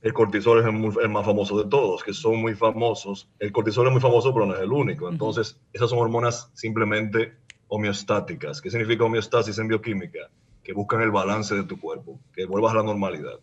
El 0.00 0.14
cortisol 0.14 0.60
es 0.60 0.64
el, 0.64 1.08
más 1.10 1.26
famoso 1.26 1.62
de 1.62 1.68
todos, 1.68 2.02
que 2.02 2.14
son 2.14 2.40
muy 2.40 2.54
famosos. 2.54 3.28
El 3.38 3.52
cortisol 3.52 3.86
es 3.86 3.92
muy 3.92 4.00
famoso, 4.00 4.32
pero 4.32 4.46
no 4.46 4.54
es 4.54 4.62
el 4.62 4.72
único. 4.72 5.10
Entonces, 5.10 5.58
esas 5.74 5.90
son 5.90 5.98
hormonas 5.98 6.50
simplemente 6.54 7.34
homeostáticas. 7.68 8.62
¿Qué 8.62 8.70
significa 8.70 9.04
homeostasis 9.04 9.58
en 9.58 9.68
bioquímica? 9.68 10.30
Que 10.64 10.72
buscan 10.72 11.02
el 11.02 11.10
balance 11.10 11.54
de 11.54 11.64
tu 11.64 11.78
cuerpo, 11.78 12.18
que 12.32 12.46
vuelvas 12.46 12.72
a 12.72 12.76
la 12.76 12.82
normalidad. 12.84 13.38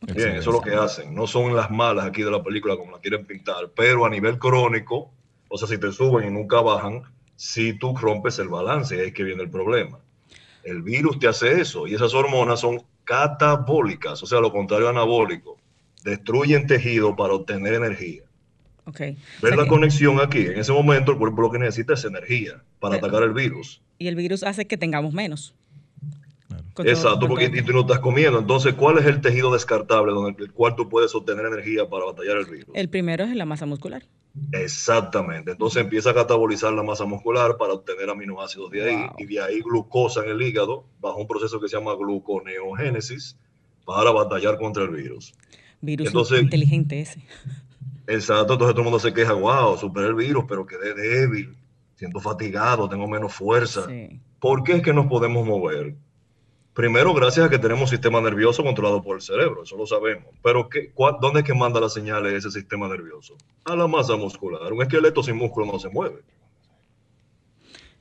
Bien, 0.00 0.30
eso 0.30 0.50
es 0.50 0.56
lo 0.56 0.60
que 0.60 0.74
hacen. 0.74 1.14
No 1.14 1.26
son 1.26 1.54
las 1.54 1.70
malas 1.70 2.06
aquí 2.06 2.22
de 2.22 2.30
la 2.30 2.42
película 2.42 2.76
como 2.76 2.92
la 2.92 3.00
quieren 3.00 3.26
pintar, 3.26 3.70
pero 3.74 4.06
a 4.06 4.10
nivel 4.10 4.38
crónico, 4.38 5.10
o 5.48 5.58
sea, 5.58 5.68
si 5.68 5.78
te 5.78 5.92
suben 5.92 6.28
y 6.28 6.30
nunca 6.30 6.60
bajan, 6.60 7.02
si 7.36 7.74
tú 7.74 7.96
rompes 7.96 8.38
el 8.38 8.48
balance, 8.48 8.94
ahí 8.94 9.08
es 9.08 9.14
que 9.14 9.24
viene 9.24 9.42
el 9.42 9.50
problema. 9.50 9.98
El 10.64 10.82
virus 10.82 11.18
te 11.18 11.28
hace 11.28 11.60
eso 11.60 11.86
y 11.86 11.94
esas 11.94 12.14
hormonas 12.14 12.60
son 12.60 12.82
catabólicas, 13.04 14.22
o 14.22 14.26
sea, 14.26 14.40
lo 14.40 14.52
contrario 14.52 14.88
anabólico. 14.88 15.58
Destruyen 16.04 16.66
tejido 16.66 17.14
para 17.14 17.34
obtener 17.34 17.74
energía. 17.74 18.22
Okay. 18.86 19.16
¿Ves 19.42 19.56
la 19.56 19.66
conexión 19.66 20.20
aquí? 20.20 20.46
En 20.46 20.58
ese 20.58 20.72
momento 20.72 21.12
el 21.12 21.18
cuerpo 21.18 21.42
lo 21.42 21.50
que 21.50 21.58
necesita 21.58 21.94
es 21.94 22.04
energía. 22.04 22.62
para 22.80 22.96
atacar 22.96 23.22
el 23.22 23.32
virus. 23.32 23.80
Y 23.98 24.08
el 24.08 24.16
virus 24.16 24.42
hace 24.42 24.66
que 24.66 24.76
tengamos 24.76 25.12
menos. 25.12 25.54
Exacto, 26.78 27.28
porque 27.28 27.48
tú 27.62 27.72
no 27.72 27.80
estás 27.80 27.98
comiendo. 27.98 28.38
Entonces, 28.38 28.74
¿cuál 28.74 28.98
es 28.98 29.06
el 29.06 29.20
tejido 29.20 29.52
descartable 29.52 30.12
donde 30.12 30.44
el 30.44 30.52
cual 30.52 30.76
tú 30.76 30.88
puedes 30.88 31.14
obtener 31.14 31.46
energía 31.46 31.88
para 31.88 32.06
batallar 32.06 32.38
el 32.38 32.46
virus? 32.46 32.74
El 32.74 32.88
primero 32.88 33.24
es 33.24 33.34
la 33.34 33.44
masa 33.44 33.66
muscular. 33.66 34.02
Exactamente. 34.52 35.52
Entonces 35.52 35.82
empieza 35.82 36.10
a 36.10 36.14
catabolizar 36.14 36.72
la 36.72 36.82
masa 36.82 37.04
muscular 37.04 37.56
para 37.56 37.72
obtener 37.72 38.10
aminoácidos 38.10 38.70
de 38.70 38.82
ahí 38.84 39.06
y 39.18 39.26
de 39.26 39.40
ahí 39.40 39.60
glucosa 39.60 40.22
en 40.24 40.30
el 40.30 40.42
hígado 40.42 40.84
bajo 41.00 41.18
un 41.18 41.26
proceso 41.26 41.60
que 41.60 41.68
se 41.68 41.76
llama 41.76 41.94
gluconeogénesis 41.94 43.36
para 43.84 44.12
batallar 44.12 44.56
contra 44.58 44.84
el 44.84 44.90
virus. 44.90 45.34
Virus 45.80 46.12
inteligente 46.32 47.00
ese. 47.00 47.24
Exacto, 48.06 48.54
entonces 48.54 48.74
todo 48.74 48.82
el 48.82 48.84
mundo 48.84 48.98
se 48.98 49.12
queja, 49.12 49.32
wow, 49.32 49.76
superé 49.76 50.08
el 50.08 50.14
virus, 50.14 50.44
pero 50.48 50.66
quedé 50.66 50.94
débil, 50.94 51.56
siento 51.94 52.20
fatigado, 52.20 52.88
tengo 52.88 53.06
menos 53.08 53.32
fuerza. 53.32 53.86
¿Por 54.38 54.62
qué 54.62 54.74
es 54.74 54.82
que 54.82 54.92
nos 54.92 55.06
podemos 55.06 55.46
mover? 55.46 55.94
Primero, 56.74 57.12
gracias 57.12 57.46
a 57.46 57.50
que 57.50 57.58
tenemos 57.58 57.82
un 57.82 57.88
sistema 57.88 58.20
nervioso 58.20 58.62
controlado 58.62 59.02
por 59.02 59.16
el 59.16 59.22
cerebro, 59.22 59.64
eso 59.64 59.76
lo 59.76 59.86
sabemos. 59.86 60.26
Pero 60.42 60.68
¿qué, 60.68 60.92
¿dónde 61.20 61.40
es 61.40 61.46
que 61.46 61.52
manda 61.52 61.80
las 61.80 61.92
señales 61.92 62.32
ese 62.32 62.50
sistema 62.50 62.86
nervioso? 62.86 63.34
A 63.64 63.74
la 63.74 63.88
masa 63.88 64.16
muscular. 64.16 64.72
Un 64.72 64.82
esqueleto 64.82 65.22
sin 65.22 65.36
músculo 65.36 65.66
no 65.66 65.78
se 65.78 65.88
mueve. 65.88 66.22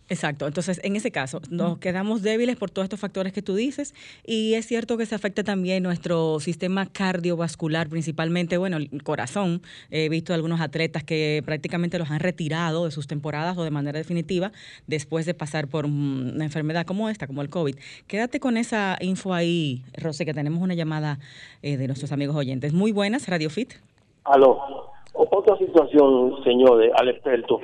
Exacto, 0.10 0.47
entonces 0.47 0.82
en 0.84 0.95
ese 0.95 1.12
caso 1.12 1.39
nos 1.51 1.78
quedamos 1.78 2.24
débiles 2.24 2.55
por 2.55 2.72
todos 2.72 2.86
estos 2.86 2.99
factores 2.99 3.32
que 3.32 3.43
tú 3.43 3.53
dices 3.53 3.93
y 4.26 4.55
es 4.55 4.66
cierto 4.66 4.97
que 4.97 5.05
se 5.05 5.14
afecta 5.14 5.43
también 5.43 5.84
nuestro 5.84 6.39
sistema 6.39 6.88
cardiovascular, 6.88 7.89
principalmente, 7.89 8.57
bueno, 8.57 8.78
el 8.78 9.03
corazón. 9.03 9.62
He 9.91 10.10
visto 10.10 10.34
algunos 10.34 10.62
atletas 10.62 11.03
que 11.03 11.43
prácticamente 11.45 11.99
los 11.99 12.10
han 12.10 12.20
retirado 12.20 12.86
de 12.86 12.91
sus 12.91 13.05
temporadas 13.05 13.55
o 13.57 13.64
de 13.64 13.72
manera 13.72 13.99
definitiva 13.99 14.51
después 14.88 15.28
de 15.28 15.36
pasar 15.36 15.68
por 15.68 15.86
una 15.86 16.43
enfermedad 16.43 16.88
como 16.88 17.10
esta, 17.10 17.28
como 17.28 17.41
el 17.43 17.49
COVID. 17.49 17.76
Quédate 18.07 18.39
con 18.39 18.57
esa 18.57 18.97
info 19.01 19.34
ahí, 19.34 19.84
Rosé, 19.93 20.26
que 20.26 20.34
tenemos 20.34 20.62
una 20.62 20.74
llamada 20.74 21.20
eh, 21.62 21.78
de 21.78 21.88
nuestros 21.88 22.12
amigos 22.12 22.36
oyentes. 22.36 22.74
Muy 22.74 22.91
buenas, 22.91 23.28
Radio 23.28 23.49
Fit. 23.49 23.74
Aló. 24.24 24.89
Otra 25.22 25.57
situación, 25.57 26.41
señores, 26.45 26.91
al 26.95 27.09
experto. 27.09 27.59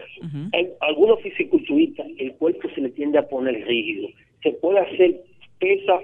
En 0.51 0.71
algunos 0.81 1.21
fisiculturistas 1.21 2.05
el 2.17 2.33
cuerpo 2.33 2.67
se 2.75 2.81
le 2.81 2.89
tiende 2.89 3.17
a 3.17 3.27
poner 3.27 3.65
rígido. 3.65 4.09
Se 4.43 4.51
puede 4.51 4.79
hacer 4.79 5.23
pesa 5.59 5.99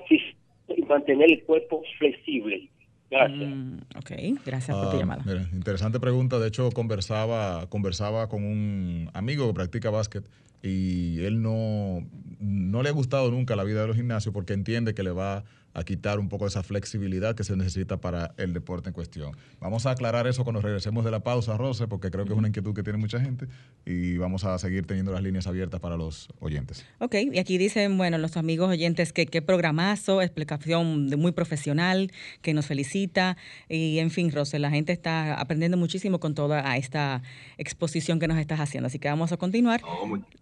y 0.70 0.82
mantener 0.84 1.30
el 1.30 1.44
cuerpo 1.44 1.84
flexible. 1.98 2.70
Gracias. 3.10 3.50
Mm, 3.50 3.80
ok, 3.98 4.40
gracias 4.46 4.78
por 4.78 4.92
tu 4.92 4.96
ah, 4.96 5.00
llamada. 5.00 5.24
interesante 5.52 6.00
pregunta. 6.00 6.40
De 6.40 6.48
hecho, 6.48 6.70
conversaba, 6.72 7.68
conversaba 7.68 8.30
con 8.30 8.46
un 8.46 9.10
amigo 9.14 9.46
que 9.48 9.54
practica 9.54 9.90
básquet 9.90 10.24
y 10.64 11.22
él 11.26 11.42
no, 11.42 12.08
no 12.40 12.82
le 12.82 12.88
ha 12.88 12.94
gustado 12.94 13.30
nunca 13.30 13.58
la 13.58 13.66
vida 13.66 13.82
de 13.82 13.88
los 13.88 13.98
gimnasios 13.98 14.34
porque 14.34 14.54
entiende 14.54 14.94
que 14.94 15.04
le 15.04 15.12
va 15.12 15.40
a 15.40 15.44
quitar 15.86 16.20
un 16.20 16.30
poco 16.30 16.48
esa 16.48 16.64
flexibilidad 16.64 17.36
que 17.36 17.44
se 17.44 17.56
necesita 17.56 17.98
para 17.98 18.34
el 18.38 18.54
deporte 18.54 18.90
en 18.90 18.94
cuestión. 18.94 19.36
Vamos 19.60 19.86
a 19.86 19.92
aclarar 19.92 20.28
eso 20.28 20.44
cuando 20.44 20.62
regresemos 20.62 21.04
de 21.06 21.12
la 21.12 21.22
pausa, 21.22 21.58
Rose, 21.58 21.88
porque 21.88 22.12
creo 22.12 22.26
que 22.26 22.34
es 22.34 22.38
una 22.38 22.48
inquietud 22.48 22.74
que 22.74 22.84
tiene 22.84 23.00
mucha 23.00 23.20
gente 23.20 23.48
y 23.86 24.18
vamos 24.18 24.44
a 24.44 24.58
seguir 24.60 24.86
teniendo 24.86 25.12
las 25.12 25.24
líneas 25.24 25.48
abiertas 25.48 25.80
para 25.80 25.98
los 25.98 26.30
oyentes. 26.40 26.86
Ok, 27.00 27.16
y 27.32 27.40
aquí 27.40 27.58
dicen, 27.58 27.98
bueno, 27.98 28.18
los 28.18 28.38
amigos 28.38 28.70
oyentes 28.70 29.14
que 29.14 29.26
qué 29.26 29.42
programazo, 29.42 30.22
explicación 30.22 31.10
de 31.10 31.18
muy 31.18 31.32
profesional, 31.32 32.12
que 32.42 32.54
nos 32.54 32.66
felicita 32.66 33.38
y 33.70 34.00
en 34.00 34.12
fin, 34.12 34.32
Rose, 34.32 34.60
la 34.60 34.70
gente 34.70 34.92
está 34.92 35.40
aprendiendo 35.40 35.78
muchísimo 35.78 36.20
con 36.20 36.36
toda 36.36 36.76
esta 36.78 37.22
exposición 37.58 38.20
que 38.20 38.28
nos 38.28 38.38
estás 38.38 38.60
haciendo, 38.60 38.88
así 38.88 39.00
que 39.00 39.08
vamos 39.08 39.32
a 39.32 39.38
continuar 39.38 39.82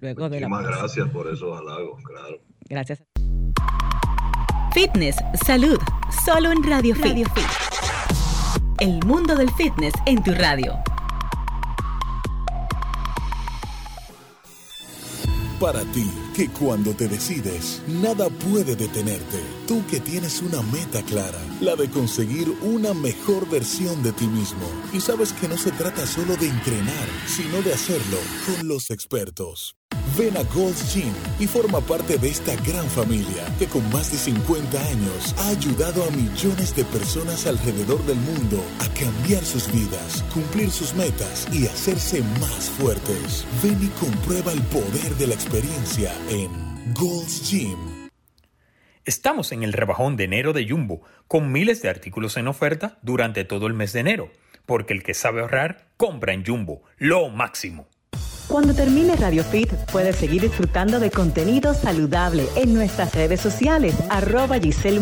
luego 0.02 0.30
de 0.30 0.40
la 0.40 0.50
pausa. 0.50 0.70
gracias 0.70 1.10
por 1.10 1.32
esos 1.32 1.58
halagos, 1.58 2.04
claro. 2.04 2.42
Gracias. 2.70 3.09
Fitness, 4.74 5.16
salud, 5.46 5.80
solo 6.24 6.52
en 6.52 6.64
Radio, 6.64 6.94
Fit. 6.94 7.28
El 8.80 9.04
mundo 9.04 9.36
del 9.36 9.50
fitness 9.54 9.94
en 10.06 10.24
tu 10.24 10.32
radio. 10.32 10.78
Para 15.60 15.84
ti, 15.86 16.10
que 16.36 16.50
cuando 16.50 16.94
te 16.94 17.08
decides, 17.08 17.82
nada 17.88 18.30
puede 18.30 18.76
detenerte. 18.76 19.40
Tú 19.68 19.84
que 19.90 20.00
tienes 20.00 20.42
una 20.42 20.62
meta 20.62 21.02
clara, 21.02 21.40
la 21.62 21.76
de 21.76 21.90
conseguir 21.90 22.56
una 22.62 22.94
mejor 22.94 23.50
versión 23.50 24.04
de 24.04 24.12
ti 24.12 24.28
mismo. 24.28 24.70
Y 24.94 25.02
sabes 25.02 25.34
que 25.34 25.48
no 25.48 25.58
se 25.58 25.72
trata 25.72 26.06
solo 26.06 26.38
de 26.38 26.48
entrenar, 26.48 27.08
sino 27.26 27.62
de 27.64 27.74
hacerlo 27.74 28.20
con 28.46 28.68
los 28.68 28.92
expertos. 28.92 29.76
Ven 30.20 30.36
a 30.36 30.44
Gold's 30.54 30.94
Gym 30.94 31.14
y 31.40 31.48
forma 31.48 31.80
parte 31.80 32.18
de 32.18 32.28
esta 32.28 32.54
gran 32.68 32.86
familia 32.88 33.46
que 33.58 33.68
con 33.68 33.82
más 33.90 34.12
de 34.12 34.18
50 34.18 34.78
años 34.78 35.34
ha 35.38 35.48
ayudado 35.48 36.04
a 36.04 36.12
millones 36.12 36.76
de 36.76 36.84
personas 36.84 37.48
alrededor 37.48 38.04
del 38.06 38.18
mundo 38.18 38.62
a 38.82 39.00
cambiar 39.00 39.46
sus 39.46 39.72
vidas, 39.72 40.26
cumplir 40.34 40.72
sus 40.72 40.94
metas 40.94 41.48
y 41.54 41.68
hacerse 41.68 42.22
más 42.42 42.70
fuertes. 42.72 43.46
Ven 43.64 43.80
y 43.82 43.88
comprueba 43.98 44.52
el 44.52 44.62
poder 44.64 45.16
de 45.16 45.28
la 45.28 45.36
experiencia 45.36 46.12
en 46.30 46.52
Gold's 46.94 47.50
Gym. 47.50 48.10
Estamos 49.06 49.54
en 49.54 49.64
el 49.64 49.72
rebajón 49.72 50.18
de 50.18 50.26
enero 50.26 50.52
de 50.52 50.68
Jumbo, 50.68 51.02
con 51.30 51.54
miles 51.54 51.82
de 51.82 51.88
artículos 51.88 52.36
en 52.36 52.50
oferta 52.50 53.00
durante 53.04 53.46
todo 53.46 53.68
el 53.68 53.74
mes 53.74 53.94
de 53.94 54.02
enero, 54.02 54.32
porque 54.66 54.92
el 54.92 55.02
que 55.02 55.14
sabe 55.14 55.40
ahorrar, 55.40 55.88
compra 55.96 56.34
en 56.34 56.46
Jumbo, 56.46 56.84
lo 56.98 57.30
máximo. 57.30 57.88
Cuando 58.50 58.74
termine 58.74 59.16
Radio 59.16 59.44
Fit, 59.44 59.72
puedes 59.92 60.16
seguir 60.16 60.42
disfrutando 60.42 61.00
de 61.00 61.12
contenido 61.12 61.76
saludable 61.76 62.48
en 62.56 62.74
nuestras 62.74 63.14
redes 63.14 63.40
sociales, 63.42 63.94
arroba 64.10 64.60
Giselle 64.60 65.00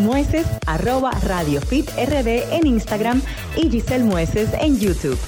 arroba 0.66 1.10
Radio 1.22 1.58
RD 1.62 2.52
en 2.52 2.66
Instagram 2.66 3.22
y 3.56 3.70
Giselle 3.70 4.04
Mueces 4.04 4.50
en 4.60 4.78
YouTube. 4.78 5.18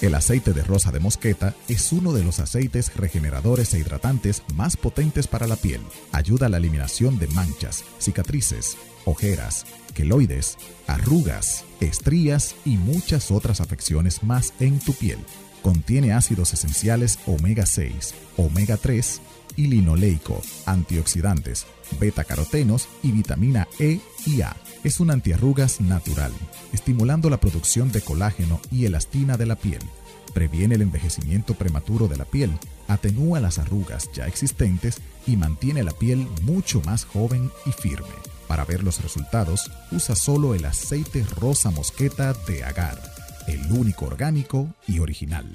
El 0.00 0.14
aceite 0.14 0.54
de 0.54 0.62
rosa 0.62 0.92
de 0.92 1.00
mosqueta 1.00 1.54
es 1.68 1.92
uno 1.92 2.14
de 2.14 2.24
los 2.24 2.40
aceites 2.40 2.96
regeneradores 2.96 3.74
e 3.74 3.80
hidratantes 3.80 4.42
más 4.54 4.78
potentes 4.78 5.28
para 5.28 5.46
la 5.46 5.56
piel. 5.56 5.82
Ayuda 6.10 6.46
a 6.46 6.48
la 6.48 6.56
eliminación 6.56 7.18
de 7.18 7.26
manchas, 7.28 7.84
cicatrices, 7.98 8.78
ojeras, 9.04 9.66
queloides, 9.94 10.56
arrugas, 10.86 11.64
estrías 11.80 12.56
y 12.64 12.78
muchas 12.78 13.30
otras 13.30 13.60
afecciones 13.60 14.22
más 14.22 14.54
en 14.58 14.80
tu 14.80 14.94
piel. 14.94 15.18
Contiene 15.62 16.12
ácidos 16.12 16.52
esenciales 16.52 17.20
omega 17.26 17.66
6, 17.66 18.14
omega 18.36 18.76
3 18.76 19.20
y 19.54 19.68
linoleico, 19.68 20.40
antioxidantes, 20.66 21.66
beta-carotenos 22.00 22.88
y 23.02 23.12
vitamina 23.12 23.68
E 23.78 24.00
y 24.26 24.40
A. 24.42 24.56
Es 24.82 24.98
un 24.98 25.12
antiarrugas 25.12 25.80
natural, 25.80 26.32
estimulando 26.72 27.30
la 27.30 27.38
producción 27.38 27.92
de 27.92 28.00
colágeno 28.00 28.60
y 28.72 28.86
elastina 28.86 29.36
de 29.36 29.46
la 29.46 29.54
piel. 29.54 29.82
Previene 30.34 30.74
el 30.74 30.82
envejecimiento 30.82 31.54
prematuro 31.54 32.08
de 32.08 32.16
la 32.16 32.24
piel, 32.24 32.50
atenúa 32.88 33.38
las 33.38 33.58
arrugas 33.58 34.10
ya 34.12 34.26
existentes 34.26 35.00
y 35.28 35.36
mantiene 35.36 35.84
la 35.84 35.92
piel 35.92 36.26
mucho 36.42 36.80
más 36.84 37.04
joven 37.04 37.52
y 37.66 37.70
firme. 37.70 38.08
Para 38.48 38.64
ver 38.64 38.82
los 38.82 39.00
resultados, 39.00 39.70
usa 39.92 40.16
solo 40.16 40.54
el 40.54 40.64
aceite 40.64 41.24
rosa 41.38 41.70
mosqueta 41.70 42.32
de 42.48 42.64
agar 42.64 43.00
el 43.46 43.70
único 43.72 44.06
orgánico 44.06 44.68
y 44.86 45.00
original. 45.00 45.46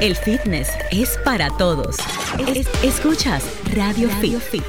El 0.00 0.16
fitness 0.16 0.68
es 0.90 1.18
para 1.24 1.48
todos. 1.56 1.96
escuchas 2.82 3.44
Radio, 3.74 4.08
Radio 4.08 4.40
Fit. 4.40 4.64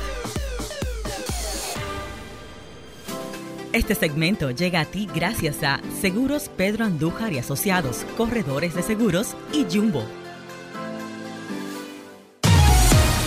Este 3.73 3.95
segmento 3.95 4.51
llega 4.51 4.81
a 4.81 4.85
ti 4.85 5.07
gracias 5.13 5.63
a 5.63 5.81
Seguros 5.99 6.49
Pedro 6.55 6.85
Andújar 6.85 7.33
y 7.33 7.39
Asociados, 7.39 8.05
Corredores 8.17 8.75
de 8.75 8.83
Seguros 8.83 9.35
y 9.51 9.65
Jumbo. 9.71 10.05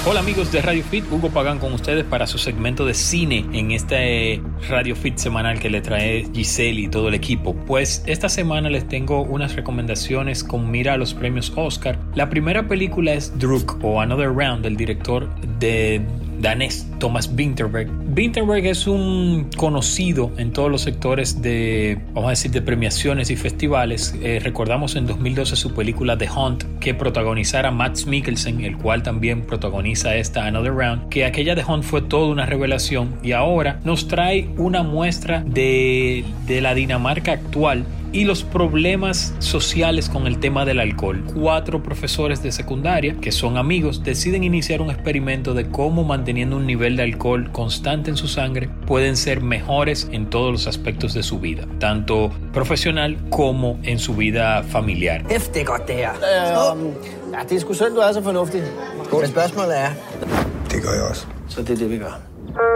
Hola 0.09 0.21
amigos 0.21 0.53
de 0.53 0.63
Radio 0.63 0.85
Fit, 0.85 1.05
Hugo 1.11 1.31
Pagán 1.31 1.59
con 1.59 1.73
ustedes 1.73 2.05
para 2.05 2.29
su 2.29 2.39
segmento 2.39 2.87
de 2.87 2.95
cine 2.95 3.45
en 3.53 3.73
este 3.73 4.41
Radio 4.69 4.95
Fit 4.95 5.17
semanal 5.17 5.59
que 5.59 5.69
le 5.69 5.81
trae 5.81 6.29
Giselle 6.33 6.83
y 6.83 6.87
todo 6.87 7.09
el 7.09 7.15
equipo. 7.15 7.57
Pues 7.57 8.05
esta 8.07 8.29
semana 8.29 8.71
les 8.71 8.87
tengo 8.87 9.23
unas 9.23 9.57
recomendaciones 9.57 10.45
con 10.45 10.71
mira 10.71 10.93
a 10.93 10.97
los 10.97 11.13
premios 11.13 11.53
Oscar. 11.57 11.99
La 12.15 12.31
primera 12.31 12.69
película 12.69 13.15
es 13.15 13.37
Druk 13.37 13.83
o 13.83 14.01
Another 14.01 14.29
Round 14.29 14.63
del 14.63 14.77
director 14.77 15.29
de 15.59 16.01
danés 16.39 16.87
Thomas 17.01 17.29
Winterberg. 17.37 17.91
Winterberg 18.17 18.65
es 18.65 18.87
un 18.87 19.51
conocido 19.59 20.33
en 20.39 20.51
todos 20.51 20.71
los 20.71 20.81
sectores 20.81 21.43
de, 21.43 22.01
vamos 22.15 22.29
a 22.29 22.31
decir, 22.31 22.51
de 22.51 22.63
premiaciones 22.63 23.29
y 23.29 23.37
festivales. 23.37 24.15
Eh, 24.23 24.41
recordamos 24.43 24.97
en 24.97 25.07
2012 25.07 25.55
su 25.55 25.75
película 25.75 26.17
The 26.17 26.31
Hunt, 26.31 26.65
que 26.81 26.95
protagonizara 26.95 27.71
Matt 27.71 28.07
Mikkelsen, 28.07 28.63
el 28.63 28.79
cual 28.79 29.03
también 29.03 29.43
protagoniza 29.43 30.17
esta 30.17 30.47
Another 30.47 30.73
Round, 30.73 31.11
que 31.11 31.27
aquella 31.27 31.55
The 31.55 31.65
Hunt 31.71 31.85
fue 31.85 32.01
toda 32.01 32.29
una 32.29 32.47
revelación 32.47 33.17
y 33.23 33.33
ahora 33.33 33.81
nos 33.85 34.09
trae 34.09 34.49
una 34.57 34.83
muestra 34.83 35.45
de, 35.47 36.25
de 36.47 36.63
la 36.63 36.75
Dinamarca 36.75 37.33
actual 37.33 37.85
y 38.13 38.25
los 38.25 38.43
problemas 38.43 39.35
sociales 39.39 40.09
con 40.09 40.27
el 40.27 40.39
tema 40.39 40.65
del 40.65 40.81
alcohol. 40.81 41.25
Cuatro 41.35 41.83
profesores 41.83 42.43
de 42.43 42.53
secundaria, 42.53 43.17
que 43.21 43.33
son 43.33 43.57
amigos, 43.57 44.03
deciden 44.03 44.45
iniciar 44.45 44.81
un 44.81 44.91
experimento 44.91 45.55
de 45.55 45.69
cómo 45.69 46.05
manteniendo 46.05 46.57
un 46.57 46.67
nivel 46.67 46.97
de 46.97 47.03
alcohol 47.03 47.51
constante 47.53 48.11
en 48.11 48.17
su 48.17 48.29
sangre 48.29 48.69
pueden 48.87 49.17
ser 49.17 49.41
mejores 49.41 50.09
en 50.13 50.31
todos 50.31 50.53
los 50.53 50.67
aspectos 50.67 51.15
de 51.15 51.23
su 51.23 51.41
vida, 51.41 51.67
tanto 51.79 52.31
profesional 52.53 53.17
como 53.31 53.79
en 53.83 53.99
su 53.99 54.15
vida 54.15 54.63
familiar. 54.63 55.25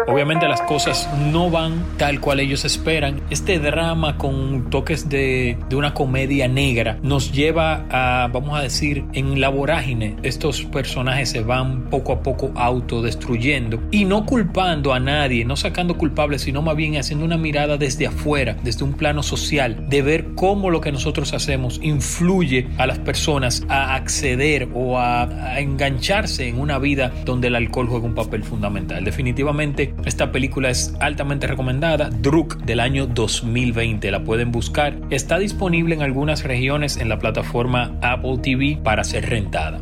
Obviamente 0.06 0.48
las 0.48 0.62
cosas 0.62 1.08
no 1.30 1.50
van 1.50 1.84
tal 1.96 2.20
cual 2.20 2.40
ellos 2.40 2.64
esperan. 2.64 3.20
Este 3.30 3.58
drama 3.58 4.16
con 4.16 4.68
toques 4.70 5.08
de, 5.08 5.56
de, 5.68 5.76
una 5.76 5.94
comedia 5.94 6.48
negra 6.48 6.98
nos 7.02 7.32
lleva 7.32 7.86
a, 7.90 8.28
vamos 8.28 8.58
a 8.58 8.62
decir, 8.62 9.04
en 9.12 9.40
la 9.40 9.48
vorágine. 9.48 10.16
Estos 10.22 10.64
personajes 10.64 11.30
se 11.30 11.42
van 11.42 11.88
poco 11.90 12.12
a 12.12 12.22
poco 12.22 12.50
autodestruyendo 12.56 13.80
y 13.90 14.04
no 14.04 14.26
culpando 14.26 14.92
a 14.92 15.00
nadie, 15.00 15.44
no 15.44 15.56
sacando 15.56 15.96
culpables, 15.96 16.42
sino 16.42 16.60
más 16.62 16.76
bien 16.76 16.96
haciendo 16.96 17.24
una 17.24 17.36
mirada 17.36 17.76
desde 17.76 18.06
afuera, 18.06 18.56
desde 18.64 18.84
un 18.84 18.94
plano 18.94 19.22
social, 19.22 19.88
de 19.88 20.02
ver 20.02 20.34
cómo 20.34 20.70
lo 20.70 20.80
que 20.80 20.92
nosotros 20.92 21.32
hacemos 21.34 21.78
influye 21.82 22.68
a 22.78 22.86
las 22.86 22.98
personas 22.98 23.64
a 23.68 23.94
acceder 23.94 24.68
o 24.74 24.98
a, 24.98 25.22
a 25.22 25.60
engancharse 25.60 26.48
en 26.48 26.58
una 26.58 26.78
vida 26.78 27.12
donde 27.24 27.48
el 27.48 27.54
alcohol 27.54 27.86
juega 27.88 28.06
un 28.06 28.14
papel 28.14 28.42
fundamental. 28.42 29.04
Definitivamente 29.04 29.69
esta 30.04 30.32
película 30.32 30.70
es 30.70 30.92
altamente 31.00 31.46
recomendada. 31.46 32.10
Druk 32.10 32.56
del 32.58 32.80
año 32.80 33.06
2020. 33.06 34.10
La 34.10 34.24
pueden 34.24 34.50
buscar. 34.52 34.96
Está 35.10 35.38
disponible 35.38 35.94
en 35.94 36.02
algunas 36.02 36.44
regiones 36.44 36.96
en 36.96 37.08
la 37.08 37.18
plataforma 37.18 37.92
Apple 38.02 38.38
TV 38.42 38.78
para 38.82 39.04
ser 39.04 39.28
rentada. 39.28 39.78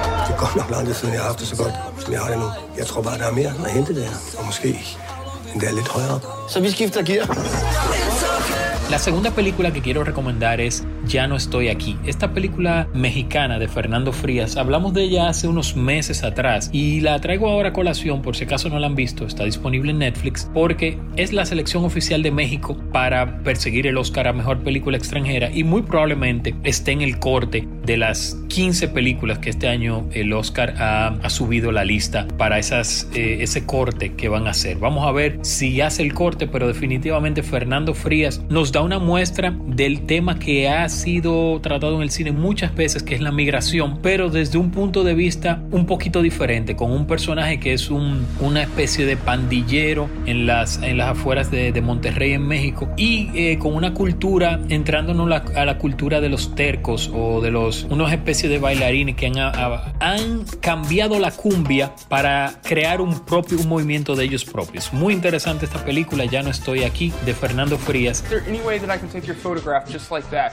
La 8.91 8.99
segunda 8.99 9.31
película 9.33 9.71
que 9.71 9.83
quiero 9.83 10.03
recomendar 10.03 10.63
es 10.63 10.83
Ya 11.07 11.27
no 11.27 11.37
estoy 11.37 11.69
aquí. 11.69 11.99
Esta 12.07 12.33
película 12.33 12.89
mexicana 12.95 13.59
de 13.59 13.69
Fernando 13.69 14.15
Frías, 14.15 14.57
hablamos 14.57 14.95
de 14.95 15.03
ella 15.03 15.29
hace 15.29 15.47
unos 15.47 15.77
meses 15.77 16.25
atrás 16.25 16.71
y 16.73 17.01
la 17.03 17.21
traigo 17.21 17.51
ahora 17.51 17.69
a 17.69 17.73
colación 17.75 18.23
por 18.23 18.35
si 18.35 18.45
acaso 18.45 18.71
no 18.71 18.79
la 18.79 18.87
han 18.87 18.95
visto, 18.95 19.27
está 19.27 19.45
disponible 19.45 19.91
en 19.91 19.99
Netflix 19.99 20.51
porque 20.55 20.99
es 21.17 21.35
la 21.35 21.45
selección 21.45 21.85
oficial 21.85 22.23
de 22.23 22.31
México 22.31 22.79
para 22.91 23.43
perseguir 23.43 23.87
el 23.87 23.99
Oscar 23.99 24.27
a 24.27 24.33
Mejor 24.33 24.61
Película 24.61 24.97
Extranjera 24.97 25.51
y 25.53 25.65
muy 25.65 25.83
probablemente 25.83 26.55
esté 26.65 26.93
en 26.93 27.03
el 27.03 27.19
corte 27.19 27.69
de 27.85 27.97
las 27.97 28.37
15 28.49 28.89
películas 28.89 29.39
que 29.39 29.51
este 29.51 29.67
año 29.69 30.09
el 30.13 30.33
Oscar 30.33 30.75
ha, 30.79 31.31
subido 31.31 31.73
la 31.73 31.85
lista 31.85 32.27
para 32.37 32.59
esas, 32.59 33.09
eh, 33.15 33.39
ese 33.41 33.65
corte 33.65 34.15
que 34.15 34.29
van 34.29 34.47
a 34.47 34.51
hacer. 34.51 34.79
Vamos 34.79 35.07
a 35.07 35.13
ver 35.13 35.39
si 35.43 35.81
hace 35.81 36.03
el 36.03 36.13
corte, 36.13 36.47
pero 36.47 36.67
definitivamente 36.67 37.43
Fernando 37.43 37.95
Frías 37.95 38.43
nos 38.49 38.73
da 38.73 38.78
una 38.83 38.99
muestra 38.99 39.55
del 39.67 40.07
tema 40.07 40.39
que 40.39 40.69
ha 40.69 40.89
sido 40.89 41.61
tratado 41.61 41.97
en 41.97 42.03
el 42.03 42.11
cine 42.11 42.33
muchas 42.33 42.75
veces, 42.75 43.03
que 43.03 43.15
es 43.15 43.21
la 43.21 43.33
migración, 43.33 43.99
pero 44.03 44.31
desde 44.31 44.59
un 44.59 44.71
punto 44.71 45.05
de 45.05 45.15
vista 45.15 45.63
un 45.71 45.87
poquito 45.87 46.23
diferente, 46.23 46.77
con 46.77 46.93
un 46.93 47.07
personaje 47.07 47.61
que 47.61 47.73
es 47.73 47.91
un, 47.91 48.27
una 48.41 48.63
especie 48.63 49.07
de 49.07 49.17
pandillero 49.17 50.09
en 50.27 50.47
las, 50.47 50.83
en 50.83 50.99
las 50.99 51.11
afueras 51.11 51.51
de, 51.51 51.73
de 51.73 51.81
Monterrey 51.81 52.33
en 52.33 52.47
México 52.47 52.89
y 52.97 53.31
eh, 53.35 53.59
con 53.59 53.75
una 53.75 53.95
cultura, 53.95 54.61
entrándonos 54.69 55.29
a 55.55 55.65
la 55.65 55.79
cultura 55.79 56.21
de 56.21 56.29
los 56.29 56.55
tercos 56.55 57.11
o 57.15 57.41
de 57.41 57.51
los, 57.51 57.85
unos 57.91 58.13
especies 58.13 58.51
de 58.51 58.59
bailarines 58.59 59.17
que 59.17 59.27
han, 59.27 59.39
han 59.39 60.45
cambiado 60.61 61.19
la 61.19 61.31
cumbia 61.31 61.95
para 62.09 62.61
crear 62.63 63.01
un 63.01 63.25
propio 63.25 63.59
un 63.59 63.69
movimiento 63.69 64.15
de 64.15 64.25
ellos 64.25 64.45
propios. 64.45 64.93
Muy 64.93 65.15
interesante 65.15 65.65
esta 65.65 65.85
película, 65.85 66.25
ya 66.25 66.43
no 66.43 66.51
estoy 66.51 66.85
aquí, 66.85 67.13
de 67.25 67.35
Fernando 67.35 67.79
Frías 67.79 68.25
way 68.69 68.77
that 68.77 68.91
I 68.91 68.99
can 68.99 69.09
take 69.09 69.27
your 69.27 69.35
photograph 69.35 69.89
just 69.89 70.11
like 70.11 70.29
that. 70.29 70.53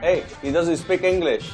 Hey, 0.00 0.24
he 0.40 0.52
doesn't 0.52 0.76
speak 0.76 1.02
English. 1.02 1.50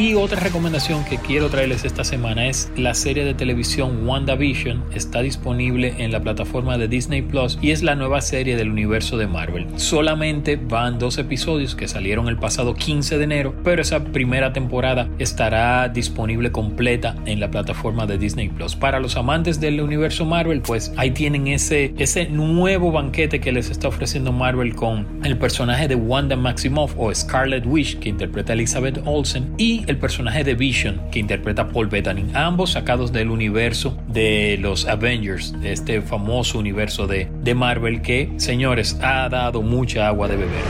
Y 0.00 0.14
otra 0.14 0.40
recomendación 0.40 1.04
que 1.04 1.18
quiero 1.18 1.50
traerles 1.50 1.84
esta 1.84 2.04
semana 2.04 2.46
es 2.46 2.72
la 2.74 2.94
serie 2.94 3.22
de 3.22 3.34
televisión 3.34 4.08
WandaVision. 4.08 4.82
Está 4.94 5.20
disponible 5.20 5.92
en 5.98 6.10
la 6.10 6.22
plataforma 6.22 6.78
de 6.78 6.88
Disney 6.88 7.20
Plus 7.20 7.58
y 7.60 7.72
es 7.72 7.82
la 7.82 7.96
nueva 7.96 8.22
serie 8.22 8.56
del 8.56 8.70
universo 8.70 9.18
de 9.18 9.26
Marvel. 9.26 9.66
Solamente 9.76 10.56
van 10.56 10.98
dos 10.98 11.18
episodios 11.18 11.74
que 11.74 11.86
salieron 11.86 12.28
el 12.28 12.38
pasado 12.38 12.72
15 12.72 13.18
de 13.18 13.24
enero, 13.24 13.54
pero 13.62 13.82
esa 13.82 14.02
primera 14.04 14.54
temporada 14.54 15.06
estará 15.18 15.90
disponible 15.90 16.50
completa 16.50 17.14
en 17.26 17.38
la 17.38 17.50
plataforma 17.50 18.06
de 18.06 18.16
Disney 18.16 18.48
Plus. 18.48 18.76
Para 18.76 19.00
los 19.00 19.18
amantes 19.18 19.60
del 19.60 19.82
universo 19.82 20.24
Marvel, 20.24 20.62
pues 20.62 20.94
ahí 20.96 21.10
tienen 21.10 21.46
ese, 21.46 21.92
ese 21.98 22.26
nuevo 22.30 22.90
banquete 22.90 23.38
que 23.38 23.52
les 23.52 23.68
está 23.68 23.88
ofreciendo 23.88 24.32
Marvel 24.32 24.74
con 24.74 25.06
el 25.24 25.36
personaje 25.36 25.88
de 25.88 25.96
Wanda 25.96 26.36
Maximoff 26.36 26.94
o 26.96 27.14
Scarlet 27.14 27.66
Witch 27.66 27.98
que 27.98 28.08
interpreta 28.08 28.54
Elizabeth 28.54 29.02
Olsen 29.04 29.52
y 29.58 29.84
el 29.90 29.98
personaje 29.98 30.44
de 30.44 30.54
Vision 30.54 31.02
que 31.10 31.18
interpreta 31.18 31.68
Paul 31.68 31.88
Bettany, 31.88 32.30
ambos 32.34 32.72
sacados 32.72 33.12
del 33.12 33.30
universo 33.30 33.98
de 34.08 34.56
los 34.58 34.86
Avengers, 34.86 35.52
de 35.60 35.72
este 35.72 36.00
famoso 36.00 36.58
universo 36.58 37.06
de, 37.06 37.30
de 37.42 37.54
Marvel 37.54 38.00
que, 38.00 38.32
señores, 38.36 38.98
ha 39.02 39.28
dado 39.28 39.62
mucha 39.62 40.06
agua 40.06 40.28
de 40.28 40.36
beber. 40.36 40.62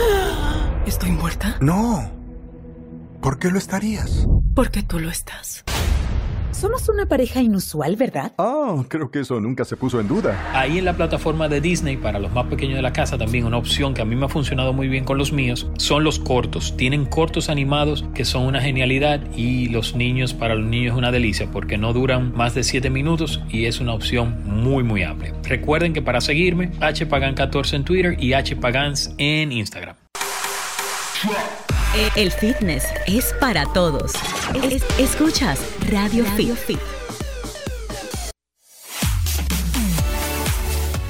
¿Estoy 0.86 1.10
muerta? 1.10 1.56
No. 1.60 2.10
¿Por 3.20 3.38
qué 3.38 3.50
lo 3.50 3.58
estarías? 3.58 4.26
Porque 4.54 4.82
tú 4.82 5.00
lo 5.00 5.10
estás. 5.10 5.64
Somos 6.58 6.88
una 6.88 7.04
pareja 7.04 7.42
inusual, 7.42 7.96
¿verdad? 7.96 8.32
Oh, 8.36 8.86
creo 8.88 9.10
que 9.10 9.20
eso 9.20 9.38
nunca 9.40 9.66
se 9.66 9.76
puso 9.76 10.00
en 10.00 10.08
duda. 10.08 10.42
Ahí 10.54 10.78
en 10.78 10.86
la 10.86 10.96
plataforma 10.96 11.48
de 11.48 11.60
Disney, 11.60 11.98
para 11.98 12.18
los 12.18 12.32
más 12.32 12.46
pequeños 12.46 12.76
de 12.76 12.82
la 12.82 12.94
casa, 12.94 13.18
también 13.18 13.44
una 13.44 13.58
opción 13.58 13.92
que 13.92 14.00
a 14.00 14.06
mí 14.06 14.16
me 14.16 14.24
ha 14.24 14.28
funcionado 14.30 14.72
muy 14.72 14.88
bien 14.88 15.04
con 15.04 15.18
los 15.18 15.34
míos, 15.34 15.68
son 15.76 16.02
los 16.02 16.18
cortos. 16.18 16.74
Tienen 16.78 17.04
cortos 17.04 17.50
animados 17.50 18.06
que 18.14 18.24
son 18.24 18.44
una 18.44 18.62
genialidad 18.62 19.20
y 19.36 19.68
los 19.68 19.96
niños, 19.96 20.32
para 20.32 20.54
los 20.54 20.64
niños 20.64 20.92
es 20.92 20.98
una 20.98 21.12
delicia 21.12 21.50
porque 21.52 21.76
no 21.76 21.92
duran 21.92 22.34
más 22.34 22.54
de 22.54 22.64
7 22.64 22.88
minutos 22.88 23.42
y 23.50 23.66
es 23.66 23.78
una 23.78 23.92
opción 23.92 24.42
muy, 24.46 24.82
muy 24.82 25.02
amplia. 25.02 25.34
Recuerden 25.42 25.92
que 25.92 26.00
para 26.00 26.22
seguirme, 26.22 26.72
hpagan14 26.72 27.74
en 27.74 27.84
Twitter 27.84 28.16
y 28.18 28.32
hpagans 28.32 29.14
en 29.18 29.52
Instagram. 29.52 29.96
El 32.16 32.30
fitness 32.30 32.86
es 33.06 33.34
para 33.40 33.66
todos. 33.74 34.12
escuchas 34.98 35.75
Radio, 35.90 36.24
Fit. 36.24 36.78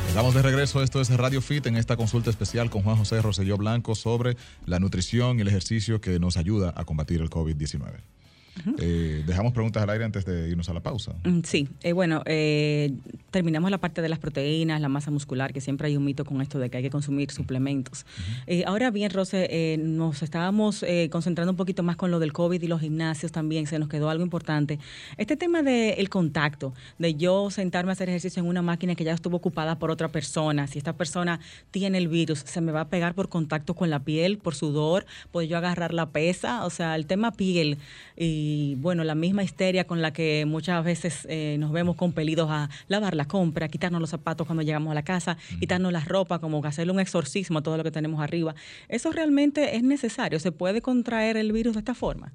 Estamos 0.09 0.35
de 0.35 0.43
regreso, 0.43 0.83
esto 0.83 1.01
es 1.01 1.09
Radio 1.11 1.41
Fit 1.41 1.67
en 1.67 1.77
esta 1.77 1.97
consulta 1.97 2.29
especial 2.29 2.69
con 2.69 2.83
Juan 2.83 2.97
José 2.97 3.23
Roselló 3.23 3.57
Blanco 3.57 3.95
sobre 3.95 4.37
la 4.67 4.79
nutrición 4.79 5.39
y 5.39 5.43
el 5.43 5.49
ejercicio 5.49 6.01
que 6.01 6.19
nos 6.19 6.37
ayuda 6.37 6.75
a 6.77 6.85
combatir 6.85 7.23
el 7.23 7.31
COVID-19. 7.31 8.03
Eh, 8.79 9.23
dejamos 9.27 9.53
preguntas 9.53 9.83
al 9.83 9.91
aire 9.91 10.05
antes 10.05 10.25
de 10.25 10.49
irnos 10.49 10.69
a 10.69 10.75
la 10.75 10.81
pausa. 10.81 11.15
Mm, 11.25 11.41
sí, 11.45 11.69
eh, 11.83 11.93
bueno, 11.93 12.23
eh, 12.27 12.93
terminamos 13.37 13.71
la 13.71 13.77
parte 13.77 14.01
de 14.01 14.09
las 14.09 14.19
proteínas, 14.19 14.81
la 14.81 14.89
masa 14.89 15.11
muscular, 15.11 15.53
que 15.53 15.61
siempre 15.61 15.89
hay 15.89 15.97
un 15.99 16.05
mito 16.05 16.25
con 16.25 16.41
esto 16.41 16.59
de 16.59 16.71
que 16.71 16.79
hay 16.79 16.83
que 16.83 16.89
consumir 16.89 17.31
suplementos. 17.31 18.07
Eh, 18.47 18.65
ahora 18.67 18.91
bien, 18.91 19.11
Rose, 19.11 19.47
eh, 19.51 19.77
nos 19.77 20.23
estábamos 20.23 20.83
eh, 20.83 21.09
concentrando 21.13 21.53
un 21.53 21.57
poquito 21.59 21.83
más 21.83 21.97
con 21.97 22.11
lo 22.11 22.19
del 22.19 22.33
COVID 22.33 22.63
y 22.63 22.67
los 22.67 22.81
gimnasios 22.81 23.33
también, 23.33 23.67
se 23.67 23.79
nos 23.79 23.91
quedó 23.91 24.09
algo 24.09 24.25
importante. 24.25 24.79
Este 25.19 25.37
tema 25.37 25.63
del 25.63 26.09
contacto, 26.09 26.73
de 26.99 27.15
yo 27.15 27.51
sentarme 27.51 27.91
a 27.91 27.93
hacer 27.93 28.09
ejercicio 28.09 28.43
en 28.43 28.49
una 28.49 28.63
máquina 28.63 28.95
que 28.95 29.05
ya 29.05 29.13
estuvo 29.13 29.37
ocupada 29.37 29.79
por 29.79 29.91
otra 29.91 30.09
persona, 30.09 30.67
si 30.67 30.79
esta 30.79 30.95
persona 30.95 31.39
tiene 31.71 31.99
el 31.99 32.09
virus, 32.09 32.39
se 32.39 32.63
me 32.63 32.73
va 32.73 32.81
a 32.81 32.89
pegar 32.89 33.15
por 33.15 33.29
contacto 33.29 33.75
con 33.75 33.91
la 33.91 34.01
piel, 34.01 34.39
por 34.39 34.55
sudor, 34.55 35.05
puedo 35.31 35.47
yo 35.47 35.59
agarrar 35.59 35.93
la 35.93 36.11
pesa, 36.11 36.65
o 36.65 36.71
sea, 36.71 36.97
el 36.97 37.05
tema 37.05 37.33
piel 37.33 37.77
y 38.17 38.56
bueno, 38.79 39.05
la 39.05 39.15
misma 39.15 39.43
histeria 39.43 39.87
con 39.87 40.03
la 40.03 40.13
que 40.13 40.45
muchas 40.47 40.85
veces 40.85 41.27
nos 41.59 41.73
vemos 41.73 41.97
compelidos 41.97 42.49
a 42.51 42.69
lavar 42.89 43.15
la 43.15 43.27
compra, 43.27 43.69
quitarnos 43.69 44.01
los 44.01 44.11
zapatos 44.11 44.47
cuando 44.47 44.63
llegamos 44.63 44.91
a 44.91 44.95
la 44.95 45.03
casa, 45.03 45.37
quitarnos 45.59 45.93
la 45.93 46.01
ropa, 46.01 46.39
como 46.39 46.65
hacerle 46.65 46.93
un 46.93 47.01
exorcismo 47.01 47.59
a 47.59 47.63
todo 47.63 47.77
lo 47.77 47.85
que 47.85 47.91
tenemos 47.91 48.21
arriba. 48.21 48.55
¿Eso 48.89 49.13
realmente 49.13 49.77
es 49.77 49.83
necesario? 49.83 50.39
¿Se 50.41 50.53
puede 50.53 50.83
contraer 50.83 51.37
el 51.37 51.53
virus 51.53 51.75
de 51.75 51.81
esta 51.81 51.95
forma? 51.95 52.33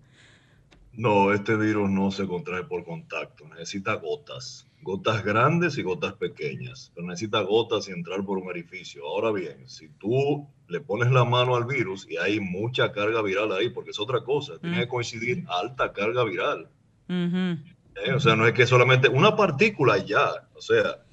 No, 0.94 1.34
este 1.34 1.56
virus 1.56 1.90
no 1.90 2.12
se 2.12 2.28
contrae 2.28 2.64
por 2.64 2.84
contacto, 2.84 3.48
necesita 3.48 3.94
gotas, 3.94 4.68
gotas 4.82 5.24
grandes 5.24 5.78
y 5.78 5.84
gotas 5.84 6.14
pequeñas, 6.14 6.92
pero 6.96 7.08
necesita 7.08 7.42
gotas 7.42 7.88
y 7.88 7.92
entrar 7.92 8.24
por 8.26 8.38
un 8.38 8.48
orificio. 8.48 9.06
Ahora 9.06 9.32
bien, 9.32 9.68
si 9.68 9.90
tú 10.00 10.48
le 10.68 10.82
pones 10.82 11.12
la 11.12 11.26
mano 11.26 11.56
al 11.56 11.66
virus 11.66 12.08
y 12.10 12.18
hay 12.18 12.40
mucha 12.40 12.92
carga 12.92 13.22
viral 13.22 13.52
ahí, 13.52 13.70
porque 13.70 13.92
es 13.92 14.00
otra 14.00 14.24
cosa, 14.24 14.58
tiene 14.60 14.80
que 14.80 14.88
coincidir 14.88 15.46
alta 15.48 15.94
carga 15.94 16.24
viral. 16.24 16.70
Eh, 17.08 18.14
o 18.14 18.20
sea, 18.20 18.36
no 18.36 18.48
es 18.48 18.54
que 18.54 18.66
solamente 18.66 19.10
una 19.10 19.36
partícula 19.36 19.98
ya, 19.98 20.48
o 20.56 20.62
sea, 20.62 21.04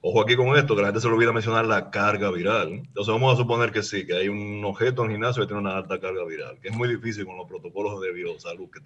ojo 0.00 0.20
aquí 0.20 0.36
con 0.36 0.56
esto, 0.56 0.74
que 0.74 0.82
la 0.82 0.88
gente 0.88 1.00
se 1.00 1.08
le 1.08 1.14
olvida 1.14 1.32
mencionar 1.32 1.64
la 1.64 1.90
carga 1.90 2.30
viral. 2.30 2.72
Entonces 2.72 3.12
vamos 3.12 3.34
a 3.34 3.36
suponer 3.36 3.72
que 3.72 3.82
sí, 3.82 4.06
que 4.06 4.14
hay 4.14 4.28
un 4.28 4.64
objeto 4.64 5.02
en 5.02 5.10
el 5.10 5.16
gimnasio 5.16 5.42
que 5.42 5.46
tiene 5.46 5.62
una 5.62 5.76
alta 5.76 5.98
carga 6.00 6.24
viral, 6.24 6.58
que 6.60 6.68
es 6.68 6.76
muy 6.76 6.88
difícil 6.88 7.24
con 7.24 7.36
los 7.36 7.48
protocolos 7.48 8.00
de 8.00 8.12
biosalud 8.12 8.68
que 8.70 8.80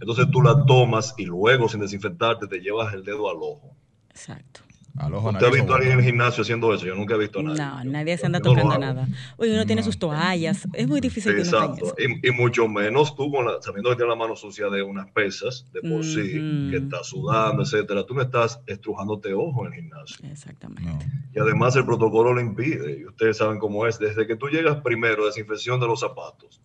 Entonces 0.00 0.30
tú 0.30 0.42
la 0.42 0.64
tomas 0.66 1.14
y 1.18 1.24
luego 1.24 1.68
sin 1.68 1.80
desinfectarte 1.80 2.46
te 2.46 2.60
llevas 2.60 2.94
el 2.94 3.04
dedo 3.04 3.30
al 3.30 3.36
ojo. 3.36 3.74
Exacto. 4.10 4.60
¿Usted 4.96 5.46
ha 5.46 5.50
visto 5.50 5.72
a 5.72 5.76
alguien 5.76 5.94
en 5.94 5.98
el 5.98 6.04
gimnasio 6.04 6.42
haciendo 6.42 6.72
eso? 6.72 6.86
Yo 6.86 6.94
nunca 6.94 7.14
he 7.14 7.18
visto 7.18 7.40
a 7.40 7.42
nadie. 7.42 7.58
No, 7.58 7.84
nadie 7.84 8.16
se 8.16 8.26
anda 8.26 8.38
tocando 8.38 8.78
nada. 8.78 9.08
Oye, 9.36 9.52
uno 9.52 9.66
tiene 9.66 9.82
sus 9.82 9.98
toallas. 9.98 10.68
Es 10.72 10.86
muy 10.86 11.00
difícil 11.00 11.36
Exacto. 11.36 11.94
Que 11.96 12.04
y, 12.04 12.28
y, 12.28 12.30
mucho 12.30 12.68
menos 12.68 13.16
tú, 13.16 13.28
con 13.32 13.44
la, 13.44 13.60
sabiendo 13.60 13.90
que 13.90 13.96
tiene 13.96 14.10
la 14.10 14.16
mano 14.16 14.36
sucia 14.36 14.68
de 14.68 14.84
unas 14.84 15.10
pesas 15.10 15.66
de 15.72 15.80
por 15.82 16.04
sí, 16.04 16.70
que 16.70 16.76
está 16.76 17.02
sudando, 17.02 17.64
etcétera. 17.64 18.06
Tú 18.06 18.14
no 18.14 18.22
estás 18.22 18.60
estrujándote 18.66 19.34
ojo 19.34 19.66
en 19.66 19.72
el 19.72 19.80
gimnasio. 19.80 20.28
Exactamente. 20.30 21.06
Y 21.34 21.40
además 21.40 21.74
el 21.74 21.84
protocolo 21.84 22.32
lo 22.32 22.40
impide. 22.40 23.00
Y 23.00 23.04
ustedes 23.04 23.38
saben 23.38 23.58
cómo 23.58 23.88
es. 23.88 23.98
Desde 23.98 24.28
que 24.28 24.36
tú 24.36 24.46
llegas 24.46 24.76
primero, 24.80 25.26
desinfección 25.26 25.80
de 25.80 25.88
los 25.88 26.00
zapatos. 26.00 26.60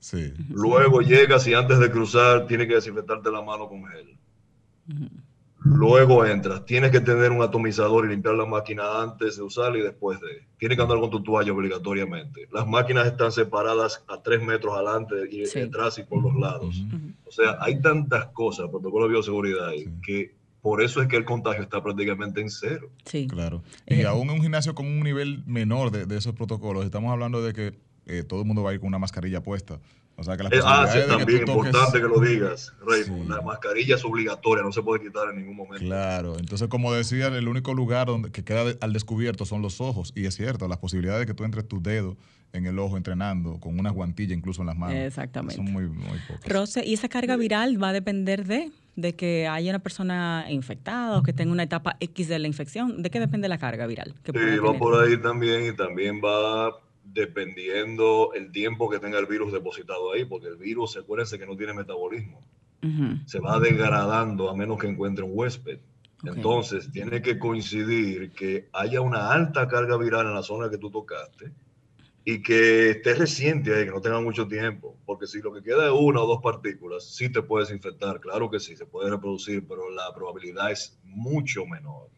Sí. 0.00 0.32
Luego 0.48 1.00
llegas 1.02 1.46
y 1.46 1.54
antes 1.54 1.78
de 1.78 1.90
cruzar 1.90 2.46
tienes 2.46 2.66
que 2.66 2.74
desinfectarte 2.74 3.30
la 3.30 3.42
mano 3.42 3.68
con 3.68 3.86
gel. 3.86 4.18
Luego 5.62 6.24
entras, 6.24 6.64
tienes 6.64 6.90
que 6.90 7.00
tener 7.00 7.30
un 7.30 7.42
atomizador 7.42 8.06
y 8.06 8.08
limpiar 8.08 8.34
la 8.34 8.46
máquina 8.46 9.02
antes 9.02 9.36
de 9.36 9.42
usarla 9.42 9.78
y 9.78 9.82
después 9.82 10.18
de. 10.20 10.46
Tienes 10.56 10.76
que 10.76 10.82
andar 10.82 10.98
con 10.98 11.10
tu 11.10 11.22
toalla 11.22 11.52
obligatoriamente. 11.52 12.48
Las 12.50 12.66
máquinas 12.66 13.06
están 13.06 13.30
separadas 13.30 14.02
a 14.08 14.22
tres 14.22 14.42
metros 14.42 14.74
adelante 14.74 15.16
y 15.30 15.42
detrás 15.42 15.98
y 15.98 16.04
por 16.04 16.22
los 16.22 16.34
lados. 16.34 16.82
O 17.26 17.30
sea, 17.30 17.58
hay 17.60 17.80
tantas 17.80 18.28
cosas, 18.28 18.70
protocolo 18.70 19.04
de 19.04 19.12
bioseguridad, 19.12 19.70
que 20.02 20.34
por 20.62 20.82
eso 20.82 21.02
es 21.02 21.08
que 21.08 21.16
el 21.16 21.24
contagio 21.24 21.62
está 21.62 21.82
prácticamente 21.82 22.40
en 22.40 22.50
cero. 22.50 22.90
Sí. 23.04 23.26
Claro. 23.26 23.62
Y 23.86 24.02
aún 24.04 24.28
en 24.28 24.36
un 24.36 24.42
gimnasio 24.42 24.74
con 24.74 24.86
un 24.86 25.00
nivel 25.00 25.42
menor 25.46 25.90
de, 25.90 26.16
esos 26.16 26.34
protocolos, 26.34 26.86
estamos 26.86 27.12
hablando 27.12 27.42
de 27.42 27.52
que 27.52 27.74
eh, 28.06 28.22
todo 28.22 28.40
el 28.40 28.46
mundo 28.46 28.62
va 28.62 28.70
a 28.70 28.74
ir 28.74 28.80
con 28.80 28.88
una 28.88 28.98
mascarilla 28.98 29.42
puesta. 29.42 29.78
O 30.20 30.22
sea, 30.22 30.36
que 30.36 30.42
la 30.42 30.50
eh, 30.50 30.60
ah, 30.62 30.86
sí, 30.92 30.98
también 31.08 31.48
importante 31.48 31.98
que 31.98 32.06
lo 32.06 32.20
digas, 32.20 32.74
Raymond. 32.86 33.30
La 33.30 33.40
mascarilla 33.40 33.94
es 33.94 34.04
obligatoria, 34.04 34.62
no 34.62 34.70
se 34.70 34.82
puede 34.82 35.02
quitar 35.02 35.30
en 35.30 35.36
ningún 35.36 35.56
momento. 35.56 35.82
Claro, 35.82 36.38
entonces 36.38 36.68
como 36.68 36.92
decía, 36.92 37.28
el 37.28 37.48
único 37.48 37.72
lugar 37.72 38.08
donde 38.08 38.30
que 38.30 38.44
queda 38.44 38.74
al 38.82 38.92
descubierto 38.92 39.46
son 39.46 39.62
los 39.62 39.80
ojos. 39.80 40.12
Y 40.14 40.26
es 40.26 40.36
cierto, 40.36 40.68
las 40.68 40.76
posibilidades 40.76 41.20
de 41.20 41.26
que 41.26 41.32
tú 41.32 41.44
entres 41.44 41.66
tu 41.66 41.80
dedo 41.80 42.18
en 42.52 42.66
el 42.66 42.78
ojo 42.78 42.98
entrenando, 42.98 43.58
con 43.60 43.78
una 43.78 43.88
guantilla 43.88 44.34
incluso 44.34 44.60
en 44.60 44.66
las 44.66 44.76
manos. 44.76 44.96
Exactamente. 44.96 45.56
Son 45.56 45.64
muy, 45.64 45.84
muy 45.84 46.18
pocas. 46.28 46.46
Rose, 46.46 46.84
¿y 46.84 46.92
esa 46.92 47.08
carga 47.08 47.36
viral 47.36 47.82
va 47.82 47.88
a 47.88 47.92
depender 47.94 48.44
de, 48.44 48.72
de 48.96 49.14
que 49.14 49.48
haya 49.48 49.70
una 49.70 49.78
persona 49.78 50.44
infectada 50.50 51.18
o 51.18 51.22
que 51.22 51.32
tenga 51.32 51.50
una 51.50 51.62
etapa 51.62 51.96
X 51.98 52.28
de 52.28 52.38
la 52.38 52.46
infección? 52.46 53.02
¿De 53.02 53.08
qué 53.08 53.20
depende 53.20 53.48
la 53.48 53.56
carga 53.56 53.86
viral? 53.86 54.14
sí, 54.22 54.58
va 54.58 54.76
por 54.76 55.02
ahí 55.02 55.16
también 55.16 55.66
y 55.66 55.74
también 55.74 56.20
va 56.22 56.78
dependiendo 57.12 58.32
el 58.34 58.52
tiempo 58.52 58.88
que 58.88 58.98
tenga 58.98 59.18
el 59.18 59.26
virus 59.26 59.52
depositado 59.52 60.12
ahí, 60.12 60.24
porque 60.24 60.48
el 60.48 60.56
virus, 60.56 60.96
acuérdense 60.96 61.38
que 61.38 61.46
no 61.46 61.56
tiene 61.56 61.72
metabolismo. 61.72 62.42
Se 63.26 63.40
va 63.40 63.60
degradando 63.60 64.48
a 64.48 64.56
menos 64.56 64.78
que 64.78 64.86
encuentre 64.86 65.24
un 65.24 65.32
huésped. 65.34 65.80
Entonces, 66.24 66.90
tiene 66.90 67.20
que 67.20 67.38
coincidir 67.38 68.32
que 68.32 68.68
haya 68.72 69.00
una 69.00 69.32
alta 69.32 69.68
carga 69.68 69.96
viral 69.96 70.26
en 70.26 70.34
la 70.34 70.42
zona 70.42 70.70
que 70.70 70.78
tú 70.78 70.90
tocaste 70.90 71.52
y 72.24 72.42
que 72.42 72.90
esté 72.90 73.14
reciente 73.14 73.74
ahí, 73.74 73.86
que 73.86 73.90
no 73.90 74.00
tenga 74.00 74.20
mucho 74.20 74.46
tiempo, 74.46 74.96
porque 75.06 75.26
si 75.26 75.40
lo 75.40 75.52
que 75.52 75.62
queda 75.62 75.86
es 75.86 75.92
una 75.92 76.20
o 76.20 76.26
dos 76.26 76.40
partículas, 76.42 77.04
sí 77.04 77.30
te 77.30 77.42
puedes 77.42 77.70
infectar, 77.70 78.20
claro 78.20 78.50
que 78.50 78.60
sí, 78.60 78.76
se 78.76 78.84
puede 78.84 79.10
reproducir, 79.10 79.66
pero 79.66 79.90
la 79.90 80.12
probabilidad 80.14 80.70
es 80.70 80.98
mucho 81.02 81.64
menor. 81.66 82.08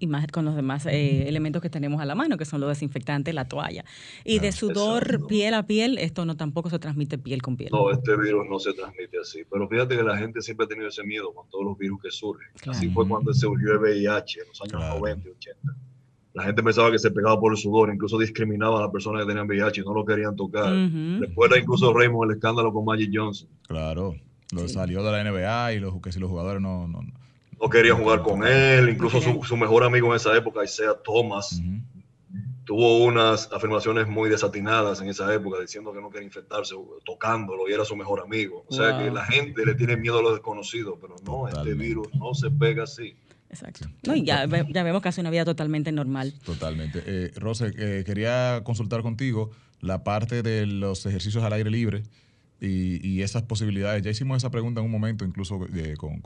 Y 0.00 0.06
más 0.06 0.26
con 0.26 0.44
los 0.44 0.56
demás 0.56 0.86
eh, 0.86 1.28
elementos 1.28 1.62
que 1.62 1.70
tenemos 1.70 2.00
a 2.00 2.04
la 2.04 2.14
mano, 2.14 2.36
que 2.36 2.44
son 2.44 2.60
los 2.60 2.68
desinfectantes, 2.68 3.32
la 3.34 3.46
toalla. 3.46 3.84
Y 4.24 4.40
de 4.40 4.50
sudor 4.52 5.26
piel 5.28 5.54
a 5.54 5.66
piel, 5.66 5.98
esto 5.98 6.24
no 6.26 6.36
tampoco 6.36 6.68
se 6.68 6.78
transmite 6.78 7.16
piel 7.16 7.40
con 7.40 7.56
piel. 7.56 7.70
No, 7.72 7.90
este 7.90 8.16
virus 8.16 8.46
no 8.50 8.58
se 8.58 8.72
transmite 8.72 9.18
así, 9.20 9.44
pero 9.50 9.68
fíjate 9.68 9.96
que 9.96 10.02
la 10.02 10.18
gente 10.18 10.42
siempre 10.42 10.64
ha 10.66 10.68
tenido 10.68 10.88
ese 10.88 11.04
miedo 11.04 11.32
con 11.32 11.48
todos 11.48 11.64
los 11.64 11.78
virus 11.78 12.02
que 12.02 12.10
surgen. 12.10 12.48
Así 12.66 12.90
fue 12.90 13.06
cuando 13.06 13.32
se 13.32 13.40
surgió 13.40 13.72
el 13.72 13.78
VIH 13.78 14.40
en 14.40 14.48
los 14.48 14.60
años 14.62 14.98
90 14.98 15.28
y 15.28 15.30
80 15.30 15.74
la 16.34 16.42
gente 16.42 16.62
pensaba 16.62 16.90
que 16.90 16.98
se 16.98 17.10
pegaba 17.10 17.38
por 17.40 17.52
el 17.52 17.58
sudor, 17.58 17.92
incluso 17.92 18.18
discriminaba 18.18 18.78
a 18.78 18.82
las 18.82 18.90
personas 18.90 19.22
que 19.22 19.28
tenían 19.28 19.46
VIH 19.46 19.80
y 19.80 19.84
no 19.84 19.94
lo 19.94 20.04
querían 20.04 20.36
tocar. 20.36 20.72
Después 20.74 21.50
era 21.50 21.60
incluso 21.60 21.94
Raymond 21.94 22.30
el 22.30 22.36
escándalo 22.36 22.72
con 22.72 22.84
Magic 22.84 23.10
Johnson. 23.14 23.48
Claro, 23.68 24.16
lo 24.52 24.68
salió 24.68 25.02
de 25.02 25.12
la 25.12 25.30
NBA 25.30 25.72
y 25.74 25.80
los, 25.80 26.00
que 26.02 26.12
si 26.12 26.18
los 26.18 26.28
jugadores 26.28 26.60
no, 26.60 26.88
no, 26.88 27.02
no 27.02 27.70
querían 27.70 27.98
jugar 27.98 28.22
con 28.22 28.46
él, 28.46 28.90
incluso 28.90 29.20
su, 29.20 29.56
mejor 29.56 29.84
amigo 29.84 30.08
en 30.08 30.16
esa 30.16 30.36
época, 30.36 30.64
Isaiah 30.64 30.94
Thomas, 31.02 31.62
tuvo 32.64 33.04
unas 33.04 33.50
afirmaciones 33.52 34.08
muy 34.08 34.28
desatinadas 34.28 35.00
en 35.00 35.08
esa 35.08 35.32
época, 35.34 35.60
diciendo 35.60 35.92
que 35.92 36.00
no 36.00 36.10
quería 36.10 36.26
infectarse, 36.26 36.74
tocándolo 37.04 37.68
y 37.68 37.72
era 37.72 37.84
su 37.84 37.96
mejor 37.96 38.20
amigo. 38.20 38.64
O 38.68 38.72
sea 38.72 38.98
que 38.98 39.10
la 39.10 39.24
gente 39.24 39.64
le 39.64 39.74
tiene 39.74 39.96
miedo 39.96 40.18
a 40.18 40.22
lo 40.22 40.32
desconocido, 40.32 40.98
pero 41.00 41.16
no, 41.24 41.48
este 41.48 41.74
virus 41.74 42.08
no 42.14 42.34
se 42.34 42.50
pega 42.50 42.84
así. 42.84 43.16
Exacto. 43.54 43.88
No, 44.06 44.16
y 44.16 44.24
ya, 44.24 44.46
ya 44.46 44.82
vemos 44.82 45.00
que 45.00 45.08
hace 45.08 45.20
una 45.20 45.30
vida 45.30 45.44
totalmente 45.44 45.92
normal. 45.92 46.34
Totalmente. 46.44 47.02
Eh, 47.06 47.32
Rose, 47.36 47.72
eh, 47.76 48.02
quería 48.04 48.62
consultar 48.64 49.02
contigo 49.02 49.50
la 49.80 50.02
parte 50.02 50.42
de 50.42 50.66
los 50.66 51.06
ejercicios 51.06 51.44
al 51.44 51.52
aire 51.52 51.70
libre 51.70 52.02
y, 52.60 53.22
esas 53.22 53.42
posibilidades. 53.42 54.02
Ya 54.02 54.10
hicimos 54.10 54.38
esa 54.38 54.50
pregunta 54.50 54.80
en 54.80 54.86
un 54.86 54.92
momento, 54.92 55.24
incluso 55.24 55.66
eh, 55.74 55.94
con, 55.98 56.20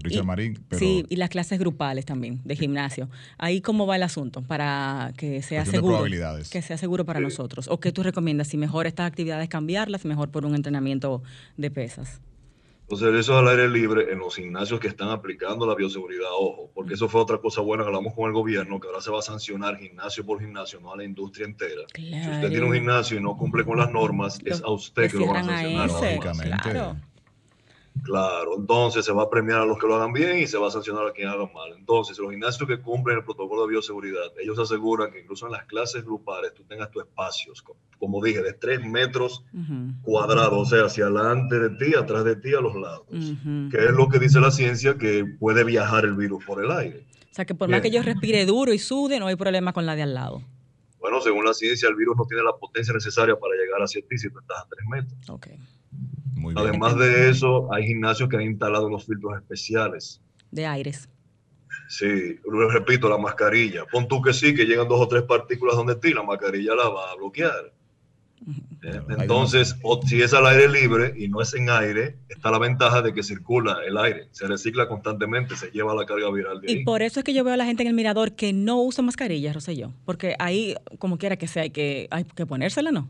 Richard 0.00 0.24
Marín. 0.24 0.58
Sí, 0.78 1.04
y 1.08 1.16
las 1.16 1.28
clases 1.28 1.58
grupales 1.58 2.04
también 2.04 2.40
de 2.44 2.56
gimnasio. 2.56 3.08
Ahí 3.38 3.60
cómo 3.60 3.86
va 3.86 3.96
el 3.96 4.02
asunto 4.02 4.42
para 4.42 5.12
que 5.16 5.42
sea 5.42 5.64
seguro. 5.64 6.04
Que 6.50 6.62
sea 6.62 6.78
seguro 6.78 7.04
para 7.04 7.20
nosotros. 7.20 7.68
¿O 7.68 7.80
qué 7.80 7.92
tú 7.92 8.02
recomiendas? 8.02 8.48
Si 8.48 8.56
mejor 8.56 8.86
estas 8.86 9.06
actividades 9.06 9.48
cambiarlas, 9.48 10.04
mejor 10.04 10.30
por 10.30 10.46
un 10.46 10.54
entrenamiento 10.54 11.22
de 11.56 11.70
pesas. 11.70 12.20
Los 12.88 13.00
servicios 13.00 13.36
al 13.36 13.48
aire 13.48 13.68
libre 13.68 14.12
en 14.12 14.18
los 14.18 14.36
gimnasios 14.36 14.78
que 14.78 14.88
están 14.88 15.08
aplicando 15.08 15.66
la 15.66 15.74
bioseguridad, 15.74 16.28
ojo, 16.38 16.70
porque 16.74 16.94
eso 16.94 17.08
fue 17.08 17.22
otra 17.22 17.38
cosa 17.38 17.62
buena 17.62 17.82
que 17.82 17.88
hablamos 17.88 18.12
con 18.14 18.26
el 18.26 18.32
gobierno, 18.32 18.78
que 18.78 18.88
ahora 18.88 19.00
se 19.00 19.10
va 19.10 19.20
a 19.20 19.22
sancionar 19.22 19.78
gimnasio 19.78 20.24
por 20.24 20.38
gimnasio, 20.38 20.80
no 20.80 20.92
a 20.92 20.96
la 20.96 21.04
industria 21.04 21.46
entera. 21.46 21.82
Si 21.94 22.12
usted 22.12 22.50
tiene 22.50 22.66
un 22.66 22.74
gimnasio 22.74 23.16
y 23.18 23.22
no 23.22 23.36
cumple 23.36 23.64
con 23.64 23.78
las 23.78 23.90
normas, 23.90 24.38
es 24.44 24.62
a 24.62 24.70
usted 24.70 25.10
que 25.10 25.16
lo 25.18 25.28
van 25.28 25.48
a 25.48 25.88
sancionar. 25.88 26.60
Claro. 26.60 26.96
Claro, 28.02 28.56
entonces 28.58 29.04
se 29.04 29.12
va 29.12 29.22
a 29.22 29.30
premiar 29.30 29.60
a 29.60 29.64
los 29.64 29.78
que 29.78 29.86
lo 29.86 29.94
hagan 29.94 30.12
bien 30.12 30.38
y 30.38 30.46
se 30.46 30.58
va 30.58 30.68
a 30.68 30.70
sancionar 30.70 31.06
a 31.06 31.12
quien 31.12 31.28
haga 31.28 31.46
mal. 31.54 31.72
Entonces, 31.78 32.18
los 32.18 32.30
gimnasios 32.30 32.68
que 32.68 32.80
cumplen 32.80 33.18
el 33.18 33.24
protocolo 33.24 33.62
de 33.62 33.70
bioseguridad, 33.70 34.32
ellos 34.42 34.58
aseguran 34.58 35.12
que 35.12 35.20
incluso 35.20 35.46
en 35.46 35.52
las 35.52 35.64
clases 35.66 36.04
grupales 36.04 36.52
tú 36.54 36.64
tengas 36.64 36.90
tus 36.90 37.04
espacios, 37.04 37.64
como 37.98 38.22
dije, 38.22 38.42
de 38.42 38.52
tres 38.52 38.84
metros 38.84 39.44
cuadrados, 40.02 40.52
o 40.52 40.64
sea, 40.66 40.86
hacia 40.86 41.04
adelante 41.04 41.58
de 41.58 41.70
ti, 41.70 41.94
atrás 41.94 42.24
de 42.24 42.36
ti, 42.36 42.52
a 42.52 42.60
los 42.60 42.74
lados. 42.74 43.06
Que 43.70 43.84
es 43.84 43.92
lo 43.92 44.08
que 44.08 44.18
dice 44.18 44.40
la 44.40 44.50
ciencia, 44.50 44.98
que 44.98 45.24
puede 45.38 45.64
viajar 45.64 46.04
el 46.04 46.14
virus 46.14 46.44
por 46.44 46.62
el 46.62 46.70
aire. 46.72 47.06
O 47.30 47.34
sea, 47.34 47.44
que 47.44 47.54
por 47.54 47.68
más 47.68 47.80
que 47.80 47.90
yo 47.90 48.02
respire 48.02 48.44
duro 48.44 48.72
y 48.72 48.78
sude, 48.78 49.18
no 49.18 49.28
hay 49.28 49.36
problema 49.36 49.72
con 49.72 49.86
la 49.86 49.96
de 49.96 50.02
al 50.02 50.14
lado. 50.14 50.42
Bueno, 51.00 51.20
según 51.20 51.44
la 51.44 51.54
ciencia, 51.54 51.88
el 51.88 51.96
virus 51.96 52.16
no 52.16 52.24
tiene 52.26 52.42
la 52.42 52.56
potencia 52.56 52.92
necesaria 52.92 53.36
para 53.38 53.54
llegar 53.54 53.80
hacia 53.82 54.00
ti 54.06 54.18
si 54.18 54.30
tú 54.30 54.38
estás 54.40 54.58
a 54.58 54.68
tres 54.68 54.86
metros. 54.88 55.30
Ok. 56.42 56.52
Además 56.56 56.96
de 56.98 57.30
eso, 57.30 57.72
hay 57.72 57.86
gimnasios 57.86 58.28
que 58.28 58.36
han 58.36 58.42
instalado 58.42 58.86
unos 58.86 59.06
filtros 59.06 59.36
especiales. 59.36 60.20
De 60.50 60.66
aires. 60.66 61.08
Sí, 61.88 62.38
repito, 62.70 63.08
la 63.08 63.18
mascarilla. 63.18 63.84
Pon 63.86 64.08
tú 64.08 64.22
que 64.22 64.32
sí, 64.32 64.54
que 64.54 64.64
llegan 64.64 64.88
dos 64.88 65.00
o 65.00 65.08
tres 65.08 65.22
partículas 65.22 65.76
donde 65.76 65.96
ti, 65.96 66.12
la 66.12 66.22
mascarilla 66.22 66.74
la 66.74 66.88
va 66.88 67.10
a 67.10 67.16
bloquear. 67.16 67.72
Eh, 68.82 69.00
entonces, 69.18 69.76
si 70.06 70.20
es 70.20 70.34
al 70.34 70.46
aire 70.46 70.68
libre 70.68 71.14
y 71.16 71.28
no 71.28 71.40
es 71.40 71.54
en 71.54 71.70
aire, 71.70 72.16
está 72.28 72.50
la 72.50 72.58
ventaja 72.58 73.00
de 73.00 73.14
que 73.14 73.22
circula 73.22 73.78
el 73.86 73.96
aire, 73.96 74.28
se 74.32 74.46
recicla 74.46 74.86
constantemente, 74.86 75.56
se 75.56 75.70
lleva 75.70 75.94
la 75.94 76.04
carga 76.04 76.30
viral 76.30 76.60
de 76.60 76.70
ahí. 76.70 76.80
Y 76.80 76.84
por 76.84 77.00
eso 77.02 77.20
es 77.20 77.24
que 77.24 77.32
yo 77.32 77.44
veo 77.44 77.54
a 77.54 77.56
la 77.56 77.64
gente 77.64 77.82
en 77.82 77.88
el 77.88 77.94
mirador 77.94 78.32
que 78.32 78.52
no 78.52 78.82
usa 78.82 79.02
mascarilla, 79.02 79.52
Roselló, 79.52 79.92
porque 80.04 80.36
ahí, 80.38 80.74
como 80.98 81.16
quiera 81.16 81.36
que 81.36 81.46
sea, 81.46 81.62
hay 81.62 81.70
que, 81.70 82.08
hay 82.10 82.24
que 82.24 82.44
ponérsela, 82.44 82.92
¿no? 82.92 83.08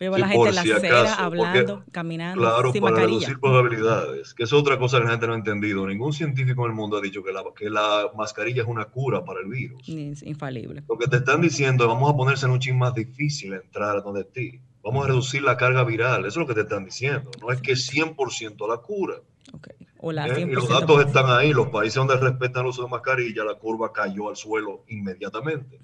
Veo 0.00 0.14
a 0.14 0.18
la 0.18 0.28
gente 0.28 0.48
en 0.48 0.54
la 0.54 0.62
acera 0.62 1.14
hablando, 1.14 1.84
caminando. 1.92 2.40
Claro, 2.40 2.72
para 2.72 2.96
reducir 2.96 3.38
probabilidades, 3.38 4.32
que 4.32 4.44
es 4.44 4.52
otra 4.54 4.78
cosa 4.78 4.96
que 4.96 5.04
la 5.04 5.10
gente 5.10 5.26
no 5.26 5.34
ha 5.34 5.36
entendido. 5.36 5.86
Ningún 5.86 6.14
científico 6.14 6.64
en 6.64 6.70
el 6.70 6.76
mundo 6.76 6.96
ha 6.96 7.02
dicho 7.02 7.22
que 7.22 7.30
la, 7.32 7.44
que 7.54 7.68
la 7.68 8.10
mascarilla 8.16 8.62
es 8.62 8.68
una 8.68 8.86
cura 8.86 9.22
para 9.26 9.40
el 9.40 9.48
virus. 9.48 9.86
Es 9.86 10.22
infalible. 10.22 10.84
Lo 10.88 10.96
que 10.96 11.06
te 11.06 11.18
están 11.18 11.42
diciendo 11.42 11.84
es 11.84 11.88
vamos 11.88 12.10
a 12.10 12.16
ponerse 12.16 12.46
en 12.46 12.52
un 12.52 12.60
ching 12.60 12.78
más 12.78 12.94
difícil 12.94 13.52
entrar 13.52 14.02
donde 14.02 14.24
ti. 14.24 14.62
Vamos 14.82 15.04
a 15.04 15.08
reducir 15.08 15.42
la 15.42 15.58
carga 15.58 15.84
viral. 15.84 16.20
Eso 16.20 16.28
es 16.28 16.36
lo 16.38 16.46
que 16.46 16.54
te 16.54 16.62
están 16.62 16.86
diciendo. 16.86 17.30
No 17.42 17.50
es 17.50 17.60
que 17.60 17.72
100% 17.74 18.66
la 18.66 18.78
cura. 18.78 19.16
Okay. 19.52 19.76
O 19.98 20.12
la 20.12 20.28
¿Eh? 20.28 20.40
Y 20.40 20.44
los 20.46 20.66
datos 20.66 21.04
están 21.04 21.28
ahí. 21.28 21.52
Los 21.52 21.68
países 21.68 21.96
donde 21.96 22.16
respetan 22.16 22.62
el 22.62 22.70
uso 22.70 22.84
de 22.84 22.88
mascarilla, 22.88 23.44
la 23.44 23.56
curva 23.56 23.92
cayó 23.92 24.30
al 24.30 24.36
suelo 24.36 24.84
inmediatamente. 24.88 25.78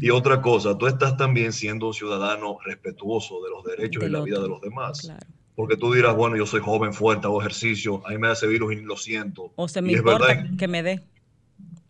Y 0.00 0.10
otra 0.10 0.40
cosa, 0.40 0.76
tú 0.76 0.86
estás 0.86 1.16
también 1.16 1.52
siendo 1.52 1.88
un 1.88 1.94
ciudadano 1.94 2.58
respetuoso 2.64 3.42
de 3.42 3.50
los 3.50 3.64
derechos 3.64 4.02
y 4.04 4.08
la 4.08 4.22
vida 4.22 4.40
de 4.40 4.48
los 4.48 4.60
demás. 4.60 5.12
Porque 5.54 5.76
tú 5.76 5.92
dirás, 5.92 6.16
bueno, 6.16 6.36
yo 6.36 6.46
soy 6.46 6.60
joven, 6.60 6.92
fuerte, 6.92 7.26
hago 7.26 7.40
ejercicio, 7.40 8.06
a 8.06 8.10
mí 8.10 8.18
me 8.18 8.28
hace 8.28 8.46
virus 8.46 8.72
y 8.72 8.76
lo 8.76 8.96
siento. 8.96 9.52
O 9.56 9.68
se 9.68 9.82
me 9.82 9.92
importa 9.92 10.48
que 10.56 10.66
me 10.66 10.82
dé. 10.82 11.02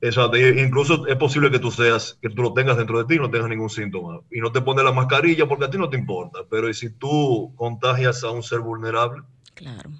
Exacto, 0.01 0.37
incluso 0.37 1.07
es 1.07 1.15
posible 1.15 1.49
que 1.49 1.61
tú 1.61 1.71
seas, 1.71 2.19
que 2.21 2.29
tú 2.29 2.43
lo 2.43 2.53
tengas 2.53 2.77
dentro 2.77 2.99
de 2.99 3.05
ti 3.05 3.15
y 3.15 3.19
no 3.19 3.31
tengas 3.31 3.49
ningún 3.49 3.71
síntoma. 3.71 4.21
Y 4.33 4.41
no 4.41 4.51
te 4.51 4.61
pones 4.61 4.85
la 4.85 4.91
mascarilla 4.91 5.47
porque 5.47 5.67
a 5.67 5.71
ti 5.71 5.79
no 5.79 5.89
te 5.89 5.97
importa. 5.97 6.41
Pero 6.51 6.69
¿y 6.69 6.75
si 6.75 6.91
tú 6.91 7.53
contagias 7.55 8.25
a 8.25 8.33
un 8.33 8.43
ser 8.43 8.59
vulnerable? 8.59 9.23
Claro. 9.55 9.91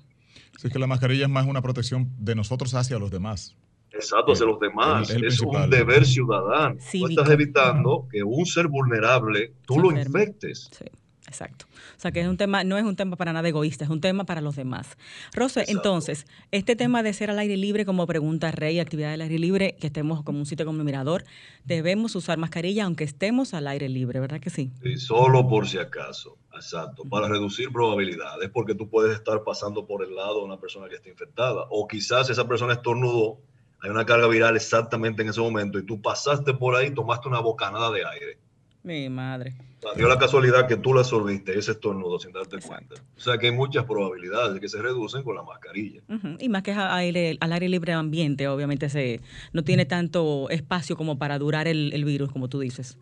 Sí, 0.59 0.67
es 0.67 0.73
que 0.73 0.79
la 0.81 0.89
mascarilla 0.89 1.25
es 1.27 1.31
más 1.31 1.47
una 1.47 1.63
protección 1.63 2.11
de 2.19 2.35
nosotros 2.35 2.75
hacia 2.75 2.99
los 2.99 3.13
demás. 3.13 3.55
Exacto, 3.95 4.33
hacia 4.33 4.47
los 4.47 4.59
demás. 4.59 5.11
es 5.11 5.41
un 5.41 5.71
deber 5.71 6.05
ciudadano. 6.05 6.77
Tú 6.91 7.07
estás 7.09 7.31
evitando 7.31 8.07
que 8.11 8.23
un 8.23 8.47
ser 8.47 8.69
vulnerable 8.69 9.53
tú 9.67 9.79
lo 9.79 9.91
infectes. 9.91 10.71
Sí, 10.73 10.85
exacto. 11.27 11.67
O 11.97 12.01
sea 12.03 12.11
que 12.11 12.21
es 12.21 12.27
un 12.27 12.37
tema, 12.37 12.65
no 12.65 12.79
es 12.79 12.85
un 12.85 12.97
tema 12.97 13.17
para 13.17 13.33
nada 13.33 13.49
egoísta, 13.49 13.85
es 13.85 13.91
un 13.91 14.01
tema 14.01 14.25
para 14.25 14.41
los 14.41 14.57
demás. 14.57 14.97
Rose, 15.35 15.65
entonces, 15.69 16.27
este 16.51 16.75
tema 16.75 17.03
de 17.03 17.13
ser 17.13 17.31
al 17.31 17.39
aire 17.39 17.57
libre, 17.57 17.85
como 17.85 18.07
pregunta 18.07 18.51
Rey, 18.51 18.81
actividad 18.81 19.11
del 19.11 19.21
aire 19.21 19.39
libre, 19.39 19.77
que 19.81 19.87
estemos 19.87 20.23
como 20.23 20.39
un 20.39 20.47
sitio 20.47 20.67
como 20.67 20.81
un 20.81 20.85
mirador, 20.85 21.25
debemos 21.65 22.17
usar 22.17 22.39
mascarilla 22.39 22.85
aunque 22.85 23.05
estemos 23.05 23.55
al 23.55 23.67
aire 23.69 23.89
libre, 23.89 24.21
¿verdad 24.21 24.41
que 24.41 24.51
sí? 24.51 24.73
Sí, 24.83 24.97
solo 24.97 25.47
por 25.49 25.69
si 25.69 25.79
acaso. 25.79 26.39
Exacto, 26.55 27.05
para 27.05 27.29
reducir 27.29 27.73
probabilidades, 27.73 28.51
porque 28.51 28.75
tú 28.75 28.89
puedes 28.89 29.15
estar 29.17 29.43
pasando 29.43 29.87
por 29.87 30.05
el 30.05 30.15
lado 30.15 30.41
de 30.41 30.45
una 30.45 30.61
persona 30.61 30.89
que 30.89 30.97
está 30.97 31.09
infectada, 31.09 31.67
o 31.71 31.87
quizás 31.89 32.29
esa 32.31 32.47
persona 32.47 32.75
estornudó 32.75 33.39
hay 33.83 33.91
una 33.91 34.07
carga 34.07 34.29
viral 34.29 34.57
exactamente 34.57 35.23
en 35.23 35.29
ese 35.29 35.41
momento 35.41 35.79
y 35.79 35.85
tú 35.85 36.01
pasaste 36.01 36.55
por 36.55 36.77
ahí, 36.77 36.93
tomaste 36.93 37.29
una 37.29 37.41
bocanada 37.41 37.91
de 37.91 38.07
aire. 38.07 38.39
Mi 38.85 39.09
madre. 39.09 39.55
dio 39.97 40.09
la 40.09 40.19
casualidad 40.19 40.67
que 40.67 40.77
tú 40.77 40.95
la 40.95 41.01
absorbiste, 41.01 41.57
ese 41.57 41.73
estornudo, 41.73 42.19
sin 42.19 42.33
darte 42.33 42.59
cuenta. 42.59 42.97
O 43.17 43.21
sea 43.21 43.39
que 43.39 43.47
hay 43.47 43.53
muchas 43.53 43.85
probabilidades 43.85 44.55
de 44.55 44.61
que 44.61 44.69
se 44.69 44.81
reducen 44.81 45.23
con 45.23 45.37
la 45.37 45.43
mascarilla. 45.43 46.01
Y 46.39 46.49
más 46.49 46.63
que 46.63 46.73
aire, 46.73 47.37
al 47.41 47.53
aire 47.53 47.69
libre 47.69 47.93
ambiente, 47.93 48.49
obviamente 48.49 48.89
se, 48.89 49.21
no 49.53 49.63
tiene 49.63 49.85
tanto 49.85 50.49
espacio 50.51 50.97
como 50.97 51.19
para 51.19 51.39
durar 51.39 51.69
el 51.69 52.05
virus, 52.05 52.33
como 52.33 52.49
tú 52.49 52.61
dices. 52.61 52.99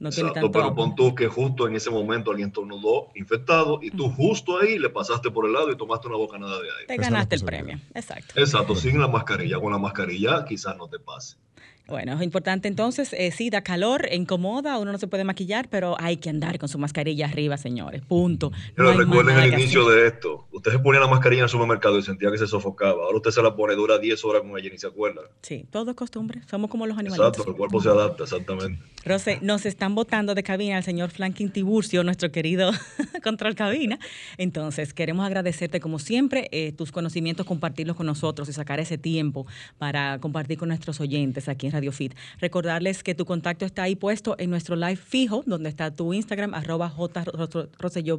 No 0.00 0.08
Exacto, 0.08 0.50
pero 0.50 0.74
pon 0.74 0.94
tú 0.96 1.14
que 1.14 1.28
justo 1.28 1.68
en 1.68 1.76
ese 1.76 1.90
momento 1.90 2.30
alguien 2.30 2.50
tornudó 2.50 3.08
infectado 3.14 3.80
y 3.82 3.90
tú 3.90 4.08
justo 4.10 4.58
ahí 4.58 4.78
le 4.78 4.88
pasaste 4.88 5.30
por 5.30 5.44
el 5.44 5.52
lado 5.52 5.70
y 5.70 5.76
tomaste 5.76 6.08
una 6.08 6.16
bocanada 6.16 6.58
de 6.58 6.70
aire. 6.70 6.86
Te 6.86 6.96
ganaste 6.96 7.34
el 7.34 7.44
premio, 7.44 7.78
exacto. 7.94 8.32
Exacto, 8.40 8.74
sin 8.74 8.98
la 8.98 9.08
mascarilla. 9.08 9.60
Con 9.60 9.70
la 9.70 9.78
mascarilla 9.78 10.46
quizás 10.46 10.74
no 10.78 10.88
te 10.88 10.98
pase. 10.98 11.36
Bueno, 11.90 12.14
es 12.14 12.22
importante 12.22 12.68
entonces, 12.68 13.12
eh, 13.14 13.32
sí, 13.32 13.50
da 13.50 13.62
calor, 13.62 14.06
incomoda, 14.12 14.78
uno 14.78 14.92
no 14.92 14.98
se 14.98 15.08
puede 15.08 15.24
maquillar, 15.24 15.68
pero 15.68 15.96
hay 15.98 16.18
que 16.18 16.30
andar 16.30 16.56
con 16.60 16.68
su 16.68 16.78
mascarilla 16.78 17.26
arriba, 17.26 17.56
señores, 17.56 18.00
punto. 18.02 18.52
Pero 18.76 18.92
recuerden 18.92 19.36
el 19.36 19.54
inicio 19.54 19.88
de 19.88 20.06
esto, 20.06 20.46
usted 20.52 20.70
se 20.70 20.78
ponía 20.78 21.00
la 21.00 21.08
mascarilla 21.08 21.40
en 21.40 21.44
el 21.44 21.50
supermercado 21.50 21.98
y 21.98 22.02
sentía 22.04 22.30
que 22.30 22.38
se 22.38 22.46
sofocaba, 22.46 23.02
ahora 23.02 23.16
usted 23.16 23.32
se 23.32 23.42
la 23.42 23.56
pone, 23.56 23.74
dura 23.74 23.98
10 23.98 24.24
horas 24.24 24.42
con 24.42 24.56
ella 24.56 24.68
y 24.68 24.70
ni 24.70 24.78
se 24.78 24.86
acuerda. 24.86 25.22
Sí, 25.42 25.66
todo 25.68 25.90
es 25.90 25.96
costumbre, 25.96 26.42
somos 26.48 26.70
como 26.70 26.86
los 26.86 26.96
animales. 26.96 27.26
Exacto, 27.26 27.50
el 27.50 27.56
cuerpo 27.56 27.80
se 27.80 27.88
adapta, 27.88 28.22
exactamente. 28.22 28.78
Rose, 29.04 29.40
nos 29.42 29.66
están 29.66 29.96
votando 29.96 30.36
de 30.36 30.44
cabina 30.44 30.76
al 30.76 30.84
señor 30.84 31.10
Franklin 31.10 31.50
Tiburcio, 31.50 32.04
nuestro 32.04 32.30
querido 32.30 32.70
control 33.24 33.56
cabina, 33.56 33.98
entonces 34.38 34.94
queremos 34.94 35.26
agradecerte 35.26 35.80
como 35.80 35.98
siempre 35.98 36.48
eh, 36.52 36.70
tus 36.70 36.92
conocimientos, 36.92 37.46
compartirlos 37.46 37.96
con 37.96 38.06
nosotros 38.06 38.48
y 38.48 38.52
sacar 38.52 38.78
ese 38.78 38.96
tiempo 38.96 39.46
para 39.78 40.20
compartir 40.20 40.56
con 40.56 40.68
nuestros 40.68 41.00
oyentes 41.00 41.48
aquí 41.48 41.66
en 41.66 41.72
Radio 41.72 41.79
Fit. 41.90 42.14
Recordarles 42.38 43.02
que 43.02 43.14
tu 43.14 43.24
contacto 43.24 43.64
está 43.64 43.84
ahí 43.84 43.96
puesto 43.96 44.36
en 44.38 44.50
nuestro 44.50 44.76
live 44.76 44.96
fijo, 44.96 45.42
donde 45.46 45.70
está 45.70 45.90
tu 45.90 46.12
Instagram, 46.12 46.52
arroba 46.54 46.92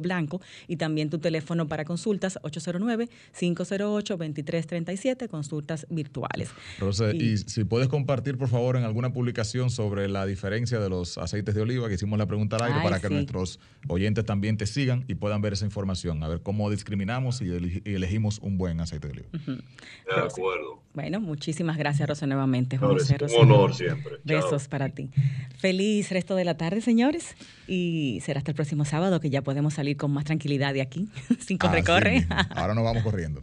Blanco, 0.00 0.40
y 0.66 0.76
también 0.76 1.10
tu 1.10 1.18
teléfono 1.18 1.68
para 1.68 1.84
consultas, 1.84 2.38
809-508-2337, 2.42 5.28
consultas 5.28 5.86
virtuales. 5.90 6.48
Rose, 6.78 7.14
y, 7.14 7.36
si 7.38 7.64
puedes 7.64 7.88
compartir, 7.88 8.38
por 8.38 8.48
favor, 8.48 8.76
en 8.76 8.84
alguna 8.84 9.12
publicación 9.12 9.70
sobre 9.70 10.08
la 10.08 10.24
diferencia 10.26 10.78
de 10.80 10.88
los 10.88 11.18
aceites 11.18 11.54
de 11.54 11.60
oliva, 11.60 11.88
que 11.88 11.94
hicimos 11.94 12.18
la 12.18 12.26
pregunta 12.26 12.56
al 12.56 12.64
aire, 12.64 12.80
para 12.82 12.98
que 13.00 13.08
nuestros 13.08 13.60
oyentes 13.88 14.24
también 14.24 14.56
te 14.56 14.66
sigan 14.66 15.04
y 15.08 15.14
puedan 15.14 15.42
ver 15.42 15.52
esa 15.52 15.64
información, 15.64 16.22
a 16.22 16.28
ver 16.28 16.42
cómo 16.42 16.70
discriminamos 16.70 17.42
y, 17.42 17.82
elegimos 17.84 18.38
un 18.40 18.58
buen 18.58 18.80
aceite 18.80 19.08
de 19.08 19.12
oliva. 19.12 19.28
De 19.46 20.20
acuerdo. 20.20 20.82
Bueno, 20.94 21.20
muchísimas 21.20 21.78
gracias, 21.78 22.08
Rosa, 22.08 22.26
nuevamente. 22.26 22.78
un 22.78 23.41
honor 23.42 23.74
siempre. 23.74 24.18
Besos 24.24 24.68
para 24.68 24.88
ti. 24.88 25.10
Feliz 25.56 26.10
resto 26.10 26.34
de 26.34 26.44
la 26.44 26.56
tarde, 26.56 26.80
señores. 26.80 27.36
Y 27.68 28.20
será 28.22 28.38
hasta 28.38 28.50
el 28.50 28.54
próximo 28.54 28.84
sábado 28.84 29.20
que 29.20 29.30
ya 29.30 29.42
podemos 29.42 29.74
salir 29.74 29.96
con 29.96 30.12
más 30.12 30.24
tranquilidad 30.24 30.74
de 30.74 30.82
aquí, 30.82 31.08
sin 31.38 31.56
corre, 31.56 31.84
corre. 31.84 32.26
Ahora 32.50 32.74
nos 32.74 32.84
vamos 32.84 33.02
corriendo. 33.02 33.40